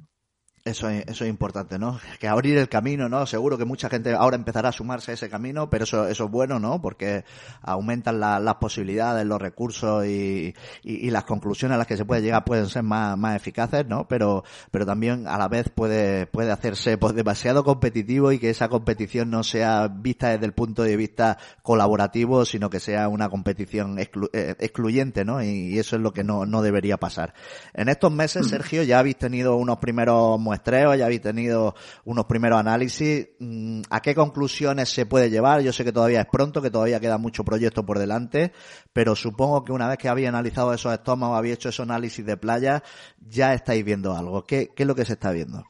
Eso 0.64 0.88
es, 0.88 1.04
eso 1.06 1.24
es 1.24 1.30
importante, 1.30 1.78
¿no? 1.78 1.98
Que 2.18 2.28
abrir 2.28 2.58
el 2.58 2.68
camino, 2.68 3.08
¿no? 3.08 3.26
Seguro 3.26 3.56
que 3.56 3.64
mucha 3.64 3.88
gente 3.88 4.12
ahora 4.12 4.36
empezará 4.36 4.68
a 4.68 4.72
sumarse 4.72 5.12
a 5.12 5.14
ese 5.14 5.30
camino, 5.30 5.70
pero 5.70 5.84
eso, 5.84 6.06
eso 6.08 6.24
es 6.24 6.30
bueno, 6.30 6.58
¿no? 6.58 6.80
Porque 6.82 7.24
aumentan 7.62 8.20
la, 8.20 8.38
las 8.38 8.56
posibilidades, 8.56 9.24
los 9.24 9.40
recursos 9.40 10.04
y, 10.04 10.54
y, 10.82 11.06
y, 11.06 11.10
las 11.10 11.24
conclusiones 11.24 11.76
a 11.76 11.78
las 11.78 11.86
que 11.86 11.96
se 11.96 12.04
puede 12.04 12.22
llegar 12.22 12.44
pueden 12.44 12.68
ser 12.68 12.82
más, 12.82 13.16
más 13.16 13.36
eficaces, 13.36 13.86
¿no? 13.86 14.06
Pero, 14.08 14.44
pero 14.70 14.84
también 14.84 15.26
a 15.26 15.38
la 15.38 15.48
vez 15.48 15.70
puede, 15.70 16.26
puede 16.26 16.50
hacerse 16.50 16.98
pues, 16.98 17.14
demasiado 17.14 17.64
competitivo 17.64 18.32
y 18.32 18.38
que 18.38 18.50
esa 18.50 18.68
competición 18.68 19.30
no 19.30 19.42
sea 19.42 19.88
vista 19.88 20.30
desde 20.30 20.46
el 20.46 20.52
punto 20.52 20.82
de 20.82 20.96
vista 20.96 21.38
colaborativo, 21.62 22.44
sino 22.44 22.68
que 22.68 22.80
sea 22.80 23.08
una 23.08 23.28
competición 23.28 23.98
exclu 23.98 24.28
eh, 24.32 24.54
excluyente, 24.58 25.24
¿no? 25.24 25.42
Y, 25.42 25.48
y, 25.74 25.78
eso 25.78 25.96
es 25.96 26.02
lo 26.02 26.12
que 26.12 26.24
no, 26.24 26.44
no 26.44 26.62
debería 26.62 26.98
pasar. 26.98 27.32
En 27.72 27.88
estos 27.88 28.12
meses, 28.12 28.48
Sergio, 28.48 28.82
ya 28.82 28.98
habéis 28.98 29.16
tenido 29.16 29.56
unos 29.56 29.78
primeros 29.78 30.38
muestreo, 30.58 30.94
ya 30.94 31.06
habéis 31.06 31.22
tenido 31.22 31.74
unos 32.04 32.24
primeros 32.26 32.58
análisis. 32.58 33.28
Mm, 33.38 33.82
¿A 33.90 34.00
qué 34.00 34.14
conclusiones 34.14 34.88
se 34.88 35.06
puede 35.06 35.30
llevar? 35.30 35.62
Yo 35.62 35.72
sé 35.72 35.84
que 35.84 35.92
todavía 35.92 36.20
es 36.20 36.26
pronto, 36.26 36.60
que 36.60 36.70
todavía 36.70 37.00
queda 37.00 37.18
mucho 37.18 37.44
proyecto 37.44 37.86
por 37.86 37.98
delante, 37.98 38.52
pero 38.92 39.14
supongo 39.14 39.64
que 39.64 39.72
una 39.72 39.88
vez 39.88 39.98
que 39.98 40.08
habéis 40.08 40.28
analizado 40.28 40.74
esos 40.74 40.92
estómagos, 40.92 41.38
habéis 41.38 41.54
hecho 41.54 41.68
esos 41.68 41.84
análisis 41.84 42.24
de 42.26 42.36
playa, 42.36 42.82
ya 43.20 43.54
estáis 43.54 43.84
viendo 43.84 44.14
algo. 44.14 44.44
¿Qué, 44.44 44.70
es 44.76 44.86
lo 44.86 44.94
que 44.94 45.04
se 45.04 45.14
está 45.14 45.30
viendo? 45.30 45.62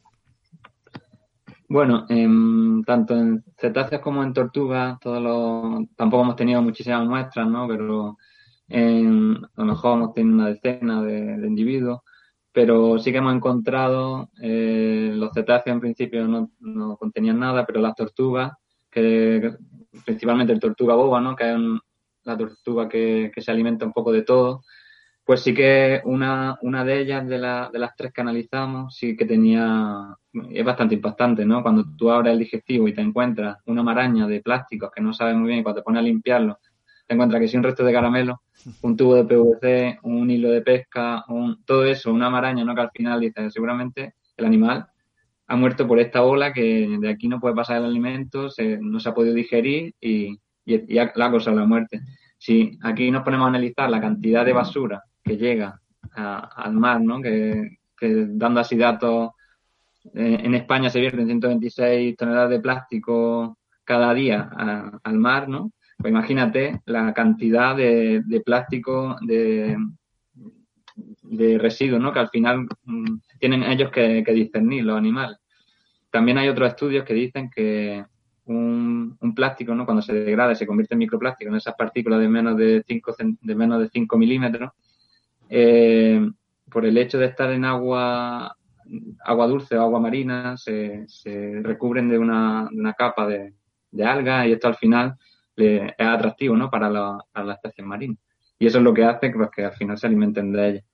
Bueno, 1.69 2.07
en, 2.09 2.83
tanto 2.85 3.15
en 3.15 3.45
cetáceos 3.59 4.01
como 4.01 4.23
en 4.23 4.33
tortugas, 4.33 4.99
todos 5.01 5.23
los, 5.23 5.85
tampoco 5.97 6.23
hemos 6.23 6.37
tenido 6.37 6.63
muchísimas 6.63 7.07
muestras, 7.07 7.47
¿no? 7.47 7.69
Pero 7.69 8.17
en, 8.69 9.37
a 9.37 9.61
lo 9.61 9.65
mejor 9.67 9.99
hemos 9.99 10.15
tenido 10.15 10.35
una 10.35 10.49
decena 10.49 11.03
de, 11.03 11.37
de 11.37 11.47
individuos 11.47 12.01
pero 12.59 12.99
sí 12.99 13.13
que 13.13 13.19
hemos 13.19 13.37
encontrado, 13.37 14.31
eh, 14.43 15.13
los 15.15 15.33
cetáceos 15.33 15.75
en 15.75 15.81
principio 15.81 16.27
no, 16.27 16.97
contenían 16.97 17.39
nada, 17.39 17.65
pero 17.65 17.81
las 17.81 17.95
tortugas, 17.95 18.51
que 18.91 19.53
principalmente 20.05 20.55
el 20.55 20.59
tortuga 20.59 20.97
boba, 20.97 21.21
¿no? 21.21 21.37
que 21.37 21.49
es 21.49 21.55
un, 21.55 21.81
la 22.25 22.37
tortuga 22.37 22.89
que, 22.89 23.31
que, 23.33 23.43
se 23.43 23.53
alimenta 23.53 23.87
un 23.87 23.93
poco 23.93 24.11
de 24.11 24.23
todo, 24.23 24.65
pues 25.25 25.41
sí 25.43 25.55
que 25.55 26.03
una, 26.05 26.59
una 26.63 26.85
de 26.85 26.99
ellas, 26.99 27.29
de, 27.29 27.39
la, 27.39 27.71
de 27.73 27.79
las 27.79 27.95
tres 27.95 28.13
que 28.13 28.23
analizamos, 28.23 28.97
sí 28.97 29.17
que 29.17 29.25
tenía, 29.25 30.17
es 30.51 30.65
bastante 30.65 30.97
impactante, 30.97 31.47
¿no? 31.47 31.63
Cuando 31.63 31.85
tú 31.97 32.11
abres 32.11 32.33
el 32.33 32.41
digestivo 32.41 32.89
y 32.89 32.93
te 32.93 33.03
encuentras 33.03 33.59
una 33.67 33.85
maraña 33.85 34.27
de 34.27 34.41
plásticos 34.41 34.91
que 34.93 35.01
no 35.01 35.13
sabes 35.13 35.37
muy 35.37 35.47
bien 35.47 35.61
y 35.61 35.63
cuando 35.63 35.81
te 35.81 35.85
pones 35.85 36.01
a 36.01 36.03
limpiarlo, 36.03 36.59
te 37.07 37.15
encuentras 37.15 37.41
que 37.41 37.47
si 37.47 37.57
un 37.57 37.63
resto 37.63 37.85
de 37.85 37.93
caramelo, 37.93 38.43
un 38.83 38.97
tubo 38.97 39.15
de 39.15 39.25
PVC, 39.25 39.99
un 40.03 40.31
hilo 40.31 40.51
de 40.51 40.63
pesca, 40.63 41.25
un, 41.29 41.63
todo 41.65 41.85
eso, 41.85 42.13
una 42.13 42.31
maraña, 42.31 42.65
¿no? 42.65 42.75
Que 42.75 42.81
al 42.83 42.91
final 42.91 43.21
dices, 43.21 43.53
seguramente 43.53 44.15
el 44.37 44.47
animal 44.47 44.87
ha 45.47 45.57
muerto 45.57 45.87
por 45.87 45.99
esta 45.99 46.23
ola 46.23 46.53
que 46.53 46.99
de 47.01 47.09
aquí 47.09 47.27
no 47.27 47.41
puede 47.41 47.55
pasar 47.55 47.79
el 47.79 47.85
alimento, 47.85 48.51
se, 48.51 48.79
no 48.79 49.01
se 49.01 49.09
ha 49.09 49.15
podido 49.15 49.35
digerir 49.35 49.95
y, 50.01 50.39
y, 50.65 50.75
y 50.75 50.95
la 51.15 51.31
cosa 51.31 51.53
la 51.53 51.65
muerte. 51.65 52.03
Si 52.37 52.79
aquí 52.83 53.11
nos 53.11 53.23
ponemos 53.23 53.47
a 53.47 53.49
analizar 53.49 53.91
la 53.91 54.01
cantidad 54.01 54.45
de 54.45 54.53
basura 54.53 55.03
que 55.25 55.37
llega 55.37 55.81
al 56.15 56.73
mar, 56.75 57.01
¿no? 57.01 57.21
Que, 57.23 57.79
que 57.97 58.27
dando 58.29 58.61
así 58.61 58.77
datos, 58.77 59.31
eh, 60.15 60.39
en 60.43 60.55
España 60.55 60.91
se 60.91 61.01
vierten 61.01 61.27
126 61.27 62.17
toneladas 62.17 62.51
de 62.51 62.61
plástico 62.61 63.59
cada 63.85 64.13
día 64.13 64.51
al 65.03 65.19
mar, 65.19 65.49
¿no? 65.49 65.73
Pues 65.99 66.13
imagínate 66.13 66.81
la 66.87 67.13
cantidad 67.13 67.77
de, 67.77 68.23
plástico, 68.45 69.17
de, 69.21 69.77
de 71.23 71.59
residuos, 71.59 72.01
¿no? 72.01 72.13
Que 72.13 72.21
al 72.21 72.29
final 72.29 72.69
mmm, 72.85 73.19
tienen 73.41 73.65
ellos 73.65 73.91
que, 73.91 74.23
discernir, 74.33 74.85
los 74.85 74.97
animales. 74.97 75.39
También 76.11 76.39
hay 76.39 76.49
otros 76.49 76.69
estudios 76.69 77.05
que 77.05 77.15
dicen 77.15 77.51
que 77.51 78.05
un, 78.45 79.19
plástico, 79.35 79.75
¿no? 79.75 79.85
Cuando 79.85 80.01
se 80.01 80.13
degrada 80.13 80.55
se 80.55 80.69
convierte 80.69 80.95
en 80.95 81.01
microplástico, 81.01 81.51
en 81.51 81.57
esas 81.57 81.75
partículas 81.75 82.21
de 82.21 82.29
menos 82.29 82.57
de 82.57 82.83
5, 82.87 83.17
de 83.41 83.55
menos 83.57 83.81
de 83.81 83.89
5 83.89 84.17
milímetros, 84.17 84.71
eh, 85.51 86.31
por 86.71 86.87
el 86.87 86.97
hecho 86.97 87.19
de 87.19 87.27
estar 87.27 87.51
en 87.51 87.65
agua, 87.65 88.57
agua 89.25 89.47
dulce 89.49 89.77
o 89.77 89.83
agua 89.83 89.99
marina, 89.99 90.57
se, 90.57 91.09
se 91.09 91.61
recubren 91.63 92.09
de 92.09 92.19
una, 92.19 92.69
de 92.71 92.81
una 92.81 92.95
capa 92.95 93.27
de, 93.27 93.55
de 93.91 94.05
algas 94.05 94.47
y 94.47 94.53
esto 94.53 94.69
al 94.69 94.77
final 94.77 95.17
es 95.59 95.93
atractivo 95.99 96.57
¿no? 96.57 96.71
para, 96.71 96.89
la, 96.89 97.19
para 97.33 97.47
la 97.47 97.55
especies. 97.55 97.87
Y 98.59 98.67
eso 98.67 98.79
es 98.79 98.85
lo 98.85 98.93
que 98.93 99.05
hace 99.05 99.31
pues, 99.31 99.51
que 99.55 99.65
al 99.65 99.73
final 99.73 99.99
se 99.99 100.07
alimenten 100.07 100.53
de 100.53 100.69
ellas. 100.69 100.85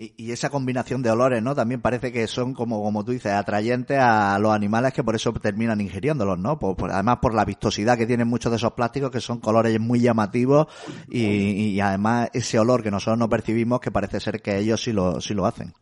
Y, 0.00 0.14
y, 0.16 0.30
esa 0.30 0.48
combinación 0.48 1.02
de 1.02 1.10
olores, 1.10 1.42
¿no? 1.42 1.56
También 1.56 1.80
parece 1.80 2.12
que 2.12 2.28
son, 2.28 2.54
como, 2.54 2.80
como 2.80 3.04
tú 3.04 3.10
dices, 3.10 3.32
atrayentes 3.32 3.98
a 3.98 4.38
los 4.38 4.52
animales 4.52 4.92
que 4.92 5.02
por 5.02 5.16
eso 5.16 5.32
terminan 5.32 5.80
ingiriéndolos, 5.80 6.38
¿no? 6.38 6.56
Por, 6.56 6.92
además 6.92 7.18
por 7.20 7.34
la 7.34 7.44
vistosidad 7.44 7.98
que 7.98 8.06
tienen 8.06 8.28
muchos 8.28 8.52
de 8.52 8.58
esos 8.58 8.74
plásticos, 8.74 9.10
que 9.10 9.20
son 9.20 9.40
colores 9.40 9.80
muy 9.80 9.98
llamativos 9.98 10.68
y, 11.08 11.24
y, 11.24 11.80
además 11.80 12.30
ese 12.32 12.60
olor 12.60 12.84
que 12.84 12.92
nosotros 12.92 13.18
no 13.18 13.28
percibimos, 13.28 13.80
que 13.80 13.90
parece 13.90 14.20
ser 14.20 14.40
que 14.40 14.58
ellos 14.58 14.80
sí 14.80 14.92
lo, 14.92 15.20
sí 15.20 15.34
lo 15.34 15.46
hacen. 15.46 15.74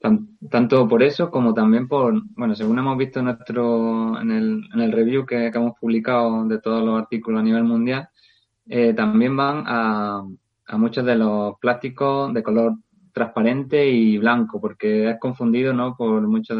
Tanto 0.00 0.88
por 0.88 1.02
eso 1.02 1.30
como 1.30 1.52
también 1.52 1.86
por, 1.86 2.22
bueno, 2.34 2.54
según 2.54 2.78
hemos 2.78 2.96
visto 2.96 3.18
en 3.18 3.26
nuestro, 3.26 4.18
en 4.18 4.30
el, 4.30 4.64
en 4.72 4.80
el 4.80 4.92
review 4.92 5.26
que, 5.26 5.48
hemos 5.48 5.78
publicado 5.78 6.46
de 6.46 6.58
todos 6.58 6.82
los 6.82 6.98
artículos 6.98 7.40
a 7.40 7.44
nivel 7.44 7.64
mundial, 7.64 8.08
eh, 8.66 8.94
también 8.94 9.36
van 9.36 9.64
a, 9.66 10.22
a 10.66 10.76
muchos 10.78 11.04
de 11.04 11.16
los 11.16 11.58
plásticos 11.58 12.32
de 12.32 12.42
color 12.42 12.76
transparente 13.12 13.90
y 13.90 14.16
blanco, 14.16 14.58
porque 14.58 15.10
es 15.10 15.18
confundido, 15.18 15.74
¿no? 15.74 15.94
Por 15.96 16.26
muchos, 16.26 16.56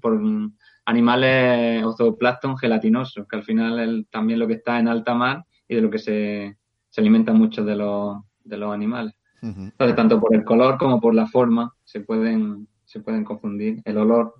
por 0.00 0.20
animales 0.86 1.84
o 1.84 1.92
zooplancton 1.92 2.56
gelatinosos, 2.56 3.26
que 3.28 3.36
al 3.36 3.42
final 3.42 3.78
es 3.78 4.10
también 4.10 4.38
lo 4.38 4.46
que 4.46 4.54
está 4.54 4.78
en 4.78 4.88
alta 4.88 5.14
mar 5.14 5.44
y 5.68 5.74
de 5.74 5.82
lo 5.82 5.90
que 5.90 5.98
se, 5.98 6.56
se 6.88 7.00
alimentan 7.00 7.36
muchos 7.36 7.66
de 7.66 7.76
los, 7.76 8.18
de 8.44 8.56
los 8.56 8.72
animales. 8.72 9.14
Tanto 9.76 10.20
por 10.20 10.34
el 10.34 10.44
color 10.44 10.78
como 10.78 11.00
por 11.00 11.14
la 11.14 11.26
forma 11.26 11.74
se 11.84 12.00
pueden, 12.00 12.68
se 12.84 13.00
pueden 13.00 13.24
confundir. 13.24 13.82
El 13.84 13.98
olor, 13.98 14.34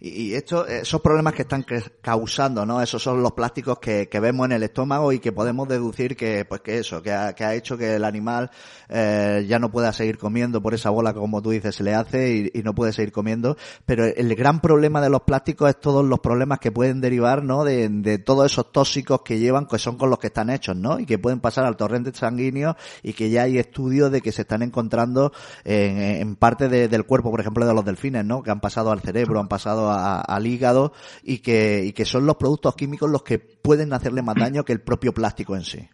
Y, 0.00 0.34
esto, 0.34 0.66
esos 0.66 1.00
problemas 1.00 1.32
que 1.34 1.42
están 1.42 1.64
causando, 2.02 2.66
¿no? 2.66 2.82
Esos 2.82 3.02
son 3.02 3.22
los 3.22 3.32
plásticos 3.32 3.78
que, 3.78 4.08
que, 4.08 4.20
vemos 4.20 4.46
en 4.46 4.52
el 4.52 4.62
estómago 4.62 5.12
y 5.12 5.18
que 5.18 5.32
podemos 5.32 5.66
deducir 5.68 6.16
que, 6.16 6.44
pues 6.44 6.60
que 6.60 6.78
eso, 6.78 7.00
que 7.02 7.12
ha, 7.12 7.32
que 7.32 7.44
ha 7.44 7.54
hecho 7.54 7.78
que 7.78 7.94
el 7.94 8.04
animal 8.04 8.50
eh, 8.88 9.44
ya 9.48 9.58
no 9.58 9.70
pueda 9.70 9.92
seguir 9.92 10.18
comiendo 10.18 10.60
por 10.60 10.74
esa 10.74 10.90
bola, 10.90 11.14
como 11.14 11.40
tú 11.40 11.50
dices, 11.50 11.76
se 11.76 11.84
le 11.84 11.94
hace 11.94 12.50
y, 12.54 12.58
y, 12.58 12.62
no 12.62 12.74
puede 12.74 12.92
seguir 12.92 13.12
comiendo. 13.12 13.56
Pero 13.86 14.04
el 14.04 14.34
gran 14.34 14.60
problema 14.60 15.00
de 15.00 15.10
los 15.10 15.22
plásticos 15.22 15.70
es 15.70 15.80
todos 15.80 16.04
los 16.04 16.20
problemas 16.20 16.58
que 16.58 16.72
pueden 16.72 17.00
derivar, 17.00 17.42
¿no? 17.42 17.64
De, 17.64 17.88
de 17.88 18.18
todos 18.18 18.50
esos 18.50 18.72
tóxicos 18.72 19.22
que 19.22 19.38
llevan, 19.38 19.66
que 19.66 19.78
son 19.78 19.96
con 19.96 20.10
los 20.10 20.18
que 20.18 20.26
están 20.26 20.50
hechos, 20.50 20.76
¿no? 20.76 20.98
Y 20.98 21.06
que 21.06 21.18
pueden 21.18 21.40
pasar 21.40 21.64
al 21.64 21.76
torrente 21.76 22.12
sanguíneo 22.12 22.76
y 23.02 23.12
que 23.12 23.30
ya 23.30 23.44
hay 23.44 23.58
estudios 23.58 24.10
de 24.10 24.20
que 24.20 24.32
se 24.32 24.42
están 24.42 24.62
encontrando 24.62 25.32
en, 25.64 25.98
en 25.98 26.36
parte 26.36 26.68
de, 26.68 26.88
del 26.88 27.06
cuerpo, 27.06 27.30
por 27.30 27.40
ejemplo, 27.40 27.66
de 27.66 27.74
los 27.74 27.84
delfines, 27.84 28.24
¿no? 28.24 28.42
Que 28.42 28.50
han 28.50 28.60
pasado 28.60 28.90
al 28.94 29.00
cerebro, 29.00 29.40
han 29.40 29.48
pasado 29.48 29.90
al 29.90 30.46
hígado 30.46 30.92
y 31.22 31.38
que, 31.38 31.84
y 31.84 31.92
que 31.92 32.04
son 32.04 32.26
los 32.26 32.36
productos 32.36 32.74
químicos 32.74 33.10
los 33.10 33.22
que 33.22 33.38
pueden 33.38 33.92
hacerle 33.92 34.22
más 34.22 34.36
daño 34.36 34.64
que 34.64 34.72
el 34.72 34.80
propio 34.80 35.12
plástico 35.12 35.54
en 35.54 35.62
sí. 35.62 35.88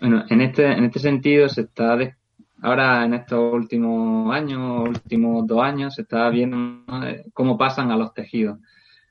Bueno, 0.00 0.24
en 0.28 0.40
este, 0.40 0.66
en 0.66 0.84
este 0.84 1.00
sentido 1.00 1.48
se 1.48 1.62
está 1.62 1.96
ahora 2.62 3.04
en 3.04 3.14
estos 3.14 3.52
últimos 3.52 4.34
años, 4.34 4.88
últimos 4.88 5.46
dos 5.46 5.62
años, 5.62 5.94
se 5.94 6.02
está 6.02 6.28
viendo 6.30 6.84
cómo 7.32 7.56
pasan 7.56 7.90
a 7.90 7.96
los 7.96 8.12
tejidos. 8.12 8.58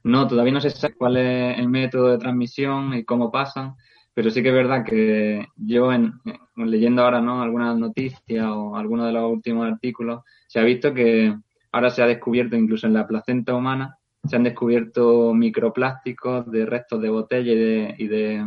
No, 0.04 0.28
todavía 0.28 0.54
no 0.54 0.62
se 0.62 0.70
sabe 0.70 0.96
cuál 0.96 1.18
es 1.18 1.60
el 1.60 1.68
método 1.68 2.10
de 2.10 2.18
transmisión 2.18 2.94
y 2.94 3.04
cómo 3.04 3.32
pasan, 3.32 3.76
pero 4.14 4.30
sí 4.30 4.42
que 4.42 4.50
es 4.50 4.56
verdad 4.56 4.86
que 4.86 5.48
yo 5.58 5.92
en, 5.92 6.14
leyendo 6.56 7.04
ahora 7.04 7.22
no 7.22 7.42
algunas 7.42 7.78
noticias 7.78 8.46
o 8.48 8.76
algunos 8.76 9.08
de 9.08 9.14
los 9.14 9.32
últimos 9.32 9.68
artículos, 9.72 10.24
se 10.48 10.60
ha 10.60 10.64
visto 10.64 10.94
que 10.94 11.36
ahora 11.78 11.90
se 11.92 12.02
ha 12.02 12.08
descubierto 12.08 12.56
incluso 12.56 12.88
en 12.88 12.94
la 12.94 13.08
placenta 13.08 13.54
humana, 13.54 13.98
se 14.28 14.36
han 14.36 14.44
descubierto 14.44 15.34
microplásticos 15.34 16.50
de 16.52 16.66
restos 16.66 17.02
de 17.02 17.10
botella 17.10 17.52
y 17.52 18.08
de, 18.08 18.46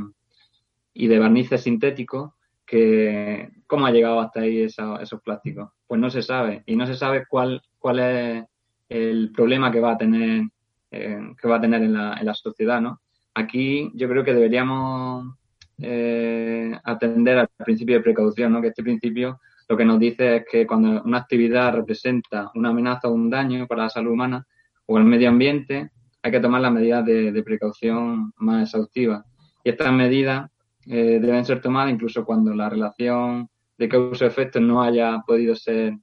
y 0.92 1.06
de, 1.06 1.18
barnices 1.18 1.62
sintéticos 1.62 2.32
que 2.66 3.50
cómo 3.66 3.86
ha 3.86 3.92
llegado 3.92 4.20
hasta 4.20 4.40
ahí 4.40 4.62
esos 4.62 5.22
plásticos. 5.24 5.70
Pues 5.86 6.00
no 6.00 6.10
se 6.10 6.22
sabe 6.22 6.62
y 6.66 6.76
no 6.76 6.86
se 6.86 6.94
sabe 6.94 7.24
cuál 7.28 7.62
cuál 7.78 7.98
es 8.00 8.44
el 8.88 9.32
problema 9.32 9.72
que 9.72 9.80
va 9.80 9.92
a 9.92 9.98
tener 9.98 10.42
eh, 10.90 11.20
que 11.40 11.48
va 11.48 11.56
a 11.56 11.60
tener 11.60 11.82
en 11.82 11.94
la, 11.94 12.14
en 12.14 12.26
la 12.26 12.34
sociedad, 12.34 12.80
¿no? 12.80 13.00
Aquí 13.34 13.90
yo 13.94 14.08
creo 14.08 14.24
que 14.24 14.34
deberíamos 14.34 15.36
eh, 15.78 16.72
atender 16.84 17.38
al 17.38 17.48
principio 17.64 17.96
de 17.96 18.02
precaución, 18.02 18.52
¿no? 18.52 18.60
Que 18.60 18.68
este 18.68 18.82
principio 18.82 19.40
lo 19.70 19.76
que 19.76 19.84
nos 19.84 20.00
dice 20.00 20.36
es 20.38 20.44
que 20.50 20.66
cuando 20.66 21.00
una 21.04 21.18
actividad 21.18 21.72
representa 21.72 22.50
una 22.56 22.70
amenaza 22.70 23.06
o 23.06 23.12
un 23.12 23.30
daño 23.30 23.68
para 23.68 23.84
la 23.84 23.88
salud 23.88 24.10
humana 24.10 24.44
o 24.86 24.98
el 24.98 25.04
medio 25.04 25.28
ambiente, 25.28 25.92
hay 26.20 26.32
que 26.32 26.40
tomar 26.40 26.60
las 26.60 26.72
medidas 26.72 27.04
de, 27.06 27.40
precaución 27.44 28.32
más 28.38 28.64
exhaustivas. 28.64 29.24
Y 29.62 29.70
estas 29.70 29.92
medidas 29.92 30.50
eh, 30.86 31.20
deben 31.22 31.44
ser 31.44 31.60
tomadas 31.60 31.92
incluso 31.92 32.24
cuando 32.24 32.52
la 32.52 32.68
relación 32.68 33.48
de 33.78 33.88
causa-efecto 33.88 34.58
no 34.58 34.82
haya 34.82 35.22
podido 35.24 35.54
ser 35.54 35.96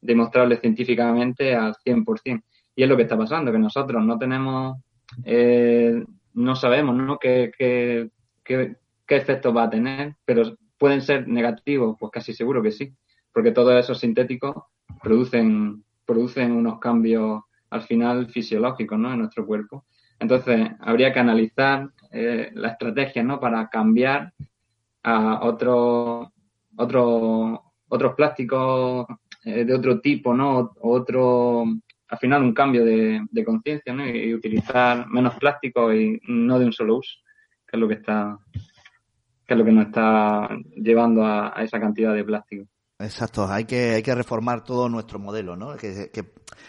demostrable 0.00 0.56
científicamente 0.56 1.54
al 1.54 1.76
100%. 1.76 2.42
Y 2.74 2.82
es 2.82 2.88
lo 2.88 2.96
que 2.96 3.04
está 3.04 3.16
pasando, 3.16 3.52
que 3.52 3.58
nosotros 3.60 4.04
no 4.04 4.18
tenemos, 4.18 4.78
eh, 5.24 6.04
no 6.34 6.56
sabemos 6.56 6.96
¿no? 6.96 7.18
¿Qué, 7.18 7.52
qué, 7.56 8.10
qué, 8.42 8.74
qué 9.06 9.16
efectos 9.16 9.56
va 9.56 9.62
a 9.62 9.70
tener, 9.70 10.16
pero 10.24 10.56
pueden 10.76 11.02
ser 11.02 11.28
negativos, 11.28 11.96
pues 12.00 12.10
casi 12.10 12.34
seguro 12.34 12.60
que 12.60 12.72
sí, 12.72 12.92
porque 13.32 13.52
todos 13.52 13.74
esos 13.74 13.98
sintéticos 13.98 14.54
producen, 15.02 15.84
producen 16.04 16.52
unos 16.52 16.78
cambios 16.78 17.42
al 17.70 17.82
final 17.82 18.28
fisiológicos 18.28 18.98
¿no? 18.98 19.12
en 19.12 19.20
nuestro 19.20 19.46
cuerpo. 19.46 19.86
Entonces, 20.18 20.70
habría 20.80 21.12
que 21.12 21.20
analizar 21.20 21.88
eh, 22.10 22.50
la 22.54 22.68
estrategia 22.68 23.22
¿no? 23.22 23.40
para 23.40 23.68
cambiar 23.68 24.32
a 25.02 25.40
otro, 25.42 26.32
otro, 26.76 27.72
otros 27.88 28.14
plásticos 28.14 29.06
eh, 29.44 29.64
de 29.64 29.74
otro 29.74 30.00
tipo, 30.00 30.34
¿no? 30.34 30.72
otro, 30.80 31.64
al 32.08 32.18
final 32.18 32.42
un 32.42 32.54
cambio 32.54 32.84
de, 32.84 33.44
conciencia, 33.44 33.92
¿no? 33.92 34.06
Y, 34.06 34.32
utilizar 34.34 35.08
menos 35.08 35.34
plástico 35.36 35.92
y 35.92 36.20
no 36.28 36.58
de 36.58 36.66
un 36.66 36.72
solo 36.72 36.98
uso, 36.98 37.18
que 37.66 37.76
es 37.76 37.80
lo 37.80 37.88
que 37.88 37.94
está, 37.94 38.38
que 39.46 39.54
es 39.54 39.58
lo 39.58 39.64
que 39.64 39.72
nos 39.72 39.86
está 39.86 40.48
llevando 40.76 41.24
a 41.26 41.54
esa 41.58 41.80
cantidad 41.80 42.14
de 42.14 42.22
plástico. 42.22 42.66
Exacto, 43.02 43.46
hay 43.48 43.64
que, 43.64 43.94
hay 43.94 44.02
que 44.02 44.14
reformar 44.14 44.64
todo 44.64 44.88
nuestro 44.88 45.18
modelo, 45.18 45.56
¿no? 45.56 45.76
Que, 45.76 46.10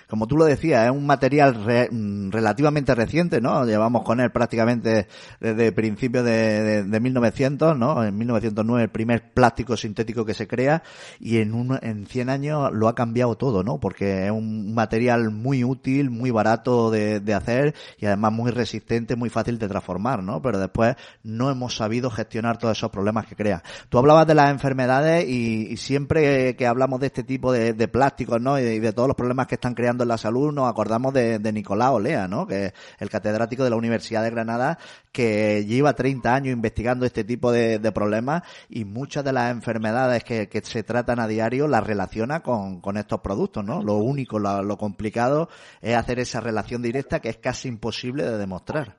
como 0.08 0.28
tú 0.28 0.38
lo 0.38 0.46
decías, 0.46 0.86
es 0.86 0.92
un 0.92 1.06
material 1.06 1.56
mm, 1.92 2.32
relativamente 2.32 2.96
reciente, 2.96 3.42
¿no? 3.42 3.66
Llevamos 3.66 4.04
con 4.04 4.20
él 4.20 4.32
prácticamente 4.32 5.08
desde 5.40 5.72
principios 5.72 6.26
de, 6.26 6.84
de, 6.84 7.00
1900, 7.00 7.78
¿no? 7.78 8.04
En 8.04 8.18
1909 8.18 8.84
el 8.84 8.90
primer 8.90 9.34
plástico 9.34 9.78
sintético 9.78 10.26
que 10.26 10.34
se 10.34 10.48
crea 10.48 10.84
y 11.20 11.38
en, 11.38 11.54
un, 11.54 11.78
en 11.82 12.06
100 12.06 12.30
años 12.30 12.72
lo 12.74 12.88
ha 12.88 12.96
cambiado 12.96 13.36
todo, 13.36 13.64
¿no? 13.64 13.80
Porque 13.80 14.26
es 14.26 14.32
un 14.32 14.74
material 14.74 15.32
muy 15.32 15.64
útil, 15.64 16.10
muy 16.10 16.32
barato 16.32 16.92
de, 16.92 17.20
de 17.20 17.34
hacer 17.34 17.76
y 17.98 18.06
además 18.06 18.34
muy 18.34 18.52
resistente, 18.52 19.16
muy 19.16 19.30
fácil 19.30 19.60
de 19.60 19.68
transformar, 19.68 20.24
¿no? 20.24 20.42
Pero 20.42 20.60
después 20.60 20.96
no 21.24 21.50
hemos 21.50 21.76
sabido 21.76 22.10
gestionar 22.10 22.58
todos 22.58 22.78
esos 22.78 22.92
problemas 22.92 23.26
que 23.26 23.36
crea. 23.36 23.64
Tú 23.90 23.98
hablabas 23.98 24.28
de 24.28 24.36
las 24.36 24.52
enfermedades 24.52 25.28
y, 25.28 25.68
y 25.72 25.78
siempre 25.78 26.24
que, 26.56 26.68
hablamos 26.68 27.00
de 27.00 27.08
este 27.08 27.24
tipo 27.24 27.52
de, 27.52 27.88
plásticos, 27.88 28.42
¿no? 28.42 28.60
Y 28.60 28.80
de, 28.80 28.94
todos 28.94 29.08
los 29.08 29.16
problemas 29.16 29.48
que 29.48 29.56
están 29.56 29.73
creando 29.76 30.04
en 30.04 30.10
la 30.10 30.18
salud, 30.18 30.54
nos 30.54 30.70
acordamos 30.70 31.14
de, 31.14 31.40
Nicolás 31.54 31.90
Olea, 31.92 32.28
¿no? 32.28 32.48
Que 32.48 32.66
es 32.66 32.74
el 33.00 33.10
catedrático 33.10 33.64
de 33.64 33.70
la 33.70 33.76
Universidad 33.76 34.24
de 34.24 34.32
Granada, 34.32 34.78
que 35.12 35.66
lleva 35.66 35.94
30 35.94 36.34
años 36.34 36.54
investigando 36.54 37.06
este 37.06 37.24
tipo 37.24 37.52
de, 37.52 37.80
problemas 37.94 38.44
y 38.70 38.86
muchas 38.86 39.24
de 39.24 39.34
las 39.34 39.52
enfermedades 39.52 40.24
que, 40.24 40.50
se 40.64 40.84
tratan 40.84 41.20
a 41.20 41.28
diario 41.28 41.68
las 41.68 41.86
relaciona 41.86 42.42
con, 42.42 42.98
estos 42.98 43.22
productos, 43.22 43.64
¿no? 43.64 43.84
Lo 43.84 43.98
único, 43.98 44.40
lo 44.40 44.78
complicado 44.78 45.50
es 45.82 45.96
hacer 45.96 46.20
esa 46.20 46.40
relación 46.40 46.82
directa 46.82 47.20
que 47.20 47.30
es 47.30 47.38
casi 47.38 47.68
imposible 47.68 48.24
de 48.24 48.38
demostrar. 48.38 48.98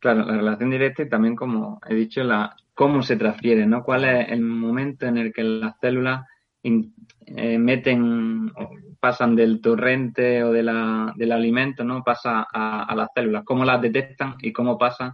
Claro, 0.00 0.24
la 0.26 0.36
relación 0.36 0.70
directa 0.70 1.02
y 1.02 1.08
también, 1.08 1.34
como 1.34 1.80
he 1.88 1.94
dicho, 1.94 2.22
la, 2.22 2.54
cómo 2.74 3.02
se 3.02 3.16
transfiere, 3.16 3.66
¿no? 3.66 3.82
¿Cuál 3.82 4.04
es 4.04 4.30
el 4.30 4.42
momento 4.42 5.06
en 5.06 5.16
el 5.16 5.32
que 5.32 5.42
las 5.42 5.78
células 5.80 6.26
eh, 7.26 7.58
meten, 7.58 8.52
pasan 9.00 9.36
del 9.36 9.60
torrente 9.60 10.42
o 10.42 10.52
de 10.52 10.62
la, 10.62 11.12
del 11.16 11.32
alimento, 11.32 11.84
¿no? 11.84 12.02
Pasa 12.02 12.46
a, 12.52 12.94
las 12.94 13.08
células, 13.14 13.44
cómo 13.44 13.64
las 13.64 13.80
detectan 13.80 14.36
y 14.40 14.52
cómo 14.52 14.78
pasan 14.78 15.12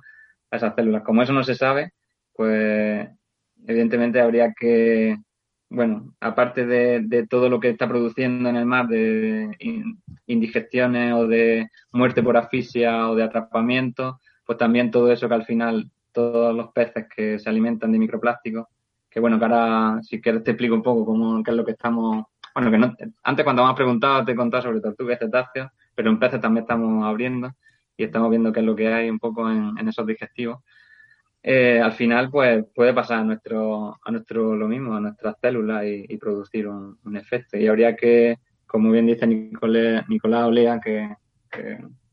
a 0.51 0.57
esas 0.57 0.75
células. 0.75 1.03
Como 1.03 1.23
eso 1.23 1.33
no 1.33 1.43
se 1.43 1.55
sabe, 1.55 1.93
pues 2.33 3.09
evidentemente 3.67 4.21
habría 4.21 4.53
que, 4.59 5.17
bueno, 5.69 6.15
aparte 6.21 6.67
de, 6.67 7.01
de 7.01 7.27
todo 7.27 7.49
lo 7.49 7.61
que 7.61 7.71
está 7.71 7.89
produciendo 7.89 8.49
en 8.49 8.57
el 8.57 8.67
mar 8.67 8.89
de 8.89 9.57
indigestiones 10.27 11.15
o 11.15 11.27
de 11.27 11.69
muerte 11.93 12.23
por 12.23 12.37
asfixia 12.37 13.09
o 13.11 13.15
de 13.15 13.25
atrapamiento, 13.25 14.21
pues 14.45 14.59
también 14.59 14.91
todo 14.91 15.13
eso 15.13 15.29
que 15.29 15.35
al 15.35 15.45
final 15.45 15.91
todos 16.13 16.55
los 16.55 16.73
peces 16.73 17.07
que 17.15 17.39
se 17.39 17.49
alimentan 17.49 17.93
de 17.93 17.99
microplásticos. 17.99 18.67
Que 19.11 19.21
bueno, 19.21 19.39
que 19.39 19.45
ahora 19.45 20.01
si 20.03 20.21
quieres 20.21 20.45
te 20.45 20.53
explico 20.53 20.75
un 20.75 20.83
poco 20.83 21.05
cómo, 21.05 21.43
qué 21.43 21.51
es 21.51 21.57
lo 21.57 21.65
que 21.65 21.73
estamos. 21.73 22.27
Bueno, 22.55 22.71
que 22.71 22.79
no, 22.79 22.97
antes 23.25 23.45
cuando 23.45 23.65
me 23.65 23.71
has 23.71 23.77
preguntado 23.77 24.25
te 24.25 24.33
he 24.33 24.37
contado 24.37 24.63
sobre 24.63 24.81
tortugas 24.81 25.17
y 25.17 25.25
cetáceos, 25.25 25.71
pero 25.95 26.11
en 26.11 26.19
peces 26.19 26.41
también 26.41 26.65
estamos 26.65 27.05
abriendo 27.05 27.53
y 28.01 28.05
estamos 28.05 28.31
viendo 28.31 28.53
qué 28.53 28.61
es 28.61 28.67
lo 28.67 28.75
que 28.75 28.89
hay 28.89 29.11
un 29.11 29.19
poco 29.19 29.51
en, 29.51 29.77
esos 29.87 30.07
digestivos. 30.07 30.61
Eh, 31.43 31.81
al 31.81 31.93
final, 31.93 32.31
pues 32.31 32.65
puede 32.75 32.95
pasar 32.95 33.19
a 33.21 33.25
nuestro, 33.25 33.99
a 34.03 34.11
nuestro 34.11 34.57
lo 34.57 34.69
mismo, 34.69 34.95
a 34.95 35.01
nuestras 35.01 35.37
células 35.41 35.85
y, 35.87 36.17
producir 36.17 36.67
un, 36.67 37.17
efecto. 37.17 37.59
Y 37.59 37.67
habría 37.67 37.95
que, 37.97 38.39
como 38.67 38.91
bien 38.91 39.07
dice 39.07 39.27
Nicolás, 39.27 40.09
Nicolás 40.09 40.45
Olea, 40.45 40.81
que, 40.81 41.15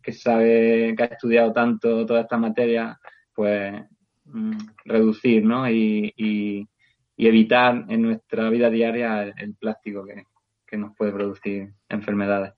que, 0.02 0.12
sabe, 0.12 0.93
que 0.98 1.04
ha 1.04 1.08
estudiado 1.08 1.54
tanto 1.54 2.06
toda 2.06 2.22
esta 2.22 2.38
materia, 2.38 3.00
pues 3.34 3.74
mm, 4.26 4.58
reducir 4.86 5.45
¿no? 5.45 5.70
y, 5.70 6.14
y, 6.18 6.68
evitar 7.26 7.86
en 7.89 8.01
nuestra 8.03 8.49
vida 8.49 8.70
diaria 8.70 9.24
el, 9.24 9.55
plástico 9.55 10.05
que, 10.05 10.26
que 10.65 10.78
nos 10.78 10.95
puede 10.95 11.11
producir 11.11 11.74
enfermedades. 11.89 12.53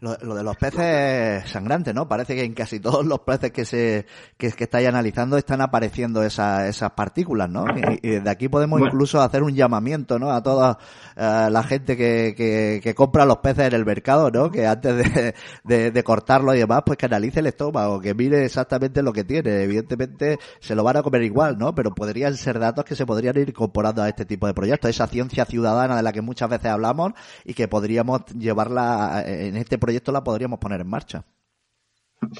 Lo, 0.00 0.14
de 0.14 0.42
los 0.42 0.56
peces 0.58 1.48
sangrantes, 1.48 1.94
¿no? 1.94 2.06
Parece 2.06 2.34
que 2.34 2.44
en 2.44 2.52
casi 2.52 2.80
todos 2.80 3.06
los 3.06 3.20
peces 3.20 3.50
que 3.50 3.64
se 3.64 4.04
que, 4.36 4.52
que 4.52 4.64
estáis 4.64 4.86
analizando 4.88 5.38
están 5.38 5.62
apareciendo 5.62 6.22
esas, 6.22 6.68
esas 6.68 6.90
partículas, 6.90 7.48
¿no? 7.48 7.64
Y, 8.02 8.10
de 8.20 8.30
aquí 8.30 8.48
podemos 8.48 8.80
incluso 8.82 9.22
hacer 9.22 9.42
un 9.42 9.54
llamamiento, 9.54 10.18
¿no? 10.18 10.32
A 10.32 10.42
toda 10.42 10.78
eh, 11.16 11.48
la 11.50 11.62
gente 11.62 11.96
que, 11.96 12.34
que, 12.36 12.80
que, 12.82 12.94
compra 12.94 13.24
los 13.24 13.38
peces 13.38 13.68
en 13.68 13.74
el 13.74 13.86
mercado, 13.86 14.30
¿no? 14.30 14.50
Que 14.50 14.66
antes 14.66 14.96
de, 14.96 15.34
de, 15.64 15.90
de 15.90 16.04
cortarlo 16.04 16.54
y 16.54 16.58
demás, 16.58 16.82
pues 16.84 16.98
que 16.98 17.06
analice 17.06 17.40
el 17.40 17.46
estómago, 17.46 17.98
que 17.98 18.12
mire 18.12 18.44
exactamente 18.44 19.02
lo 19.02 19.14
que 19.14 19.24
tiene. 19.24 19.62
Evidentemente 19.62 20.38
se 20.60 20.74
lo 20.74 20.84
van 20.84 20.98
a 20.98 21.02
comer 21.02 21.22
igual, 21.22 21.56
¿no? 21.56 21.74
Pero 21.74 21.94
podrían 21.94 22.36
ser 22.36 22.58
datos 22.58 22.84
que 22.84 22.94
se 22.94 23.06
podrían 23.06 23.38
ir 23.38 23.48
incorporando 23.48 24.02
a 24.02 24.08
este 24.10 24.26
tipo 24.26 24.46
de 24.46 24.52
proyectos, 24.52 24.90
esa 24.90 25.06
ciencia 25.06 25.46
ciudadana 25.46 25.96
de 25.96 26.02
la 26.02 26.12
que 26.12 26.20
muchas 26.20 26.50
veces 26.50 26.66
hablamos 26.66 27.12
y 27.46 27.54
que 27.54 27.66
podríamos 27.66 28.26
llevarla 28.26 29.24
en 29.26 29.56
este 29.56 29.78
proyecto 29.78 29.85
la 30.12 30.24
podríamos 30.24 30.58
poner 30.58 30.80
en 30.80 30.88
marcha. 30.88 31.24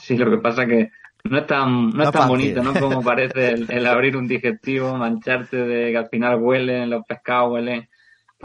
Sí, 0.00 0.16
lo 0.16 0.30
que 0.30 0.38
pasa 0.38 0.62
es 0.62 0.68
que 0.68 0.90
no 1.24 1.38
es 1.38 1.46
tan, 1.46 1.90
no, 1.90 2.02
es 2.02 2.10
tan 2.10 2.28
bonito, 2.28 2.62
¿no? 2.62 2.72
Como 2.74 3.02
parece 3.02 3.50
el, 3.68 3.86
abrir 3.86 4.16
un 4.16 4.28
digestivo, 4.28 4.96
mancharte 4.96 5.56
de 5.56 5.90
que 5.90 5.96
al 5.96 6.08
final 6.08 6.36
huelen, 6.40 6.90
los 6.90 7.04
pescados 7.04 7.52
huelen, 7.52 7.88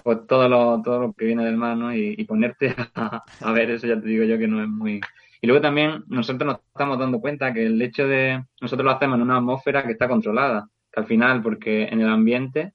pues 0.04 0.26
todo 0.28 0.48
lo, 0.48 0.82
todo 0.82 1.00
lo 1.00 1.14
que 1.14 1.26
viene 1.26 1.46
del 1.46 1.58
mar, 1.58 1.78
¿no? 1.78 1.94
Y, 1.94 2.24
ponerte 2.26 2.76
a, 2.96 3.24
a, 3.42 3.52
ver 3.52 3.72
eso, 3.72 3.88
ya 3.88 4.00
te 4.00 4.08
digo 4.08 4.24
yo 4.24 4.38
que 4.38 4.48
no 4.48 4.62
es 4.62 4.70
muy... 4.70 5.02
Y 5.44 5.48
luego 5.48 5.62
también 5.62 6.04
nosotros 6.08 6.46
nos 6.46 6.60
estamos 6.68 7.00
dando 7.00 7.20
cuenta 7.20 7.52
que 7.54 7.66
el 7.66 7.82
hecho 7.82 8.08
de... 8.08 8.44
Nosotros 8.60 8.86
lo 8.86 8.92
hacemos 8.92 9.16
en 9.16 9.24
una 9.24 9.38
atmósfera 9.38 9.84
que 9.84 9.94
está 9.94 10.08
controlada, 10.08 10.70
que 10.92 11.00
al 11.00 11.08
final, 11.08 11.42
porque 11.42 11.86
en 11.86 12.02
el 12.02 12.10
ambiente 12.10 12.74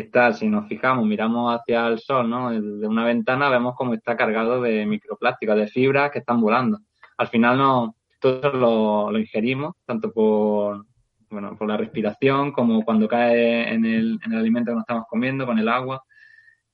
está, 0.00 0.32
si 0.32 0.48
nos 0.48 0.68
fijamos, 0.68 1.06
miramos 1.06 1.54
hacia 1.54 1.86
el 1.86 1.98
sol, 1.98 2.28
¿no? 2.28 2.50
De 2.50 2.86
una 2.86 3.04
ventana 3.04 3.48
vemos 3.48 3.74
cómo 3.76 3.94
está 3.94 4.16
cargado 4.16 4.60
de 4.60 4.86
microplásticos, 4.86 5.56
de 5.56 5.68
fibras 5.68 6.10
que 6.10 6.20
están 6.20 6.40
volando. 6.40 6.80
Al 7.16 7.28
final 7.28 7.58
no, 7.58 7.96
todo 8.20 8.52
lo, 8.52 9.10
lo 9.10 9.18
ingerimos, 9.18 9.74
tanto 9.84 10.12
por, 10.12 10.84
bueno, 11.30 11.56
por 11.56 11.68
la 11.68 11.76
respiración 11.76 12.52
como 12.52 12.84
cuando 12.84 13.08
cae 13.08 13.72
en 13.72 13.84
el, 13.84 14.18
en 14.24 14.32
el 14.32 14.38
alimento 14.38 14.70
que 14.70 14.74
nos 14.74 14.82
estamos 14.82 15.04
comiendo, 15.08 15.46
con 15.46 15.58
el 15.58 15.68
agua 15.68 16.02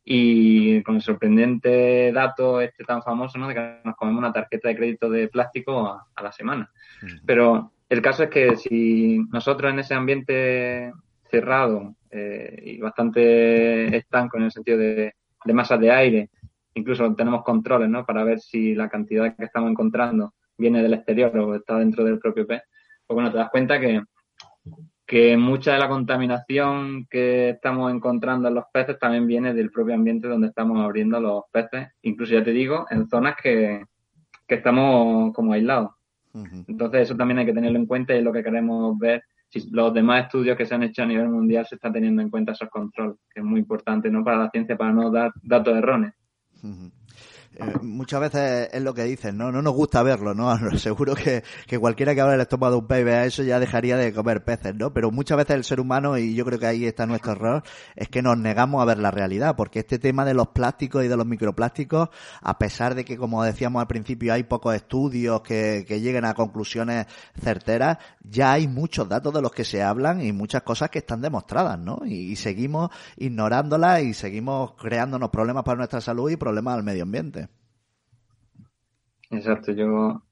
y 0.05 0.83
con 0.83 0.97
el 0.97 1.03
sorprendente 1.03 2.11
dato 2.13 2.61
este 2.61 2.85
tan 2.85 3.03
famoso, 3.03 3.39
¿no? 3.39 3.49
De 3.49 3.55
que 3.55 3.79
nos 3.85 3.97
comemos 3.97 4.19
una 4.19 4.33
tarjeta 4.33 4.69
de 4.69 4.77
crédito 4.77 5.09
de 5.09 5.29
plástico 5.29 5.87
a, 5.87 6.23
la 6.23 6.33
semana. 6.33 6.71
Pero 7.25 7.73
el 7.89 8.03
caso 8.03 8.25
es 8.25 8.31
que 8.31 8.57
si 8.57 9.21
nosotros 9.31 9.73
en 9.73 9.79
ese 9.79 9.95
ambiente 9.95 10.93
cerrado 11.31 11.95
eh, 12.13 12.63
y 12.65 12.79
bastante 12.79 13.97
estanco 13.97 14.37
en 14.37 14.45
el 14.45 14.53
sentido 14.53 14.79
de, 14.79 15.15
de 15.45 15.53
masas 15.53 15.81
de 15.81 15.91
aire, 15.91 16.31
incluso 16.75 17.15
tenemos 17.15 17.43
controles, 17.43 17.89
¿no? 17.89 18.07
Para 18.07 18.23
ver 18.23 18.41
si 18.41 18.75
la 18.75 18.89
cantidad 18.89 19.35
que 19.35 19.45
estamos 19.45 19.71
encontrando 19.71 20.35
viene 20.57 20.83
del 20.83 20.95
exterior 20.95 21.37
o 21.39 21.55
está 21.55 21.79
dentro 21.79 22.05
del 22.05 22.19
propio 22.19 22.47
pez. 22.47 22.63
Pues 23.07 23.15
bueno, 23.15 23.33
te 23.33 23.39
das 23.39 23.51
cuenta 23.51 23.81
que 23.81 24.03
que 25.13 25.37
mucha 25.37 25.75
de 25.75 25.79
la 25.79 25.91
contaminación 25.91 27.07
que 27.11 27.51
estamos 27.51 27.93
encontrando 27.93 28.49
en 28.49 28.55
los 28.55 28.65
peces 28.73 28.99
también 28.99 29.27
viene 29.27 29.53
del 29.53 29.71
propio 29.71 29.95
ambiente 29.95 30.27
donde 30.27 30.49
estamos 30.49 30.83
abriendo 30.83 31.21
los 31.21 31.45
peces, 31.53 31.89
incluso 32.01 32.33
ya 32.33 32.43
te 32.43 32.53
digo, 32.53 32.87
en 32.89 33.07
zonas 33.09 33.37
que, 33.37 33.85
estamos 34.49 35.35
como 35.35 35.53
aislados. 35.53 35.91
Entonces 36.67 37.03
eso 37.03 37.17
también 37.17 37.39
hay 37.39 37.47
que 37.47 37.53
tenerlo 37.53 37.79
en 37.79 37.85
cuenta 37.85 38.15
y 38.15 38.19
es 38.19 38.25
lo 38.25 38.33
que 38.33 38.43
queremos 38.43 38.99
ver. 38.99 39.23
Los 39.71 39.93
demás 39.93 40.25
estudios 40.25 40.57
que 40.57 40.67
se 40.67 40.75
han 40.75 40.83
hecho 40.83 41.03
a 41.03 41.07
nivel 41.07 41.29
mundial 41.29 41.67
se 41.67 41.75
está 41.75 41.93
teniendo 41.93 42.23
en 42.23 42.31
cuenta 42.31 42.53
esos 42.53 42.69
controles, 42.71 43.17
que 43.33 43.41
es 43.41 43.47
muy 43.47 43.61
importante 43.61 44.11
¿no? 44.11 44.25
para 44.25 44.39
la 44.39 44.51
ciencia, 44.51 44.77
para 44.77 44.93
no 44.93 45.11
dar 45.11 45.33
datos 45.43 45.77
erróneos. 45.77 46.15
Eh, 47.57 47.65
muchas 47.83 48.21
veces 48.21 48.71
es 48.73 48.83
lo 48.83 48.95
que 48.95 49.05
dicen, 49.05 49.37
¿no? 49.37 49.53
No 49.53 49.61
nos 49.61 49.75
gusta 49.75 50.03
verlo, 50.03 50.35
¿no? 50.35 50.57
Seguro 50.79 51.15
que, 51.15 51.45
que 51.67 51.79
cualquiera 51.79 52.15
que 52.15 52.21
abra 52.23 52.35
el 52.35 52.41
estómago 52.41 52.73
de 52.73 52.79
un 52.79 52.87
pez 52.87 53.05
vea 53.05 53.27
eso 53.27 53.43
ya 53.43 53.61
dejaría 53.61 53.97
de 53.97 54.13
comer 54.15 54.43
peces, 54.43 54.75
¿no? 54.75 54.93
Pero 54.93 55.11
muchas 55.11 55.37
veces 55.37 55.57
el 55.57 55.65
ser 55.65 55.81
humano, 55.81 56.17
y 56.17 56.35
yo 56.35 56.45
creo 56.47 56.59
que 56.59 56.67
ahí 56.67 56.87
está 56.87 57.05
nuestro 57.07 57.33
error, 57.33 57.63
es 57.95 58.09
que 58.09 58.23
nos 58.23 58.39
negamos 58.39 58.81
a 58.81 58.87
ver 58.87 58.99
la 58.99 59.11
realidad, 59.11 59.55
porque 59.55 59.81
este 59.81 59.99
tema 59.99 60.25
de 60.25 60.33
los 60.35 60.49
plásticos 60.49 61.05
y 61.05 61.09
de 61.09 61.17
los 61.17 61.27
microplásticos, 61.27 62.09
a 62.41 62.59
pesar 62.59 62.95
de 62.95 63.05
que, 63.05 63.19
como 63.19 63.45
decíamos 63.45 63.81
al 63.81 63.87
principio, 63.87 64.33
hay 64.33 64.45
pocos 64.45 64.75
estudios 64.75 65.43
que, 65.43 65.85
que 65.87 66.01
lleguen 66.01 66.25
a 66.25 66.35
conclusiones 66.35 67.07
certeras, 67.39 67.99
ya 68.23 68.53
hay 68.53 68.67
muchos 68.67 69.09
datos 69.09 69.35
de 69.35 69.43
los 69.43 69.53
que 69.53 69.65
se 69.65 69.83
hablan 69.83 70.23
y 70.23 70.33
muchas 70.33 70.63
cosas 70.63 70.89
que 70.89 71.01
están 71.01 71.21
demostradas, 71.21 71.79
¿no? 71.79 72.01
Y, 72.05 72.33
y 72.33 72.37
seguimos 72.37 72.91
ignorándolas 73.19 74.03
y 74.03 74.15
seguimos 74.15 74.73
creándonos 74.73 75.29
problemas 75.29 75.65
para 75.65 75.77
nuestra 75.77 76.01
salud 76.01 76.31
y 76.31 76.37
problemas 76.37 76.77
al 76.77 76.83
medio 76.83 77.03
ambiente. 77.03 77.42
Exacto, 79.33 79.73
yo, 79.73 80.23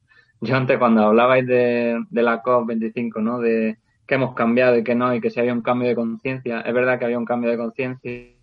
yo 0.41 0.57
antes 0.57 0.79
cuando 0.79 1.05
hablabais 1.05 1.47
de, 1.47 2.05
de 2.11 2.23
la 2.23 2.43
COP25, 2.43 3.21
¿no? 3.23 3.41
De 3.41 3.79
que 4.07 4.15
hemos 4.17 4.35
cambiado 4.35 4.77
y 4.77 4.85
que 4.85 4.95
no, 4.95 5.15
y 5.15 5.21
que 5.21 5.31
si 5.31 5.41
había 5.41 5.55
un 5.55 5.63
cambio 5.63 5.89
de 5.89 5.95
conciencia, 5.95 6.61
es 6.61 6.75
verdad 6.75 6.99
que 6.99 7.07
había 7.07 7.19
un 7.19 7.25
cambio 7.25 7.51
de 7.51 7.57
conciencia, 7.57 8.35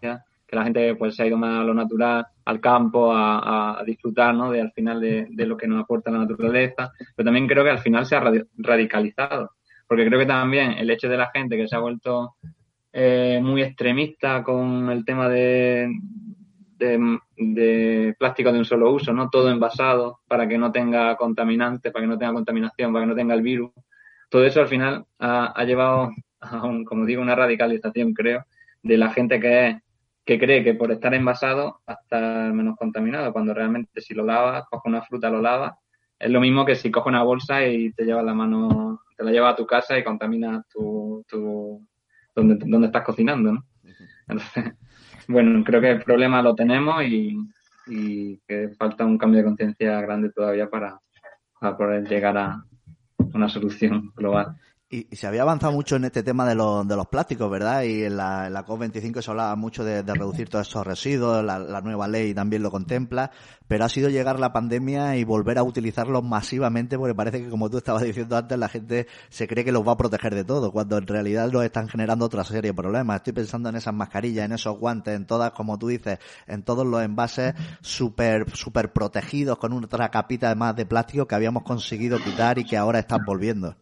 que 0.00 0.56
la 0.56 0.64
gente 0.64 0.94
pues 0.94 1.16
se 1.16 1.22
ha 1.22 1.26
ido 1.26 1.38
más 1.38 1.60
a 1.60 1.64
lo 1.64 1.72
natural, 1.72 2.26
al 2.44 2.60
campo, 2.60 3.12
a, 3.12 3.82
disfrutar, 3.86 4.34
¿no? 4.34 4.50
De 4.50 4.60
al 4.60 4.72
final 4.72 5.00
de, 5.00 5.26
de, 5.30 5.46
lo 5.46 5.56
que 5.56 5.66
nos 5.66 5.82
aporta 5.82 6.10
la 6.10 6.18
naturaleza, 6.18 6.92
pero 7.16 7.26
también 7.26 7.46
creo 7.46 7.64
que 7.64 7.70
al 7.70 7.78
final 7.78 8.04
se 8.04 8.16
ha 8.16 8.32
radicalizado, 8.58 9.52
porque 9.86 10.06
creo 10.06 10.18
que 10.18 10.26
también 10.26 10.72
el 10.72 10.90
hecho 10.90 11.08
de 11.08 11.16
la 11.16 11.30
gente 11.32 11.56
que 11.56 11.66
se 11.66 11.76
ha 11.76 11.80
vuelto 11.80 12.34
eh, 12.92 13.40
muy 13.42 13.62
extremista 13.62 14.42
con 14.42 14.90
el 14.90 15.04
tema 15.04 15.28
de, 15.28 15.90
de, 16.78 18.14
plástico 18.18 18.52
de 18.52 18.58
un 18.58 18.64
solo 18.64 18.92
uso, 18.92 19.12
¿no? 19.12 19.28
Todo 19.28 19.50
envasado 19.50 20.20
para 20.28 20.48
que 20.48 20.58
no 20.58 20.72
tenga 20.72 21.16
contaminantes, 21.16 21.92
para 21.92 22.04
que 22.04 22.08
no 22.08 22.18
tenga 22.18 22.32
contaminación, 22.32 22.92
para 22.92 23.04
que 23.04 23.10
no 23.10 23.16
tenga 23.16 23.34
el 23.34 23.42
virus. 23.42 23.70
Todo 24.28 24.44
eso 24.44 24.60
al 24.60 24.68
final 24.68 25.06
ha, 25.18 25.64
llevado 25.64 26.10
a, 26.40 26.66
un, 26.66 26.84
como 26.84 27.04
digo, 27.06 27.22
una 27.22 27.34
radicalización, 27.34 28.12
creo, 28.14 28.44
de 28.82 28.96
la 28.96 29.10
gente 29.10 29.40
que 29.40 29.80
que 30.28 30.38
cree 30.38 30.62
que 30.62 30.74
por 30.74 30.92
estar 30.92 31.14
envasado 31.14 31.80
va 31.88 31.94
a 31.94 32.00
estar 32.02 32.52
menos 32.52 32.76
contaminado, 32.76 33.32
cuando 33.32 33.54
realmente 33.54 34.02
si 34.02 34.12
lo 34.12 34.26
lavas, 34.26 34.66
coges 34.68 34.84
una 34.84 35.00
fruta, 35.00 35.30
lo 35.30 35.40
lavas, 35.40 35.72
es 36.18 36.30
lo 36.30 36.38
mismo 36.38 36.66
que 36.66 36.74
si 36.74 36.90
coges 36.90 37.08
una 37.08 37.22
bolsa 37.22 37.66
y 37.66 37.94
te 37.94 38.04
llevas 38.04 38.26
la 38.26 38.34
mano, 38.34 39.00
te 39.16 39.24
la 39.24 39.30
llevas 39.30 39.54
a 39.54 39.56
tu 39.56 39.64
casa 39.64 39.96
y 39.98 40.04
contaminas 40.04 40.68
tu, 40.68 41.24
tu 41.26 41.82
donde, 42.34 42.56
donde 42.56 42.88
estás 42.88 43.04
cocinando, 43.04 43.54
¿no? 43.54 43.64
Entonces, 44.28 44.74
bueno, 45.28 45.62
creo 45.62 45.80
que 45.80 45.90
el 45.90 46.02
problema 46.02 46.42
lo 46.42 46.54
tenemos 46.54 47.04
y, 47.04 47.38
que 48.46 48.70
falta 48.76 49.06
un 49.06 49.16
cambio 49.16 49.38
de 49.38 49.46
conciencia 49.46 50.00
grande 50.02 50.30
todavía 50.30 50.68
para, 50.68 51.00
para 51.58 51.76
poder 51.76 52.06
llegar 52.06 52.36
a 52.36 52.62
una 53.32 53.48
solución 53.48 54.12
global. 54.14 54.56
Y, 54.90 55.14
se 55.14 55.26
había 55.26 55.42
avanzado 55.42 55.74
mucho 55.74 55.96
en 55.96 56.06
este 56.06 56.22
tema 56.22 56.48
de, 56.48 56.54
los, 56.54 56.88
de 56.88 56.96
los 56.96 57.08
plásticos, 57.08 57.50
¿verdad? 57.50 57.82
Y 57.82 58.04
en 58.04 58.16
la, 58.16 58.46
en 58.46 58.54
la 58.54 58.64
COP25 58.64 59.20
se 59.20 59.30
hablaba 59.30 59.54
mucho 59.54 59.84
de, 59.84 60.02
reducir 60.02 60.48
todos 60.48 60.66
esos 60.66 60.86
residuos, 60.86 61.44
la, 61.44 61.82
nueva 61.82 62.08
ley 62.08 62.32
también 62.32 62.62
lo 62.62 62.70
contempla, 62.70 63.30
pero 63.66 63.84
ha 63.84 63.90
sido 63.90 64.08
llegar 64.08 64.40
la 64.40 64.50
pandemia 64.54 65.18
y 65.18 65.24
volver 65.24 65.58
a 65.58 65.62
utilizarlos 65.62 66.24
masivamente 66.24 66.96
porque 66.96 67.14
parece 67.14 67.42
que, 67.42 67.50
como 67.50 67.68
tú 67.68 67.76
estabas 67.76 68.02
diciendo 68.02 68.38
antes, 68.38 68.58
la 68.58 68.70
gente 68.70 69.06
se 69.28 69.46
cree 69.46 69.62
que 69.62 69.72
los 69.72 69.86
va 69.86 69.92
a 69.92 69.96
proteger 69.98 70.34
de 70.34 70.44
todo, 70.44 70.72
cuando 70.72 70.96
en 70.96 71.06
realidad 71.06 71.52
los 71.52 71.64
están 71.64 71.88
generando 71.88 72.24
otra 72.24 72.44
serie 72.44 72.70
de 72.70 72.74
problemas. 72.74 73.16
Estoy 73.16 73.34
pensando 73.34 73.68
en 73.68 73.76
esas 73.76 73.92
mascarillas, 73.92 74.46
en 74.46 74.52
esos 74.52 74.78
guantes, 74.78 75.14
en 75.14 75.26
todas, 75.26 75.50
como 75.50 75.78
tú 75.78 75.88
dices, 75.88 76.18
en 76.46 76.62
todos 76.62 76.86
los 76.86 77.02
envases 77.02 77.54
súper 77.82 78.50
super 78.56 78.94
protegidos 78.94 79.58
con 79.58 79.72
otra 79.84 80.10
capita 80.10 80.46
además 80.46 80.76
de 80.76 80.86
plástico 80.86 81.26
que 81.26 81.34
habíamos 81.34 81.62
conseguido 81.62 82.18
quitar 82.18 82.58
y 82.58 82.64
que 82.64 82.78
ahora 82.78 83.00
están 83.00 83.20
volviendo. 83.26 83.76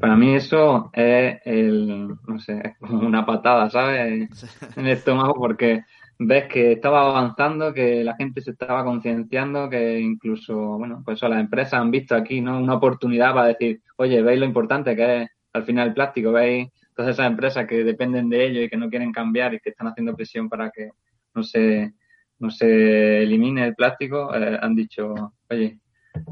Para 0.00 0.16
mí 0.16 0.34
eso 0.34 0.90
es 0.92 1.40
el, 1.44 2.08
no 2.26 2.38
sé, 2.38 2.60
es 2.64 2.78
como 2.78 3.06
una 3.06 3.24
patada, 3.24 3.70
¿sabes? 3.70 4.28
En 4.76 4.86
el 4.86 4.92
estómago 4.92 5.34
porque 5.34 5.84
ves 6.18 6.46
que 6.46 6.72
estaba 6.72 7.02
avanzando, 7.02 7.72
que 7.72 8.02
la 8.04 8.16
gente 8.16 8.40
se 8.40 8.52
estaba 8.52 8.84
concienciando, 8.84 9.68
que 9.68 9.98
incluso, 10.00 10.78
bueno, 10.78 11.02
pues 11.04 11.18
eso, 11.18 11.28
las 11.28 11.40
empresas 11.40 11.74
han 11.74 11.90
visto 11.90 12.14
aquí, 12.14 12.40
¿no? 12.40 12.58
Una 12.58 12.74
oportunidad 12.74 13.34
para 13.34 13.48
decir, 13.48 13.80
oye, 13.96 14.22
veis 14.22 14.40
lo 14.40 14.46
importante 14.46 14.96
que 14.96 15.22
es 15.22 15.30
al 15.52 15.64
final 15.64 15.88
el 15.88 15.94
plástico, 15.94 16.32
veis 16.32 16.68
todas 16.94 17.12
esas 17.12 17.26
empresas 17.26 17.66
que 17.66 17.84
dependen 17.84 18.28
de 18.28 18.46
ello 18.46 18.62
y 18.62 18.68
que 18.68 18.76
no 18.76 18.88
quieren 18.88 19.12
cambiar 19.12 19.54
y 19.54 19.60
que 19.60 19.70
están 19.70 19.88
haciendo 19.88 20.16
presión 20.16 20.48
para 20.48 20.70
que 20.70 20.90
no 21.34 21.42
se, 21.42 21.92
no 22.38 22.50
se 22.50 23.22
elimine 23.22 23.66
el 23.66 23.74
plástico, 23.74 24.34
eh, 24.34 24.58
han 24.60 24.74
dicho, 24.74 25.32
oye, 25.50 25.78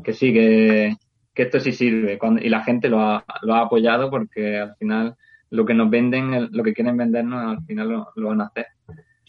que 0.02 0.12
sí, 0.12 0.32
que, 0.32 0.96
que 1.34 1.42
esto 1.42 1.60
sí 1.60 1.72
sirve 1.72 2.18
y 2.40 2.48
la 2.48 2.62
gente 2.62 2.88
lo 2.88 3.00
ha, 3.00 3.24
lo 3.42 3.54
ha 3.54 3.62
apoyado 3.62 4.08
porque 4.10 4.58
al 4.58 4.76
final 4.76 5.16
lo 5.50 5.66
que 5.66 5.74
nos 5.74 5.90
venden, 5.90 6.48
lo 6.52 6.62
que 6.62 6.72
quieren 6.72 6.96
vendernos, 6.96 7.58
al 7.58 7.64
final 7.64 7.88
lo, 7.88 8.08
lo 8.16 8.28
van 8.28 8.40
a 8.40 8.46
hacer. 8.46 8.66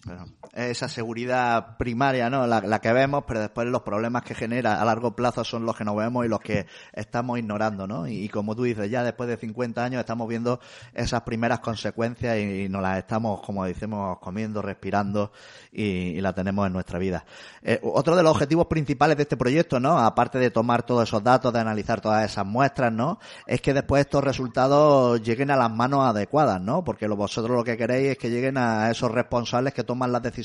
Bueno, 0.05 0.25
esa 0.55 0.87
seguridad 0.87 1.75
primaria, 1.77 2.29
¿no? 2.29 2.47
La, 2.47 2.79
que 2.79 2.93
vemos, 2.93 3.25
pero 3.27 3.41
después 3.41 3.67
los 3.67 3.81
problemas 3.81 4.23
que 4.23 4.33
genera 4.33 4.81
a 4.81 4.85
largo 4.85 5.13
plazo 5.13 5.43
son 5.43 5.65
los 5.65 5.75
que 5.75 5.83
no 5.83 5.95
vemos 5.95 6.25
y 6.25 6.29
los 6.29 6.39
que 6.39 6.65
estamos 6.93 7.37
ignorando, 7.37 7.85
¿no? 7.87 8.07
Y, 8.07 8.29
como 8.29 8.55
tú 8.55 8.63
dices, 8.63 8.89
ya 8.89 9.03
después 9.03 9.27
de 9.27 9.35
50 9.35 9.83
años 9.83 9.99
estamos 9.99 10.29
viendo 10.29 10.61
esas 10.93 11.21
primeras 11.23 11.59
consecuencias 11.59 12.37
y, 12.37 12.69
nos 12.69 12.81
las 12.81 12.99
estamos, 12.99 13.41
como 13.41 13.65
decimos, 13.65 14.17
comiendo, 14.19 14.61
respirando 14.61 15.33
y, 15.73 16.21
la 16.21 16.33
tenemos 16.33 16.65
en 16.65 16.73
nuestra 16.73 16.99
vida. 16.99 17.25
Eh, 17.61 17.79
otro 17.83 18.15
de 18.15 18.23
los 18.23 18.31
objetivos 18.31 18.67
principales 18.67 19.17
de 19.17 19.23
este 19.23 19.35
proyecto, 19.35 19.79
¿no? 19.79 19.99
Aparte 19.99 20.39
de 20.39 20.51
tomar 20.51 20.83
todos 20.83 21.03
esos 21.03 21.21
datos, 21.21 21.51
de 21.51 21.59
analizar 21.59 21.99
todas 21.99 22.31
esas 22.31 22.45
muestras, 22.45 22.93
¿no? 22.93 23.19
Es 23.45 23.59
que 23.59 23.73
después 23.73 24.01
estos 24.01 24.23
resultados 24.23 25.21
lleguen 25.21 25.51
a 25.51 25.57
las 25.57 25.69
manos 25.69 26.05
adecuadas, 26.05 26.61
¿no? 26.61 26.83
Porque 26.83 27.07
vosotros 27.07 27.57
lo 27.57 27.63
que 27.63 27.75
queréis 27.75 28.11
es 28.11 28.17
que 28.17 28.29
lleguen 28.29 28.57
a 28.57 28.89
esos 28.89 29.11
responsables 29.11 29.73
que 29.73 29.83
toman 29.83 30.11
las 30.11 30.21
decisiones 30.21 30.44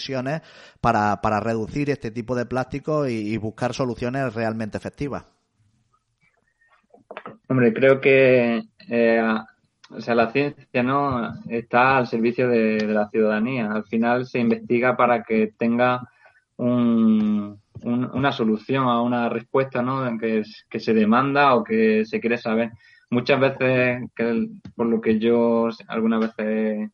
para, 0.80 1.20
para 1.20 1.40
reducir 1.40 1.90
este 1.90 2.10
tipo 2.10 2.34
de 2.34 2.46
plástico 2.46 3.06
y, 3.08 3.36
buscar 3.36 3.74
soluciones 3.74 4.34
realmente 4.34 4.76
efectivas. 4.76 5.24
Hombre, 7.48 7.72
creo 7.72 8.00
que 8.00 8.62
eh, 8.88 9.22
o 9.90 10.00
sea, 10.00 10.14
la 10.14 10.30
ciencia 10.30 10.82
no 10.82 11.34
está 11.48 11.98
al 11.98 12.06
servicio 12.06 12.48
de, 12.48 12.86
la 12.86 13.08
ciudadanía. 13.08 13.72
Al 13.72 13.84
final 13.84 14.26
se 14.26 14.38
investiga 14.38 14.96
para 14.96 15.22
que 15.24 15.52
tenga 15.58 16.08
un, 16.56 17.60
una 17.82 18.32
solución 18.32 18.84
a 18.84 19.02
una 19.02 19.28
respuesta 19.28 19.82
¿no? 19.82 20.16
que, 20.18 20.44
que 20.68 20.80
se 20.80 20.94
demanda 20.94 21.54
o 21.54 21.64
que 21.64 22.04
se 22.04 22.20
quiere 22.20 22.38
saber. 22.38 22.70
Muchas 23.10 23.40
veces, 23.40 24.08
que, 24.14 24.48
por 24.76 24.86
lo 24.86 25.00
que 25.00 25.18
yo 25.18 25.68
algunas 25.88 26.20
veces 26.20 26.90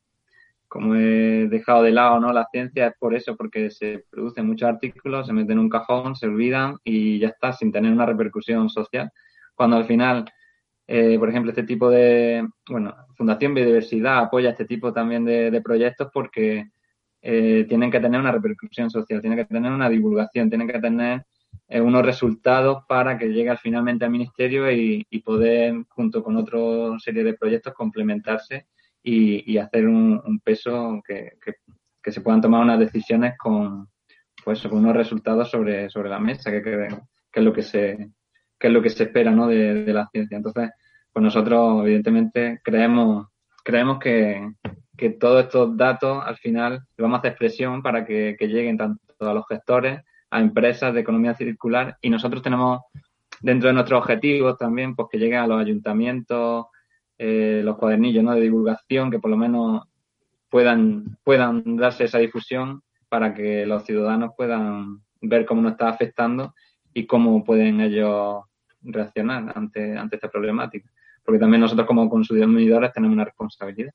como 0.77 0.95
he 0.95 1.49
dejado 1.49 1.83
de 1.83 1.93
lado 1.93 2.21
no 2.21 2.33
la 2.33 2.47
ciencia 2.51 2.89
es 2.89 2.95
por 2.99 3.15
eso, 3.15 3.37
porque 3.37 3.71
se 3.71 4.05
producen 4.11 4.47
muchos 4.47 4.69
artículos, 4.69 5.27
se 5.27 5.33
meten 5.33 5.53
en 5.53 5.59
un 5.61 5.69
cajón, 5.69 6.15
se 6.17 6.27
olvidan 6.27 6.77
y 6.85 7.19
ya 7.19 7.29
está, 7.29 7.53
sin 7.53 7.73
tener 7.73 7.93
una 7.93 8.07
repercusión 8.07 8.69
social. 8.69 9.11
Cuando 9.55 9.77
al 9.77 9.87
final 9.87 10.27
eh, 10.89 11.19
por 11.19 11.29
ejemplo, 11.29 11.51
este 11.51 11.65
tipo 11.65 11.91
de, 11.91 12.49
bueno, 12.69 12.95
Fundación 13.17 13.55
Biodiversidad 13.55 14.19
apoya 14.19 14.51
este 14.51 14.67
tipo 14.67 14.93
también 14.93 15.25
de, 15.25 15.61
proyectos 15.63 16.09
porque 16.13 16.71
eh, 17.23 17.67
tienen 17.69 17.91
que 17.91 18.01
tener 18.01 18.21
una 18.21 18.31
repercusión 18.33 18.91
social, 18.91 19.21
tienen 19.21 19.39
que 19.39 19.47
tener 19.47 19.73
una 19.73 19.89
divulgación, 19.89 20.49
tienen 20.49 20.69
que 20.69 20.79
tener 20.79 21.25
eh, 21.69 21.81
unos 21.81 22.05
resultados 22.05 22.85
para 22.89 23.19
que 23.19 23.33
llegue 23.33 23.57
finalmente 23.57 24.05
al 24.05 24.13
ministerio 24.13 24.71
y, 24.71 25.05
poder, 25.25 25.75
junto 25.89 26.23
con 26.23 26.37
otra 26.37 26.59
serie 27.01 27.25
de 27.25 27.35
proyectos, 27.35 27.75
complementarse 27.75 28.67
y, 29.09 29.59
hacer 29.59 29.87
un, 29.87 30.41
peso 30.43 31.01
que, 31.07 31.39
se 32.11 32.21
puedan 32.21 32.41
tomar 32.41 32.63
unas 32.63 32.79
decisiones 32.79 33.35
con, 33.39 33.89
pues, 34.45 34.63
con 34.63 34.79
unos 34.79 34.97
resultados 34.97 35.51
sobre, 35.51 35.89
sobre 35.91 36.11
la 36.11 36.19
mesa, 36.19 36.51
que, 36.51 36.63
que, 36.63 36.89
es 37.33 37.45
lo 37.45 37.53
que 37.53 37.63
se 37.63 38.11
que 38.59 38.69
es 38.69 38.73
lo 38.73 38.83
que 38.83 38.91
se 38.91 39.05
espera 39.05 39.31
¿no? 39.31 39.47
de, 39.49 39.93
la 39.93 40.09
ciencia. 40.09 40.37
Entonces, 40.37 40.71
pues 41.13 41.23
nosotros 41.23 41.85
evidentemente 41.85 42.61
creemos, 42.65 43.29
creemos 43.63 43.99
que, 43.99 44.51
que 44.97 45.11
todos 45.11 45.45
estos 45.45 45.77
datos 45.77 46.23
al 46.25 46.37
final 46.39 46.81
vamos 46.97 47.17
a 47.17 47.19
hacer 47.19 47.37
presión 47.37 47.83
para 47.83 48.05
que, 48.05 48.37
lleguen 48.41 48.79
tanto 48.79 49.01
a 49.21 49.35
los 49.35 49.47
gestores, 49.47 50.01
a 50.31 50.41
empresas 50.41 50.95
de 50.95 51.01
economía 51.01 51.35
circular 51.35 51.97
y 52.01 52.11
nosotros 52.11 52.43
tenemos 52.43 52.81
dentro 53.41 53.69
de 53.69 53.75
nuestros 53.75 54.01
objetivos 54.01 54.57
también 54.57 54.97
pues 54.97 55.09
que 55.11 55.19
lleguen 55.19 55.39
a 55.39 55.47
los 55.47 55.61
ayuntamientos, 55.61 56.67
eh, 57.19 57.63
los 57.65 57.77
cuadernillos 57.77 58.23
¿no? 58.25 58.35
de 58.35 58.41
divulgación, 58.41 59.11
que 59.11 59.19
por 59.19 59.31
lo 59.31 59.37
menos 59.37 59.83
puedan, 60.51 61.19
puedan 61.25 61.77
darse 61.77 62.05
esa 62.05 62.19
difusión 62.19 62.83
para 63.09 63.35
que 63.35 63.67
los 63.67 63.85
ciudadanos 63.85 64.33
puedan 64.37 65.03
ver 65.21 65.47
cómo 65.47 65.63
nos 65.63 65.73
está 65.73 65.89
afectando 65.89 66.55
y 66.93 67.07
cómo 67.07 67.45
pueden 67.45 67.81
ellos 67.81 68.45
reaccionar 68.83 69.53
ante, 69.55 69.97
ante 69.97 70.17
esta 70.17 70.29
problemática. 70.29 70.91
Porque 71.25 71.39
también 71.39 71.61
nosotros 71.61 71.87
como 71.87 72.09
consumidores 72.09 72.93
tenemos 72.93 73.15
una 73.15 73.25
responsabilidad. 73.25 73.93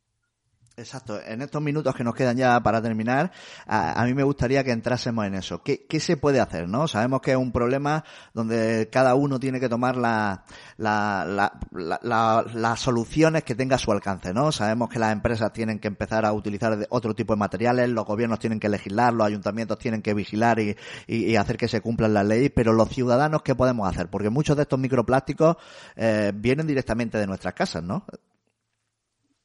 Exacto. 0.78 1.20
En 1.22 1.42
estos 1.42 1.62
minutos 1.62 1.94
que 1.94 2.04
nos 2.04 2.16
quedan 2.16 2.38
ya 2.38 2.60
para 2.62 2.82
terminar, 2.82 3.32
a, 3.68 4.04
mí 4.06 4.14
me 4.14 4.24
gustaría 4.24 4.64
que 4.64 4.72
entrásemos 4.72 5.26
en 5.26 5.36
eso. 5.36 5.62
¿Qué, 5.62 5.86
¿Qué, 5.86 6.00
se 6.00 6.16
puede 6.16 6.40
hacer? 6.40 6.70
¿no? 6.70 6.88
Sabemos 6.88 7.22
que 7.22 7.32
es 7.32 7.38
un 7.38 7.52
problema 7.52 8.06
donde 8.34 8.90
cada 8.90 9.14
uno 9.16 9.38
tiene 9.38 9.60
que 9.60 9.68
tomar 9.68 9.98
la, 9.98 10.46
la, 10.78 11.52
la, 11.72 12.46
las 12.54 12.80
soluciones 12.80 13.44
que 13.44 13.54
tenga 13.54 13.76
a 13.76 13.80
su 13.80 13.92
alcance. 13.92 14.34
¿no? 14.34 14.52
Sabemos 14.54 14.90
que 14.90 14.98
las 14.98 15.12
empresas 15.12 15.52
tienen 15.52 15.78
que 15.78 15.90
empezar 15.90 16.26
a 16.26 16.32
utilizar 16.32 16.88
otro 16.90 17.14
tipo 17.14 17.34
de 17.34 17.40
materiales, 17.40 17.90
los 17.90 18.06
gobiernos 18.06 18.40
tienen 18.40 18.60
que 18.60 18.70
legislar, 18.70 19.14
los 19.14 19.28
ayuntamientos 19.28 19.78
tienen 19.78 20.02
que 20.02 20.14
vigilar 20.14 20.60
y, 20.60 20.78
y, 21.06 21.36
hacer 21.36 21.58
que 21.58 21.68
se 21.68 21.82
cumplan 21.82 22.14
las 22.14 22.26
leyes, 22.26 22.52
pero 22.56 22.72
los 22.72 22.90
ciudadanos, 22.90 23.42
¿qué 23.42 23.56
podemos 23.56 23.90
hacer? 23.90 24.10
Porque 24.10 24.30
muchos 24.30 24.56
de 24.56 24.64
estos 24.64 24.80
microplásticos 24.80 25.58
eh, 25.96 26.32
vienen 26.34 26.66
directamente 26.66 27.18
de 27.18 27.28
nuestras 27.28 27.54
casas, 27.54 27.84
¿no? 27.84 28.06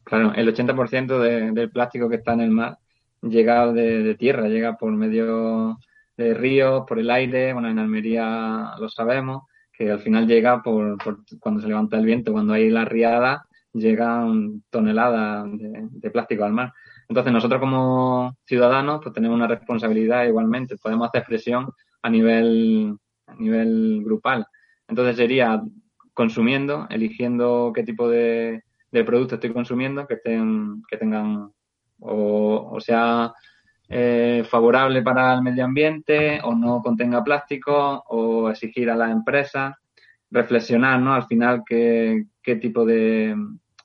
Claro, 0.07 0.33
el 0.37 0.47
80% 0.55 1.19
de, 1.19 1.51
del 1.51 1.71
plástico 1.73 2.09
que 2.09 2.15
está 2.17 2.33
en 2.35 2.41
el 2.43 2.51
mar 2.53 2.79
llega 3.23 3.73
de, 3.73 4.15
tierra, 4.15 4.47
llega 4.47 4.77
por 4.77 4.93
medio 4.93 5.79
de 6.17 6.33
ríos, 6.33 6.85
por 6.87 7.01
el 7.01 7.11
aire, 7.11 7.53
bueno, 7.53 7.69
en 7.69 7.81
Almería 7.81 8.75
lo 8.79 8.89
sabemos, 8.89 9.43
que 9.73 9.91
al 9.91 9.99
final 9.99 10.29
llega 10.29 10.63
por, 10.63 10.97
cuando 11.41 11.61
se 11.61 11.67
levanta 11.67 11.99
el 11.99 12.05
viento, 12.05 12.33
cuando 12.33 12.53
hay 12.53 12.71
la 12.71 12.85
riada, 12.85 13.47
llegan 13.73 14.63
toneladas 14.71 15.47
de, 15.59 15.89
de, 15.91 16.11
plástico 16.13 16.45
al 16.45 16.53
mar. 16.53 16.73
Entonces 17.09 17.33
nosotros 17.33 17.61
como 17.61 18.37
ciudadanos 18.45 19.01
pues 19.03 19.13
tenemos 19.13 19.35
una 19.35 19.49
responsabilidad 19.49 20.25
igualmente, 20.25 20.77
podemos 20.77 21.09
hacer 21.09 21.25
presión 21.25 21.69
a 22.03 22.09
nivel, 22.11 22.97
a 23.27 23.35
nivel 23.35 24.03
grupal. 24.05 24.47
Entonces 24.87 25.17
sería 25.17 25.61
consumiendo, 26.15 26.87
eligiendo 26.91 27.73
qué 27.75 27.83
tipo 27.83 28.09
de, 28.09 28.63
de 28.91 29.05
producto 29.05 29.35
estoy 29.35 29.53
consumiendo 29.53 30.07
que 30.07 30.15
estén, 30.15 30.83
que 30.89 30.97
tengan 30.97 31.51
o, 32.01 32.79
sea 32.81 33.33
eh, 33.89 34.45
favorable 34.49 35.03
para 35.03 35.35
el 35.35 35.43
medio 35.43 35.65
ambiente 35.65 36.41
o 36.43 36.55
no 36.55 36.83
contenga 36.83 37.25
plástico 37.25 38.03
o 38.09 38.51
exigir 38.51 38.91
a 38.91 38.97
las 38.97 39.11
empresas 39.11 39.75
reflexionar 40.31 41.01
¿no? 41.01 41.15
al 41.15 41.27
final 41.27 41.63
qué, 41.65 42.27
qué 42.43 42.57
tipo 42.57 42.85
de, 42.85 43.37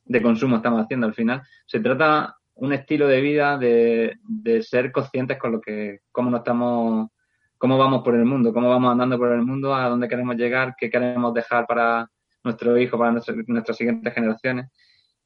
de, 0.05 0.21
consumo 0.21 0.57
estamos 0.57 0.83
haciendo 0.83 1.07
al 1.07 1.13
final 1.13 1.41
se 1.65 1.79
trata 1.79 2.35
un 2.55 2.73
estilo 2.73 3.07
de 3.07 3.21
vida 3.21 3.57
de, 3.57 4.17
de 4.23 4.61
ser 4.63 4.91
conscientes 4.91 5.37
con 5.37 5.53
lo 5.53 5.61
que 5.61 5.99
cómo 6.11 6.29
nos 6.29 6.39
estamos 6.39 7.09
cómo 7.57 7.77
vamos 7.77 8.01
por 8.03 8.15
el 8.15 8.25
mundo 8.25 8.53
cómo 8.53 8.69
vamos 8.69 8.91
andando 8.91 9.17
por 9.17 9.31
el 9.31 9.43
mundo 9.43 9.75
a 9.75 9.87
dónde 9.87 10.07
queremos 10.07 10.35
llegar 10.35 10.75
qué 10.77 10.89
queremos 10.89 11.33
dejar 11.33 11.67
para 11.67 12.09
nuestros 12.43 12.79
hijos 12.79 12.99
para 12.99 13.11
nuestras 13.11 13.77
siguientes 13.77 14.13
generaciones 14.13 14.67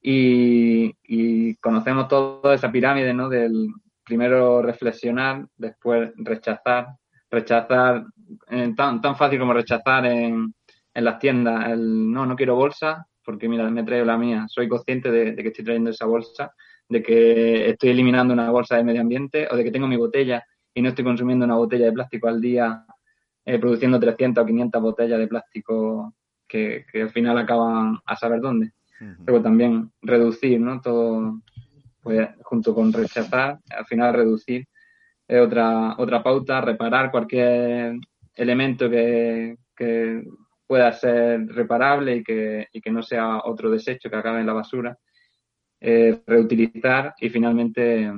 y, 0.07 1.55
conocemos 1.55 2.07
toda 2.07 2.53
esa 2.53 2.71
pirámide, 2.71 3.13
¿no? 3.13 3.27
Del 3.27 3.69
primero 4.03 4.61
reflexionar, 4.61 5.47
después 5.57 6.11
rechazar, 6.17 6.89
rechazar, 7.31 8.05
eh, 8.51 8.73
tan, 8.75 9.01
tan 9.01 9.15
fácil 9.15 9.39
como 9.39 9.53
rechazar 9.53 10.05
en, 10.05 10.53
en 10.93 11.03
las 11.03 11.17
tiendas, 11.17 11.69
el 11.69 12.11
no, 12.11 12.25
no 12.25 12.35
quiero 12.35 12.55
bolsa, 12.55 13.07
porque 13.23 13.49
mira, 13.49 13.67
me 13.71 13.83
traigo 13.83 14.05
la 14.05 14.17
mía, 14.17 14.45
soy 14.47 14.69
consciente 14.69 15.09
de, 15.09 15.35
que 15.35 15.47
estoy 15.47 15.65
trayendo 15.65 15.89
esa 15.89 16.05
bolsa, 16.05 16.53
de 16.87 17.01
que 17.01 17.69
estoy 17.71 17.89
eliminando 17.89 18.33
una 18.33 18.51
bolsa 18.51 18.77
de 18.77 18.83
medio 18.83 19.01
ambiente 19.01 19.47
o 19.49 19.55
de 19.55 19.63
que 19.63 19.71
tengo 19.71 19.87
mi 19.87 19.97
botella 19.97 20.43
y 20.73 20.83
no 20.83 20.89
estoy 20.89 21.03
consumiendo 21.03 21.45
una 21.45 21.55
botella 21.55 21.85
de 21.85 21.93
plástico 21.93 22.27
al 22.27 22.39
día, 22.39 22.85
eh, 23.43 23.57
produciendo 23.57 23.99
300 23.99 24.43
o 24.43 24.45
500 24.45 24.81
botellas 24.81 25.17
de 25.17 25.27
plástico 25.27 26.13
que, 26.47 26.85
que 26.91 27.01
al 27.01 27.09
final 27.09 27.39
acaban 27.39 27.97
a 28.05 28.15
saber 28.15 28.39
dónde. 28.39 28.74
Luego 28.99 29.41
también 29.41 29.91
reducir, 30.01 30.59
¿no? 30.59 30.79
Todo, 30.81 31.41
pues, 32.01 32.29
junto 32.43 32.73
con 32.73 32.93
rechazar, 32.93 33.59
al 33.69 33.85
final 33.85 34.13
reducir 34.13 34.67
es 35.27 35.41
otra, 35.41 35.95
otra 35.97 36.21
pauta, 36.21 36.61
reparar 36.61 37.11
cualquier 37.11 37.95
elemento 38.35 38.89
que, 38.89 39.57
que 39.75 40.23
pueda 40.67 40.91
ser 40.93 41.47
reparable 41.47 42.17
y 42.17 42.23
que, 42.23 42.67
y 42.71 42.81
que 42.81 42.91
no 42.91 43.01
sea 43.01 43.41
otro 43.43 43.69
desecho 43.69 44.09
que 44.09 44.15
acabe 44.15 44.41
en 44.41 44.47
la 44.47 44.53
basura, 44.53 44.97
eh, 45.79 46.21
reutilizar 46.25 47.13
y 47.19 47.29
finalmente 47.29 48.11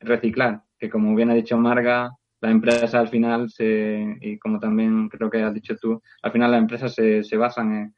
reciclar, 0.00 0.62
que 0.78 0.90
como 0.90 1.14
bien 1.14 1.30
ha 1.30 1.34
dicho 1.34 1.56
Marga, 1.56 2.10
la 2.40 2.50
empresa 2.50 3.00
al 3.00 3.08
final 3.08 3.50
se, 3.50 4.18
y 4.20 4.38
como 4.38 4.58
también 4.58 5.08
creo 5.08 5.30
que 5.30 5.42
has 5.42 5.54
dicho 5.54 5.76
tú, 5.76 6.02
al 6.22 6.32
final 6.32 6.50
las 6.50 6.60
empresas 6.60 6.94
se, 6.94 7.24
se 7.24 7.36
basan 7.36 7.72
en, 7.72 7.94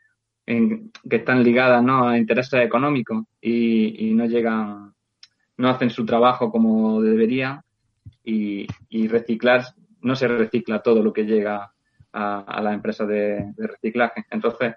que 0.47 1.16
están 1.16 1.42
ligadas 1.42 1.82
¿no? 1.82 2.09
a 2.09 2.16
intereses 2.16 2.64
económicos 2.64 3.24
y, 3.40 4.12
no 4.14 4.26
llegan, 4.26 4.94
no 5.57 5.68
hacen 5.68 5.90
su 5.90 6.07
trabajo 6.07 6.51
como 6.51 7.03
deberían 7.03 7.61
y, 8.22 8.68
reciclar, 9.09 9.64
no 10.01 10.14
se 10.14 10.28
recicla 10.28 10.82
todo 10.82 11.03
lo 11.03 11.12
que 11.12 11.24
llega 11.24 11.72
a, 12.12 12.61
las 12.62 12.74
empresas 12.74 13.09
de, 13.09 13.53
reciclaje. 13.57 14.24
Entonces, 14.30 14.74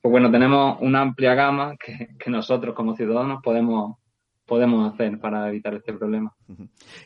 pues 0.00 0.10
bueno, 0.10 0.30
tenemos 0.30 0.78
una 0.80 1.00
amplia 1.00 1.34
gama 1.34 1.76
que 1.76 2.30
nosotros 2.30 2.74
como 2.74 2.96
ciudadanos 2.96 3.42
podemos 3.42 3.96
podemos 4.48 4.92
hacer 4.92 5.20
para 5.20 5.46
evitar 5.48 5.74
este 5.74 5.92
problema. 5.92 6.32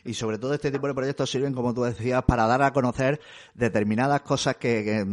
Y 0.05 0.13
sobre 0.13 0.37
todo 0.37 0.53
este 0.53 0.71
tipo 0.71 0.87
de 0.87 0.93
proyectos 0.93 1.29
sirven, 1.29 1.53
como 1.53 1.73
tú 1.73 1.83
decías, 1.83 2.23
para 2.23 2.47
dar 2.47 2.61
a 2.63 2.71
conocer 2.71 3.19
determinadas 3.53 4.21
cosas 4.21 4.55
que, 4.55 5.05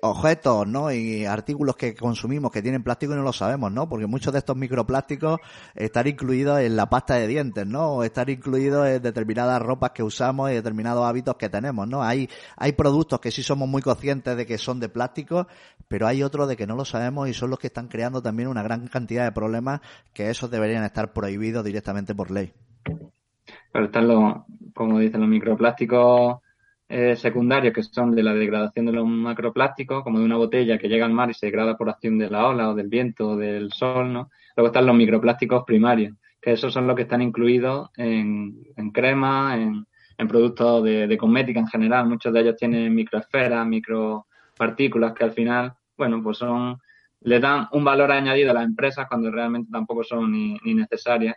objetos, 0.00 0.66
¿no? 0.66 0.90
Y 0.90 1.26
artículos 1.26 1.76
que 1.76 1.94
consumimos 1.94 2.50
que 2.50 2.62
tienen 2.62 2.82
plástico 2.82 3.12
y 3.12 3.16
no 3.16 3.22
lo 3.22 3.34
sabemos, 3.34 3.70
¿no? 3.70 3.86
Porque 3.86 4.06
muchos 4.06 4.32
de 4.32 4.38
estos 4.38 4.56
microplásticos 4.56 5.40
están 5.74 6.06
incluidos 6.06 6.60
en 6.60 6.74
la 6.74 6.88
pasta 6.88 7.16
de 7.16 7.26
dientes, 7.26 7.66
¿no? 7.66 7.96
O 7.96 8.02
están 8.02 8.30
incluidos 8.30 8.88
en 8.88 9.02
determinadas 9.02 9.60
ropas 9.60 9.90
que 9.90 10.02
usamos 10.02 10.50
y 10.50 10.54
determinados 10.54 11.04
hábitos 11.04 11.36
que 11.36 11.50
tenemos, 11.50 11.86
¿no? 11.86 12.02
Hay, 12.02 12.30
hay 12.56 12.72
productos 12.72 13.20
que 13.20 13.30
sí 13.30 13.42
somos 13.42 13.68
muy 13.68 13.82
conscientes 13.82 14.34
de 14.38 14.46
que 14.46 14.56
son 14.56 14.80
de 14.80 14.88
plástico, 14.88 15.46
pero 15.86 16.06
hay 16.06 16.22
otros 16.22 16.48
de 16.48 16.56
que 16.56 16.66
no 16.66 16.76
lo 16.76 16.86
sabemos 16.86 17.28
y 17.28 17.34
son 17.34 17.50
los 17.50 17.58
que 17.58 17.66
están 17.66 17.88
creando 17.88 18.22
también 18.22 18.48
una 18.48 18.62
gran 18.62 18.88
cantidad 18.88 19.24
de 19.24 19.32
problemas 19.32 19.82
que 20.14 20.30
esos 20.30 20.50
deberían 20.50 20.84
estar 20.84 21.12
prohibidos 21.12 21.57
directamente 21.62 22.14
por 22.14 22.30
ley. 22.30 22.52
Pero 23.72 23.84
están 23.84 24.08
los, 24.08 24.34
como 24.74 24.98
dicen 24.98 25.20
los 25.20 25.28
microplásticos 25.28 26.38
eh, 26.90 27.16
secundarios, 27.16 27.74
que 27.74 27.82
son 27.82 28.14
de 28.14 28.22
la 28.22 28.32
degradación 28.32 28.86
de 28.86 28.92
los 28.92 29.06
macroplásticos, 29.06 30.02
como 30.02 30.20
de 30.20 30.24
una 30.24 30.36
botella 30.36 30.78
que 30.78 30.88
llega 30.88 31.04
al 31.04 31.12
mar 31.12 31.30
y 31.30 31.34
se 31.34 31.46
degrada 31.46 31.76
por 31.76 31.90
acción 31.90 32.16
de 32.16 32.30
la 32.30 32.46
ola 32.48 32.70
o 32.70 32.74
del 32.74 32.88
viento 32.88 33.30
o 33.30 33.36
del 33.36 33.72
sol, 33.72 34.10
¿no? 34.10 34.30
Luego 34.56 34.68
están 34.68 34.86
los 34.86 34.96
microplásticos 34.96 35.64
primarios, 35.64 36.16
que 36.40 36.52
esos 36.52 36.72
son 36.72 36.86
los 36.86 36.96
que 36.96 37.02
están 37.02 37.20
incluidos 37.20 37.90
en, 37.96 38.64
crema, 38.92 39.56
en, 39.56 39.86
productos 40.28 40.82
de, 40.82 41.18
cosmética 41.18 41.60
en 41.60 41.68
general. 41.68 42.08
Muchos 42.08 42.32
de 42.32 42.40
ellos 42.40 42.56
tienen 42.56 42.94
microesferas, 42.94 43.66
micropartículas 43.66 45.12
que 45.12 45.24
al 45.24 45.32
final, 45.32 45.74
bueno, 45.96 46.22
pues 46.22 46.38
son 46.38 46.78
le 47.20 47.40
dan 47.40 47.66
un 47.72 47.84
valor 47.84 48.12
añadido 48.12 48.52
a 48.52 48.54
las 48.54 48.64
empresas 48.64 49.06
cuando 49.08 49.30
realmente 49.30 49.70
tampoco 49.72 50.04
son 50.04 50.30
ni 50.30 50.74
necesarias 50.74 51.36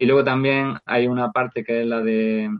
y 0.00 0.06
luego 0.06 0.24
también 0.24 0.78
hay 0.86 1.06
una 1.06 1.30
parte 1.30 1.62
que 1.62 1.82
es 1.82 1.86
la 1.86 2.00
de, 2.00 2.50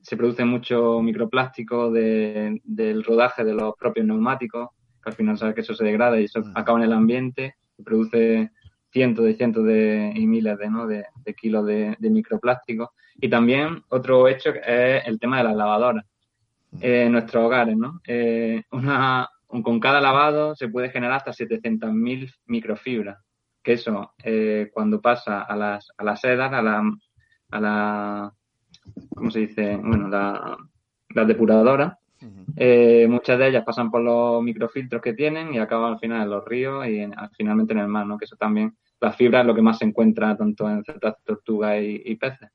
se 0.00 0.16
produce 0.16 0.44
mucho 0.44 1.00
microplástico 1.00 1.92
de, 1.92 2.60
del 2.64 3.04
rodaje 3.04 3.44
de 3.44 3.54
los 3.54 3.74
propios 3.78 4.04
neumáticos, 4.04 4.70
que 5.00 5.10
al 5.10 5.14
final 5.14 5.38
sabes 5.38 5.54
que 5.54 5.60
eso 5.60 5.74
se 5.74 5.84
degrada 5.84 6.20
y 6.20 6.24
eso 6.24 6.40
mm. 6.40 6.52
acaba 6.56 6.80
en 6.80 6.84
el 6.86 6.92
ambiente, 6.92 7.54
produce 7.84 8.50
cientos 8.90 9.30
y 9.30 9.34
cientos 9.34 9.64
de, 9.64 10.12
y 10.12 10.26
miles 10.26 10.58
de, 10.58 10.70
¿no? 10.70 10.88
de, 10.88 11.04
kilos 11.40 11.64
de, 11.66 11.96
microplástico. 12.00 12.94
Y 13.14 13.28
también 13.28 13.84
otro 13.88 14.26
hecho 14.26 14.50
es 14.50 15.06
el 15.06 15.20
tema 15.20 15.38
de 15.38 15.44
las 15.44 15.54
lavadoras 15.54 16.04
en 16.80 17.12
nuestros 17.12 17.44
hogares. 17.44 17.76
¿no? 17.76 18.00
una, 18.72 19.28
con 19.46 19.78
cada 19.78 20.00
lavado 20.00 20.56
se 20.56 20.66
puede 20.66 20.90
generar 20.90 21.18
hasta 21.18 21.30
700.000 21.30 22.34
microfibras, 22.46 23.18
que 23.62 23.74
eso 23.74 24.12
cuando 24.72 25.00
pasa 25.00 25.42
a 25.42 25.56
las, 25.56 25.92
a 25.96 26.04
las 26.04 26.20
sedas, 26.20 26.52
a 26.52 26.62
la, 26.62 26.82
a 27.50 27.60
la, 27.60 28.34
¿cómo 29.14 29.30
se 29.30 29.40
dice? 29.40 29.76
Bueno, 29.76 30.08
la, 30.08 30.56
las 31.14 31.26
depuradoras, 31.26 31.96
eh, 32.56 33.06
muchas 33.08 33.38
de 33.38 33.48
ellas 33.48 33.64
pasan 33.64 33.90
por 33.90 34.00
los 34.00 34.42
microfiltros 34.42 35.02
que 35.02 35.14
tienen 35.14 35.54
y 35.54 35.58
acaban 35.58 35.94
al 35.94 35.98
final 35.98 36.22
en 36.22 36.30
los 36.30 36.44
ríos 36.44 36.86
y 36.86 37.04
finalmente 37.36 37.72
en 37.72 37.80
el 37.80 37.88
mar, 37.88 38.06
¿no? 38.06 38.18
Que 38.18 38.26
eso 38.26 38.36
también, 38.36 38.76
la 39.00 39.12
fibra 39.12 39.40
es 39.40 39.46
lo 39.46 39.54
que 39.54 39.62
más 39.62 39.78
se 39.78 39.84
encuentra 39.84 40.36
tanto 40.36 40.68
en 40.68 40.84
ciertas 40.84 41.16
tortugas 41.24 41.78
y, 41.80 42.14
peces. 42.16 42.50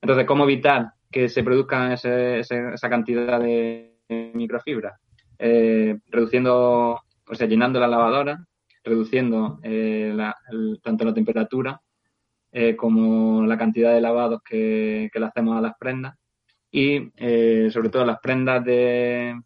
Entonces, 0.00 0.26
¿cómo 0.26 0.44
evitar 0.44 0.92
que 1.10 1.28
se 1.28 1.42
produzcan 1.42 1.92
esa 1.92 2.88
cantidad 2.88 3.38
de 3.40 3.98
microfibra? 4.34 4.98
Eh, 5.38 5.98
reduciendo, 6.08 7.00
o 7.28 7.34
sea, 7.34 7.46
llenando 7.46 7.80
la 7.80 7.88
lavadora, 7.88 8.46
reduciendo 8.84 9.60
eh, 9.62 10.16
tanto 10.82 11.04
la 11.04 11.14
temperatura 11.14 11.80
como 12.76 13.46
la 13.46 13.56
cantidad 13.56 13.94
de 13.94 14.00
lavados 14.02 14.42
que, 14.42 15.08
que 15.10 15.18
le 15.18 15.26
hacemos 15.26 15.56
a 15.56 15.62
las 15.62 15.74
prendas. 15.78 16.14
Y 16.74 17.12
eh, 17.16 17.68
sobre 17.70 17.90
todo 17.90 18.06
las 18.06 18.18
prendas 18.20 18.64
de 18.64 19.38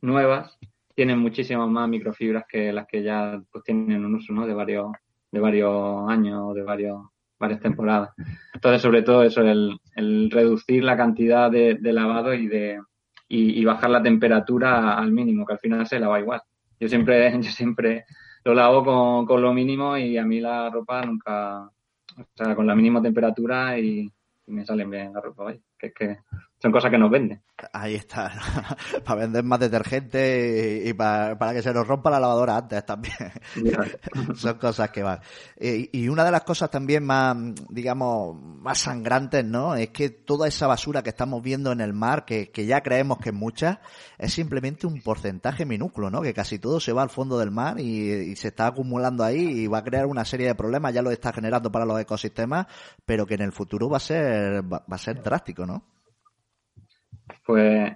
nuevas 0.00 0.56
tienen 0.94 1.18
muchísimas 1.18 1.68
más 1.68 1.88
microfibras 1.88 2.44
que 2.48 2.72
las 2.72 2.86
que 2.86 3.02
ya 3.02 3.42
pues 3.50 3.64
tienen 3.64 4.04
un 4.04 4.14
uso 4.14 4.32
¿no? 4.32 4.46
de 4.46 4.54
varios 4.54 4.92
de 5.32 5.40
varios 5.40 6.08
años 6.08 6.54
de 6.54 6.62
varios 6.62 7.00
varias 7.36 7.60
temporadas. 7.60 8.10
Entonces 8.54 8.80
sobre 8.80 9.02
todo 9.02 9.24
eso 9.24 9.42
el, 9.42 9.76
el 9.96 10.30
reducir 10.30 10.84
la 10.84 10.96
cantidad 10.96 11.50
de, 11.50 11.78
lavado 11.82 12.32
y 12.32 12.46
de 12.46 12.80
y, 13.28 13.64
bajar 13.64 13.90
la 13.90 14.02
temperatura 14.02 14.94
al 14.98 15.10
mínimo 15.10 15.44
que 15.44 15.54
al 15.54 15.58
final 15.58 15.86
se 15.86 15.98
lava 15.98 16.20
igual. 16.20 16.42
Yo 16.78 16.88
siempre 16.88 17.32
yo 17.42 17.50
siempre 17.50 18.04
lo 18.44 18.54
lavo 18.54 18.84
con, 18.84 19.26
con 19.26 19.42
lo 19.42 19.52
mínimo 19.52 19.96
y 19.96 20.16
a 20.16 20.24
mí 20.24 20.40
la 20.40 20.70
ropa 20.70 21.04
nunca 21.04 21.70
o 22.16 22.24
sea 22.34 22.54
con 22.54 22.66
la 22.66 22.74
mínima 22.74 23.00
temperatura 23.02 23.78
y, 23.78 24.10
me 24.46 24.66
salen 24.66 24.90
bien 24.90 25.12
la 25.12 25.20
ropa 25.20 25.44
vaya 25.44 25.60
que, 25.78 25.92
que 25.92 26.18
son 26.60 26.72
cosas 26.72 26.90
que 26.90 26.98
nos 26.98 27.10
venden. 27.10 27.40
Ahí 27.72 27.94
está, 27.94 28.30
para 29.04 29.20
vender 29.22 29.42
más 29.44 29.60
detergente 29.60 30.82
y, 30.84 30.92
para, 30.92 31.54
que 31.54 31.62
se 31.62 31.72
nos 31.72 31.86
rompa 31.86 32.10
la 32.10 32.20
lavadora 32.20 32.58
antes 32.58 32.84
también. 32.84 33.14
son 34.36 34.58
cosas 34.58 34.90
que 34.90 35.02
van. 35.02 35.20
Y, 35.58 36.08
una 36.08 36.22
de 36.24 36.30
las 36.30 36.42
cosas 36.42 36.70
también 36.70 37.04
más, 37.04 37.36
digamos, 37.70 38.36
más 38.42 38.78
sangrantes, 38.78 39.44
¿no? 39.44 39.74
Es 39.74 39.88
que 39.88 40.10
toda 40.10 40.48
esa 40.48 40.66
basura 40.66 41.02
que 41.02 41.10
estamos 41.10 41.42
viendo 41.42 41.72
en 41.72 41.80
el 41.80 41.94
mar, 41.94 42.26
que, 42.26 42.50
que 42.50 42.66
ya 42.66 42.82
creemos 42.82 43.18
que 43.18 43.30
es 43.30 43.34
mucha, 43.34 43.80
es 44.18 44.34
simplemente 44.34 44.86
un 44.86 45.00
porcentaje 45.00 45.64
minúsculo, 45.64 46.10
¿no? 46.10 46.20
Que 46.20 46.34
casi 46.34 46.58
todo 46.58 46.78
se 46.78 46.92
va 46.92 47.02
al 47.02 47.10
fondo 47.10 47.38
del 47.38 47.50
mar 47.50 47.80
y, 47.80 48.36
se 48.36 48.48
está 48.48 48.66
acumulando 48.66 49.24
ahí 49.24 49.62
y 49.62 49.66
va 49.66 49.78
a 49.78 49.84
crear 49.84 50.06
una 50.06 50.24
serie 50.24 50.46
de 50.46 50.54
problemas, 50.54 50.92
ya 50.92 51.02
lo 51.02 51.10
está 51.10 51.32
generando 51.32 51.72
para 51.72 51.86
los 51.86 51.98
ecosistemas, 52.00 52.66
pero 53.06 53.26
que 53.26 53.34
en 53.34 53.42
el 53.42 53.52
futuro 53.52 53.88
va 53.88 53.96
a 53.96 54.00
ser, 54.00 54.62
va 54.62 54.84
a 54.88 54.98
ser 54.98 55.22
drástico, 55.22 55.64
¿no? 55.64 55.82
Pues, 57.44 57.92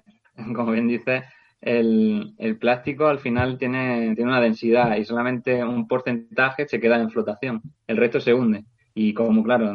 como 0.55 0.71
bien 0.71 0.87
dice, 0.87 1.23
el, 1.61 2.57
plástico 2.59 3.07
al 3.07 3.19
final 3.19 3.57
tiene, 3.57 4.13
tiene 4.15 4.31
una 4.31 4.41
densidad 4.41 4.95
y 4.97 5.05
solamente 5.05 5.63
un 5.63 5.87
porcentaje 5.87 6.67
se 6.67 6.79
queda 6.79 6.99
en 6.99 7.09
flotación, 7.09 7.61
el 7.87 7.97
resto 7.97 8.19
se 8.19 8.33
hunde. 8.33 8.65
Y 8.97 9.13
como, 9.13 9.43
claro, 9.43 9.73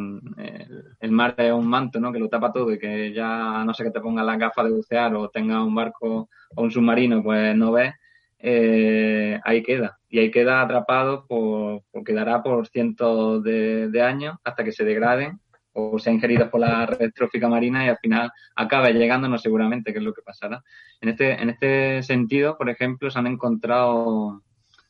el, 1.00 1.10
mar 1.12 1.34
es 1.36 1.52
un 1.52 1.66
manto, 1.66 2.00
¿no? 2.00 2.10
Que 2.10 2.18
lo 2.18 2.30
tapa 2.30 2.52
todo 2.52 2.72
y 2.72 2.78
que 2.78 3.12
ya 3.12 3.62
no 3.64 3.74
sé 3.74 3.84
que 3.84 3.90
te 3.90 4.00
ponga 4.00 4.24
la 4.24 4.36
gafa 4.36 4.64
de 4.64 4.70
bucear 4.70 5.14
o 5.14 5.28
tenga 5.28 5.62
un 5.62 5.74
barco 5.74 6.30
o 6.56 6.62
un 6.62 6.70
submarino, 6.70 7.22
pues 7.22 7.54
no 7.54 7.70
ves, 7.72 7.92
eh, 8.38 9.38
ahí 9.44 9.62
queda. 9.62 9.98
Y 10.08 10.20
ahí 10.20 10.30
queda 10.30 10.62
atrapado 10.62 11.26
por, 11.26 11.82
quedará 12.04 12.42
por 12.42 12.66
cientos 12.68 13.42
de 13.44 14.02
años 14.02 14.38
hasta 14.42 14.64
que 14.64 14.72
se 14.72 14.84
degraden 14.84 15.38
o 15.72 15.98
sea 15.98 16.12
ingeridos 16.12 16.48
por 16.48 16.60
la 16.60 16.86
red 16.86 17.12
trófica 17.12 17.48
marina 17.48 17.84
y 17.84 17.88
al 17.88 17.98
final 17.98 18.30
acabe 18.56 18.92
llegándonos 18.92 19.42
seguramente, 19.42 19.92
que 19.92 19.98
es 19.98 20.04
lo 20.04 20.12
que 20.12 20.22
pasará. 20.22 20.62
En 21.00 21.10
este, 21.10 21.40
en 21.40 21.50
este 21.50 22.02
sentido, 22.02 22.56
por 22.56 22.68
ejemplo, 22.68 23.10
se 23.10 23.18
han 23.18 23.26
encontrado 23.26 24.42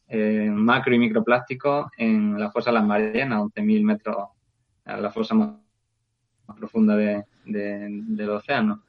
eh, 0.09 0.51
macro 0.51 0.95
y 0.95 0.99
microplásticos 0.99 1.87
en 1.97 2.39
la 2.39 2.51
fosa 2.51 2.71
de 2.71 2.75
las 2.75 2.85
Marianas, 2.85 3.43
11.000 3.43 3.85
metros, 3.85 4.17
la 4.85 5.11
fosa 5.11 5.35
más, 5.35 5.51
profunda 6.59 6.97
de, 6.97 7.25
del 7.45 8.31
océano. 8.31 8.83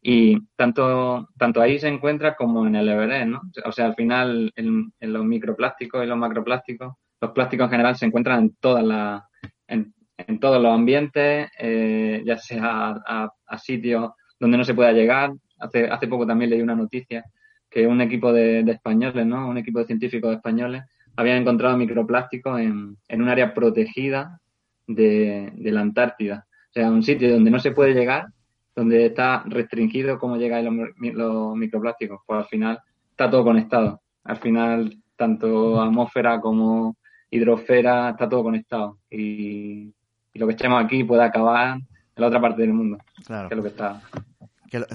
Y 0.00 0.40
tanto, 0.56 1.28
tanto 1.38 1.60
ahí 1.60 1.78
se 1.78 1.88
encuentra 1.88 2.34
como 2.34 2.66
en 2.66 2.74
el 2.74 2.88
Everest, 2.88 3.28
¿no? 3.28 3.42
O 3.64 3.70
sea, 3.70 3.86
al 3.86 3.94
final, 3.94 4.52
en, 4.56 4.92
los 4.98 5.24
microplásticos 5.24 6.02
y 6.02 6.06
los 6.06 6.18
macroplásticos, 6.18 6.94
los 7.20 7.30
plásticos 7.30 7.66
en 7.66 7.70
general 7.70 7.96
se 7.96 8.06
encuentran 8.06 8.40
en 8.40 8.56
todas 8.56 8.82
las, 8.82 9.22
en 9.68 9.94
todos 10.40 10.62
los 10.62 10.72
ambientes, 10.72 11.50
eh, 11.58 12.22
ya 12.24 12.38
sea 12.38 13.02
a, 13.06 13.58
sitios 13.58 14.10
donde 14.38 14.58
no 14.58 14.64
se 14.64 14.74
pueda 14.74 14.92
llegar. 14.92 15.32
Hace, 15.58 15.88
hace 15.88 16.08
poco 16.08 16.26
también 16.26 16.50
leí 16.50 16.60
una 16.60 16.74
noticia 16.74 17.24
que 17.70 17.86
un 17.86 18.00
equipo 18.00 18.32
de, 18.32 18.60
españoles, 18.60 19.24
¿no? 19.26 19.48
un 19.48 19.58
equipo 19.58 19.78
de 19.78 19.86
científicos 19.86 20.34
españoles, 20.34 20.82
habían 21.16 21.38
encontrado 21.38 21.76
microplásticos 21.76 22.60
en, 22.60 22.96
en 23.08 23.22
un 23.22 23.28
área 23.28 23.54
protegida 23.54 24.40
de, 24.86 25.52
la 25.56 25.80
Antártida. 25.80 26.46
O 26.70 26.72
sea, 26.72 26.90
un 26.90 27.02
sitio 27.02 27.32
donde 27.32 27.50
no 27.50 27.58
se 27.58 27.72
puede 27.72 27.94
llegar, 27.94 28.26
donde 28.74 29.06
está 29.06 29.42
restringido 29.46 30.18
cómo 30.18 30.36
llegan 30.36 30.64
los, 30.64 31.14
los 31.14 31.56
microplásticos. 31.56 32.20
Pues 32.26 32.40
al 32.40 32.46
final 32.46 32.78
está 33.10 33.30
todo 33.30 33.44
conectado. 33.44 34.02
Al 34.24 34.38
final, 34.38 34.96
tanto 35.16 35.80
atmósfera 35.80 36.40
como 36.40 36.96
hidrosfera, 37.30 38.10
está 38.10 38.28
todo 38.28 38.42
conectado. 38.42 38.98
Y, 39.10 39.94
y 40.32 40.38
lo 40.38 40.46
que 40.46 40.54
echemos 40.54 40.82
aquí 40.84 41.04
pueda 41.04 41.24
acabar 41.24 41.76
en 41.76 41.86
la 42.16 42.26
otra 42.26 42.40
parte 42.40 42.62
del 42.62 42.72
mundo. 42.72 42.98
Claro. 43.26 43.48
Que 43.48 43.54
es 43.54 43.56
lo 43.56 43.62
que 43.62 43.68
está 43.70 44.00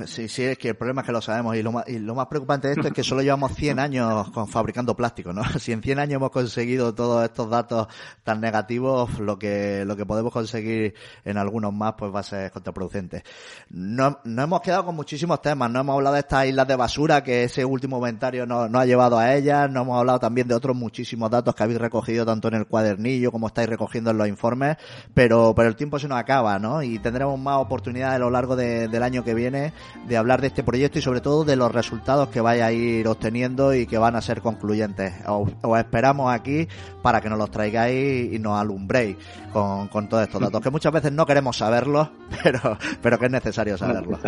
sí, 0.05 0.27
sí, 0.27 0.43
es 0.43 0.57
que 0.57 0.69
el 0.69 0.75
problema 0.75 1.01
es 1.01 1.05
que 1.05 1.11
lo 1.11 1.21
sabemos 1.21 1.55
y 1.55 1.61
lo, 1.61 1.71
más, 1.71 1.87
y 1.87 1.99
lo 1.99 2.15
más 2.15 2.27
preocupante 2.27 2.67
de 2.67 2.73
esto 2.73 2.87
es 2.87 2.93
que 2.93 3.03
solo 3.03 3.21
llevamos 3.21 3.53
100 3.53 3.79
años 3.79 4.31
con 4.31 4.47
fabricando 4.47 4.95
plástico, 4.95 5.33
¿no? 5.33 5.43
Si 5.59 5.71
en 5.71 5.81
100 5.81 5.99
años 5.99 6.15
hemos 6.15 6.31
conseguido 6.31 6.95
todos 6.95 7.23
estos 7.23 7.49
datos 7.49 7.87
tan 8.23 8.41
negativos, 8.41 9.19
lo 9.19 9.37
que, 9.37 9.83
lo 9.85 9.95
que 9.95 10.05
podemos 10.05 10.31
conseguir 10.31 10.95
en 11.25 11.37
algunos 11.37 11.73
más 11.73 11.93
pues 11.97 12.13
va 12.13 12.21
a 12.21 12.23
ser 12.23 12.51
contraproducente. 12.51 13.23
No, 13.69 14.19
no 14.23 14.43
hemos 14.43 14.61
quedado 14.61 14.85
con 14.85 14.95
muchísimos 14.95 15.41
temas, 15.41 15.69
no 15.69 15.81
hemos 15.81 15.95
hablado 15.95 16.15
de 16.15 16.21
estas 16.21 16.47
islas 16.47 16.67
de 16.67 16.75
basura 16.75 17.23
que 17.23 17.43
ese 17.43 17.63
último 17.63 17.97
comentario 17.97 18.45
nos 18.45 18.69
no 18.69 18.79
ha 18.79 18.85
llevado 18.85 19.19
a 19.19 19.35
ellas, 19.35 19.69
no 19.69 19.81
hemos 19.81 19.99
hablado 19.99 20.19
también 20.19 20.47
de 20.47 20.55
otros 20.55 20.75
muchísimos 20.75 21.29
datos 21.29 21.53
que 21.53 21.63
habéis 21.63 21.79
recogido 21.79 22.25
tanto 22.25 22.47
en 22.47 22.55
el 22.55 22.65
cuadernillo 22.65 23.31
como 23.31 23.47
estáis 23.47 23.69
recogiendo 23.69 24.11
en 24.11 24.17
los 24.17 24.27
informes, 24.27 24.77
pero, 25.13 25.53
pero 25.55 25.69
el 25.69 25.75
tiempo 25.75 25.99
se 25.99 26.07
nos 26.07 26.17
acaba, 26.17 26.57
¿no? 26.59 26.81
Y 26.81 26.99
tendremos 26.99 27.39
más 27.39 27.57
oportunidades 27.57 28.15
a 28.15 28.19
lo 28.19 28.29
largo 28.29 28.55
del 28.55 29.03
año 29.03 29.23
que 29.23 29.33
viene 29.33 29.66
de 30.07 30.17
hablar 30.17 30.41
de 30.41 30.47
este 30.47 30.63
proyecto 30.63 30.99
y 30.99 31.01
sobre 31.01 31.21
todo 31.21 31.43
de 31.43 31.55
los 31.55 31.71
resultados 31.71 32.29
que 32.29 32.41
vaya 32.41 32.67
a 32.67 32.71
ir 32.71 33.07
obteniendo 33.07 33.73
y 33.73 33.85
que 33.85 33.97
van 33.97 34.15
a 34.15 34.21
ser 34.21 34.41
concluyentes. 34.41 35.13
Os, 35.27 35.51
esperamos 35.79 36.33
aquí 36.33 36.67
para 37.01 37.21
que 37.21 37.29
nos 37.29 37.37
los 37.37 37.51
traigáis 37.51 38.33
y 38.33 38.39
nos 38.39 38.59
alumbréis 38.59 39.17
con, 39.51 39.87
con 39.87 40.07
todos 40.07 40.23
estos 40.23 40.41
datos, 40.41 40.61
que 40.61 40.69
muchas 40.69 40.91
veces 40.93 41.11
no 41.11 41.25
queremos 41.25 41.57
saberlos, 41.57 42.09
pero, 42.43 42.77
pero 43.01 43.19
que 43.19 43.25
es 43.25 43.31
necesario 43.31 43.77
saberlos. 43.77 44.19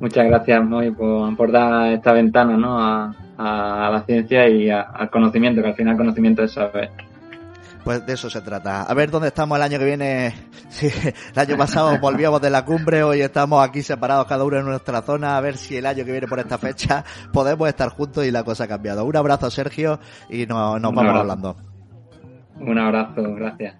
Muchas 0.00 0.26
gracias, 0.26 0.64
Moy, 0.64 0.90
por, 0.90 1.36
por, 1.36 1.52
dar 1.52 1.92
esta 1.92 2.12
ventana 2.12 2.56
¿no? 2.56 2.76
a, 2.76 3.14
a 3.38 3.90
la 3.90 4.02
ciencia 4.02 4.48
y 4.48 4.68
al 4.68 5.10
conocimiento, 5.10 5.62
que 5.62 5.68
al 5.68 5.74
final 5.74 5.92
el 5.92 5.98
conocimiento 5.98 6.42
es 6.42 6.52
saber. 6.52 6.90
Pues 7.84 8.06
de 8.06 8.12
eso 8.12 8.30
se 8.30 8.40
trata. 8.40 8.82
A 8.82 8.94
ver 8.94 9.10
dónde 9.10 9.28
estamos 9.28 9.56
el 9.56 9.62
año 9.62 9.78
que 9.78 9.84
viene. 9.84 10.34
Sí, 10.72 10.88
el 11.34 11.38
año 11.38 11.58
pasado 11.58 11.98
volvíamos 11.98 12.40
de 12.40 12.48
la 12.48 12.64
cumbre, 12.64 13.02
hoy 13.02 13.20
estamos 13.20 13.62
aquí 13.62 13.82
separados 13.82 14.26
cada 14.26 14.42
uno 14.42 14.56
en 14.56 14.64
nuestra 14.64 15.02
zona. 15.02 15.36
A 15.36 15.40
ver 15.42 15.58
si 15.58 15.76
el 15.76 15.84
año 15.84 16.02
que 16.02 16.12
viene 16.12 16.26
por 16.26 16.38
esta 16.38 16.56
fecha 16.56 17.04
podemos 17.30 17.68
estar 17.68 17.90
juntos 17.90 18.24
y 18.24 18.30
la 18.30 18.42
cosa 18.42 18.64
ha 18.64 18.68
cambiado. 18.68 19.04
Un 19.04 19.14
abrazo, 19.14 19.50
Sergio, 19.50 20.00
y 20.30 20.46
nos, 20.46 20.80
nos 20.80 20.94
vamos 20.94 21.14
hablando. 21.14 21.56
Un 22.58 22.78
abrazo, 22.78 23.34
gracias. 23.34 23.74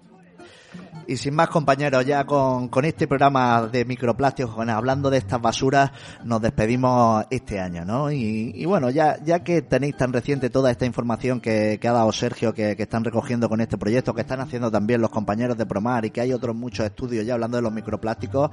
Y 1.05 1.17
sin 1.17 1.35
más 1.35 1.49
compañeros, 1.49 2.05
ya 2.05 2.25
con, 2.25 2.69
con 2.69 2.85
este 2.85 3.07
programa 3.07 3.67
de 3.67 3.83
microplásticos, 3.83 4.55
hablando 4.69 5.09
de 5.09 5.17
estas 5.17 5.41
basuras, 5.41 5.91
nos 6.23 6.41
despedimos 6.41 7.25
este 7.29 7.59
año, 7.59 7.83
¿no? 7.83 8.11
Y, 8.11 8.63
bueno, 8.65 8.89
ya, 8.89 9.17
ya 9.23 9.43
que 9.43 9.61
tenéis 9.61 9.97
tan 9.97 10.13
reciente 10.13 10.49
toda 10.49 10.71
esta 10.71 10.85
información 10.85 11.41
que, 11.41 11.77
que 11.81 11.87
ha 11.87 11.91
dado 11.91 12.11
Sergio, 12.11 12.53
que, 12.53 12.75
que, 12.75 12.83
están 12.83 13.03
recogiendo 13.03 13.49
con 13.49 13.59
este 13.59 13.77
proyecto, 13.77 14.13
que 14.13 14.21
están 14.21 14.39
haciendo 14.39 14.71
también 14.71 15.01
los 15.01 15.09
compañeros 15.09 15.57
de 15.57 15.65
Promar 15.65 16.05
y 16.05 16.11
que 16.11 16.21
hay 16.21 16.31
otros 16.31 16.55
muchos 16.55 16.85
estudios 16.85 17.25
ya 17.25 17.33
hablando 17.33 17.57
de 17.57 17.63
los 17.63 17.73
microplásticos, 17.73 18.49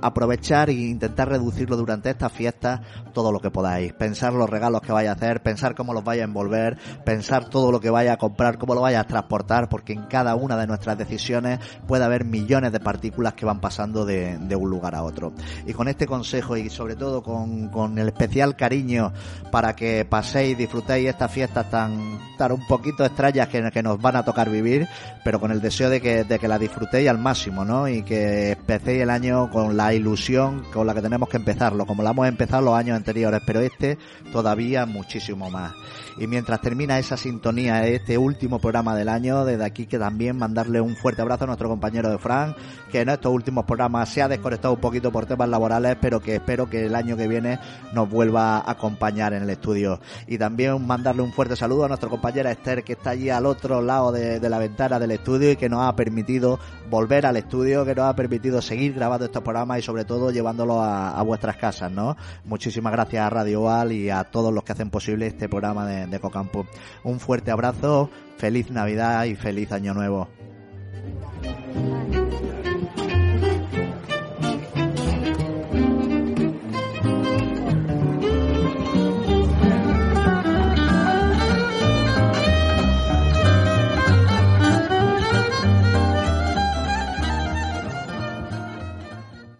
aprovechar 0.00 0.70
e 0.70 0.74
intentar 0.74 1.28
reducirlo 1.28 1.76
durante 1.76 2.10
estas 2.10 2.32
fiestas 2.32 2.80
todo 3.12 3.32
lo 3.32 3.40
que 3.40 3.50
podáis. 3.50 3.92
Pensar 3.92 4.32
los 4.32 4.48
regalos 4.48 4.80
que 4.80 4.92
vaya 4.92 5.10
a 5.10 5.14
hacer, 5.14 5.42
pensar 5.42 5.74
cómo 5.74 5.92
los 5.92 6.04
vaya 6.04 6.22
a 6.22 6.24
envolver, 6.24 6.78
pensar 7.04 7.48
todo 7.48 7.70
lo 7.72 7.80
que 7.80 7.90
vaya 7.90 8.14
a 8.14 8.16
comprar, 8.16 8.58
cómo 8.58 8.74
lo 8.74 8.80
vaya 8.80 9.00
a 9.00 9.06
transportar, 9.06 9.68
porque 9.68 9.92
en 9.92 10.04
cada 10.04 10.34
una 10.34 10.56
de 10.56 10.66
nuestras 10.66 10.96
decisiones 10.96 11.58
puede 11.80 12.04
haber 12.04 12.24
millones 12.24 12.72
de 12.72 12.80
partículas 12.80 13.34
que 13.34 13.44
van 13.44 13.60
pasando 13.60 14.04
de, 14.04 14.38
un 14.56 14.70
lugar 14.70 14.94
a 14.94 15.02
otro. 15.02 15.32
Y 15.66 15.72
con 15.72 15.88
este 15.88 16.06
consejo 16.06 16.56
y 16.56 16.70
sobre 16.70 16.96
todo 16.96 17.22
con, 17.22 17.98
el 17.98 18.08
especial 18.08 18.56
cariño 18.56 19.12
para 19.50 19.74
que 19.74 20.04
paséis, 20.04 20.56
disfrutéis 20.56 21.08
estas 21.08 21.30
fiestas 21.30 21.70
tan, 21.70 22.18
tan 22.36 22.52
un 22.52 22.66
poquito 22.66 23.04
extrañas 23.04 23.48
que, 23.48 23.70
que 23.70 23.82
nos 23.82 24.00
van 24.00 24.16
a 24.16 24.24
tocar 24.24 24.50
vivir, 24.50 24.88
pero 25.24 25.40
con 25.40 25.50
el 25.50 25.60
deseo 25.60 25.90
de 25.90 26.00
que, 26.00 26.24
de 26.24 26.38
que 26.38 26.48
la 26.48 26.58
disfrutéis 26.58 27.08
al 27.08 27.18
máximo, 27.18 27.64
¿no? 27.64 27.88
Y 27.88 28.02
que 28.02 28.52
empecéis 28.52 29.02
el 29.02 29.10
año 29.10 29.50
con 29.50 29.76
la 29.76 29.94
ilusión 29.94 30.64
con 30.72 30.86
la 30.86 30.94
que 30.94 31.02
tenemos 31.02 31.28
que 31.28 31.36
empezarlo, 31.36 31.86
como 31.86 32.02
la 32.02 32.10
hemos 32.10 32.28
empezado 32.28 32.62
los 32.62 32.74
años 32.74 32.96
anteriores, 32.96 33.40
pero 33.46 33.60
este 33.60 33.98
todavía 34.32 34.86
muchísimo 34.86 35.50
más. 35.50 35.72
Y 36.20 36.26
mientras 36.26 36.60
termina 36.60 36.98
esa 36.98 37.16
sintonía, 37.16 37.86
este 37.86 38.18
último 38.18 38.58
programa 38.58 38.94
del 38.94 39.08
año, 39.08 39.46
desde 39.46 39.64
aquí 39.64 39.86
que 39.86 39.98
también 39.98 40.36
mandarle 40.36 40.78
un 40.82 40.94
fuerte 40.94 41.22
abrazo 41.22 41.44
a 41.44 41.46
nuestro 41.46 41.70
compañero 41.70 42.10
de 42.10 42.18
Fran, 42.18 42.54
que 42.92 43.00
en 43.00 43.08
estos 43.08 43.32
últimos 43.32 43.64
programas 43.64 44.10
se 44.10 44.20
ha 44.20 44.28
desconectado 44.28 44.74
un 44.74 44.80
poquito 44.80 45.10
por 45.10 45.24
temas 45.24 45.48
laborales, 45.48 45.96
pero 45.98 46.20
que 46.20 46.34
espero 46.34 46.68
que 46.68 46.84
el 46.84 46.94
año 46.94 47.16
que 47.16 47.26
viene 47.26 47.58
nos 47.94 48.10
vuelva 48.10 48.58
a 48.58 48.70
acompañar 48.70 49.32
en 49.32 49.44
el 49.44 49.48
estudio. 49.48 49.98
Y 50.26 50.36
también 50.36 50.86
mandarle 50.86 51.22
un 51.22 51.32
fuerte 51.32 51.56
saludo 51.56 51.86
a 51.86 51.88
nuestra 51.88 52.10
compañera 52.10 52.50
Esther, 52.50 52.84
que 52.84 52.92
está 52.92 53.10
allí 53.10 53.30
al 53.30 53.46
otro 53.46 53.80
lado 53.80 54.12
de, 54.12 54.40
la 54.50 54.58
ventana 54.58 54.98
del 54.98 55.12
estudio 55.12 55.52
y 55.52 55.56
que 55.56 55.70
nos 55.70 55.88
ha 55.88 55.96
permitido 55.96 56.58
volver 56.90 57.24
al 57.24 57.38
estudio, 57.38 57.86
que 57.86 57.94
nos 57.94 58.04
ha 58.04 58.14
permitido 58.14 58.60
seguir 58.60 58.92
grabando 58.92 59.24
estos 59.24 59.42
programas 59.42 59.78
y 59.78 59.82
sobre 59.82 60.04
todo 60.04 60.30
llevándolo 60.30 60.82
a, 60.82 61.22
vuestras 61.22 61.56
casas, 61.56 61.90
¿no? 61.90 62.18
Muchísimas 62.44 62.92
gracias 62.92 63.24
a 63.24 63.30
Radio 63.30 63.70
y 63.90 64.10
a 64.10 64.24
todos 64.24 64.52
los 64.52 64.64
que 64.64 64.72
hacen 64.72 64.90
posible 64.90 65.26
este 65.26 65.48
programa 65.48 65.86
de, 65.86 66.09
de 66.10 66.20
Campo. 66.20 66.66
Un 67.02 67.20
fuerte 67.20 67.50
abrazo, 67.50 68.10
feliz 68.36 68.70
Navidad 68.70 69.24
y 69.24 69.34
feliz 69.34 69.72
Año 69.72 69.94
Nuevo. 69.94 70.28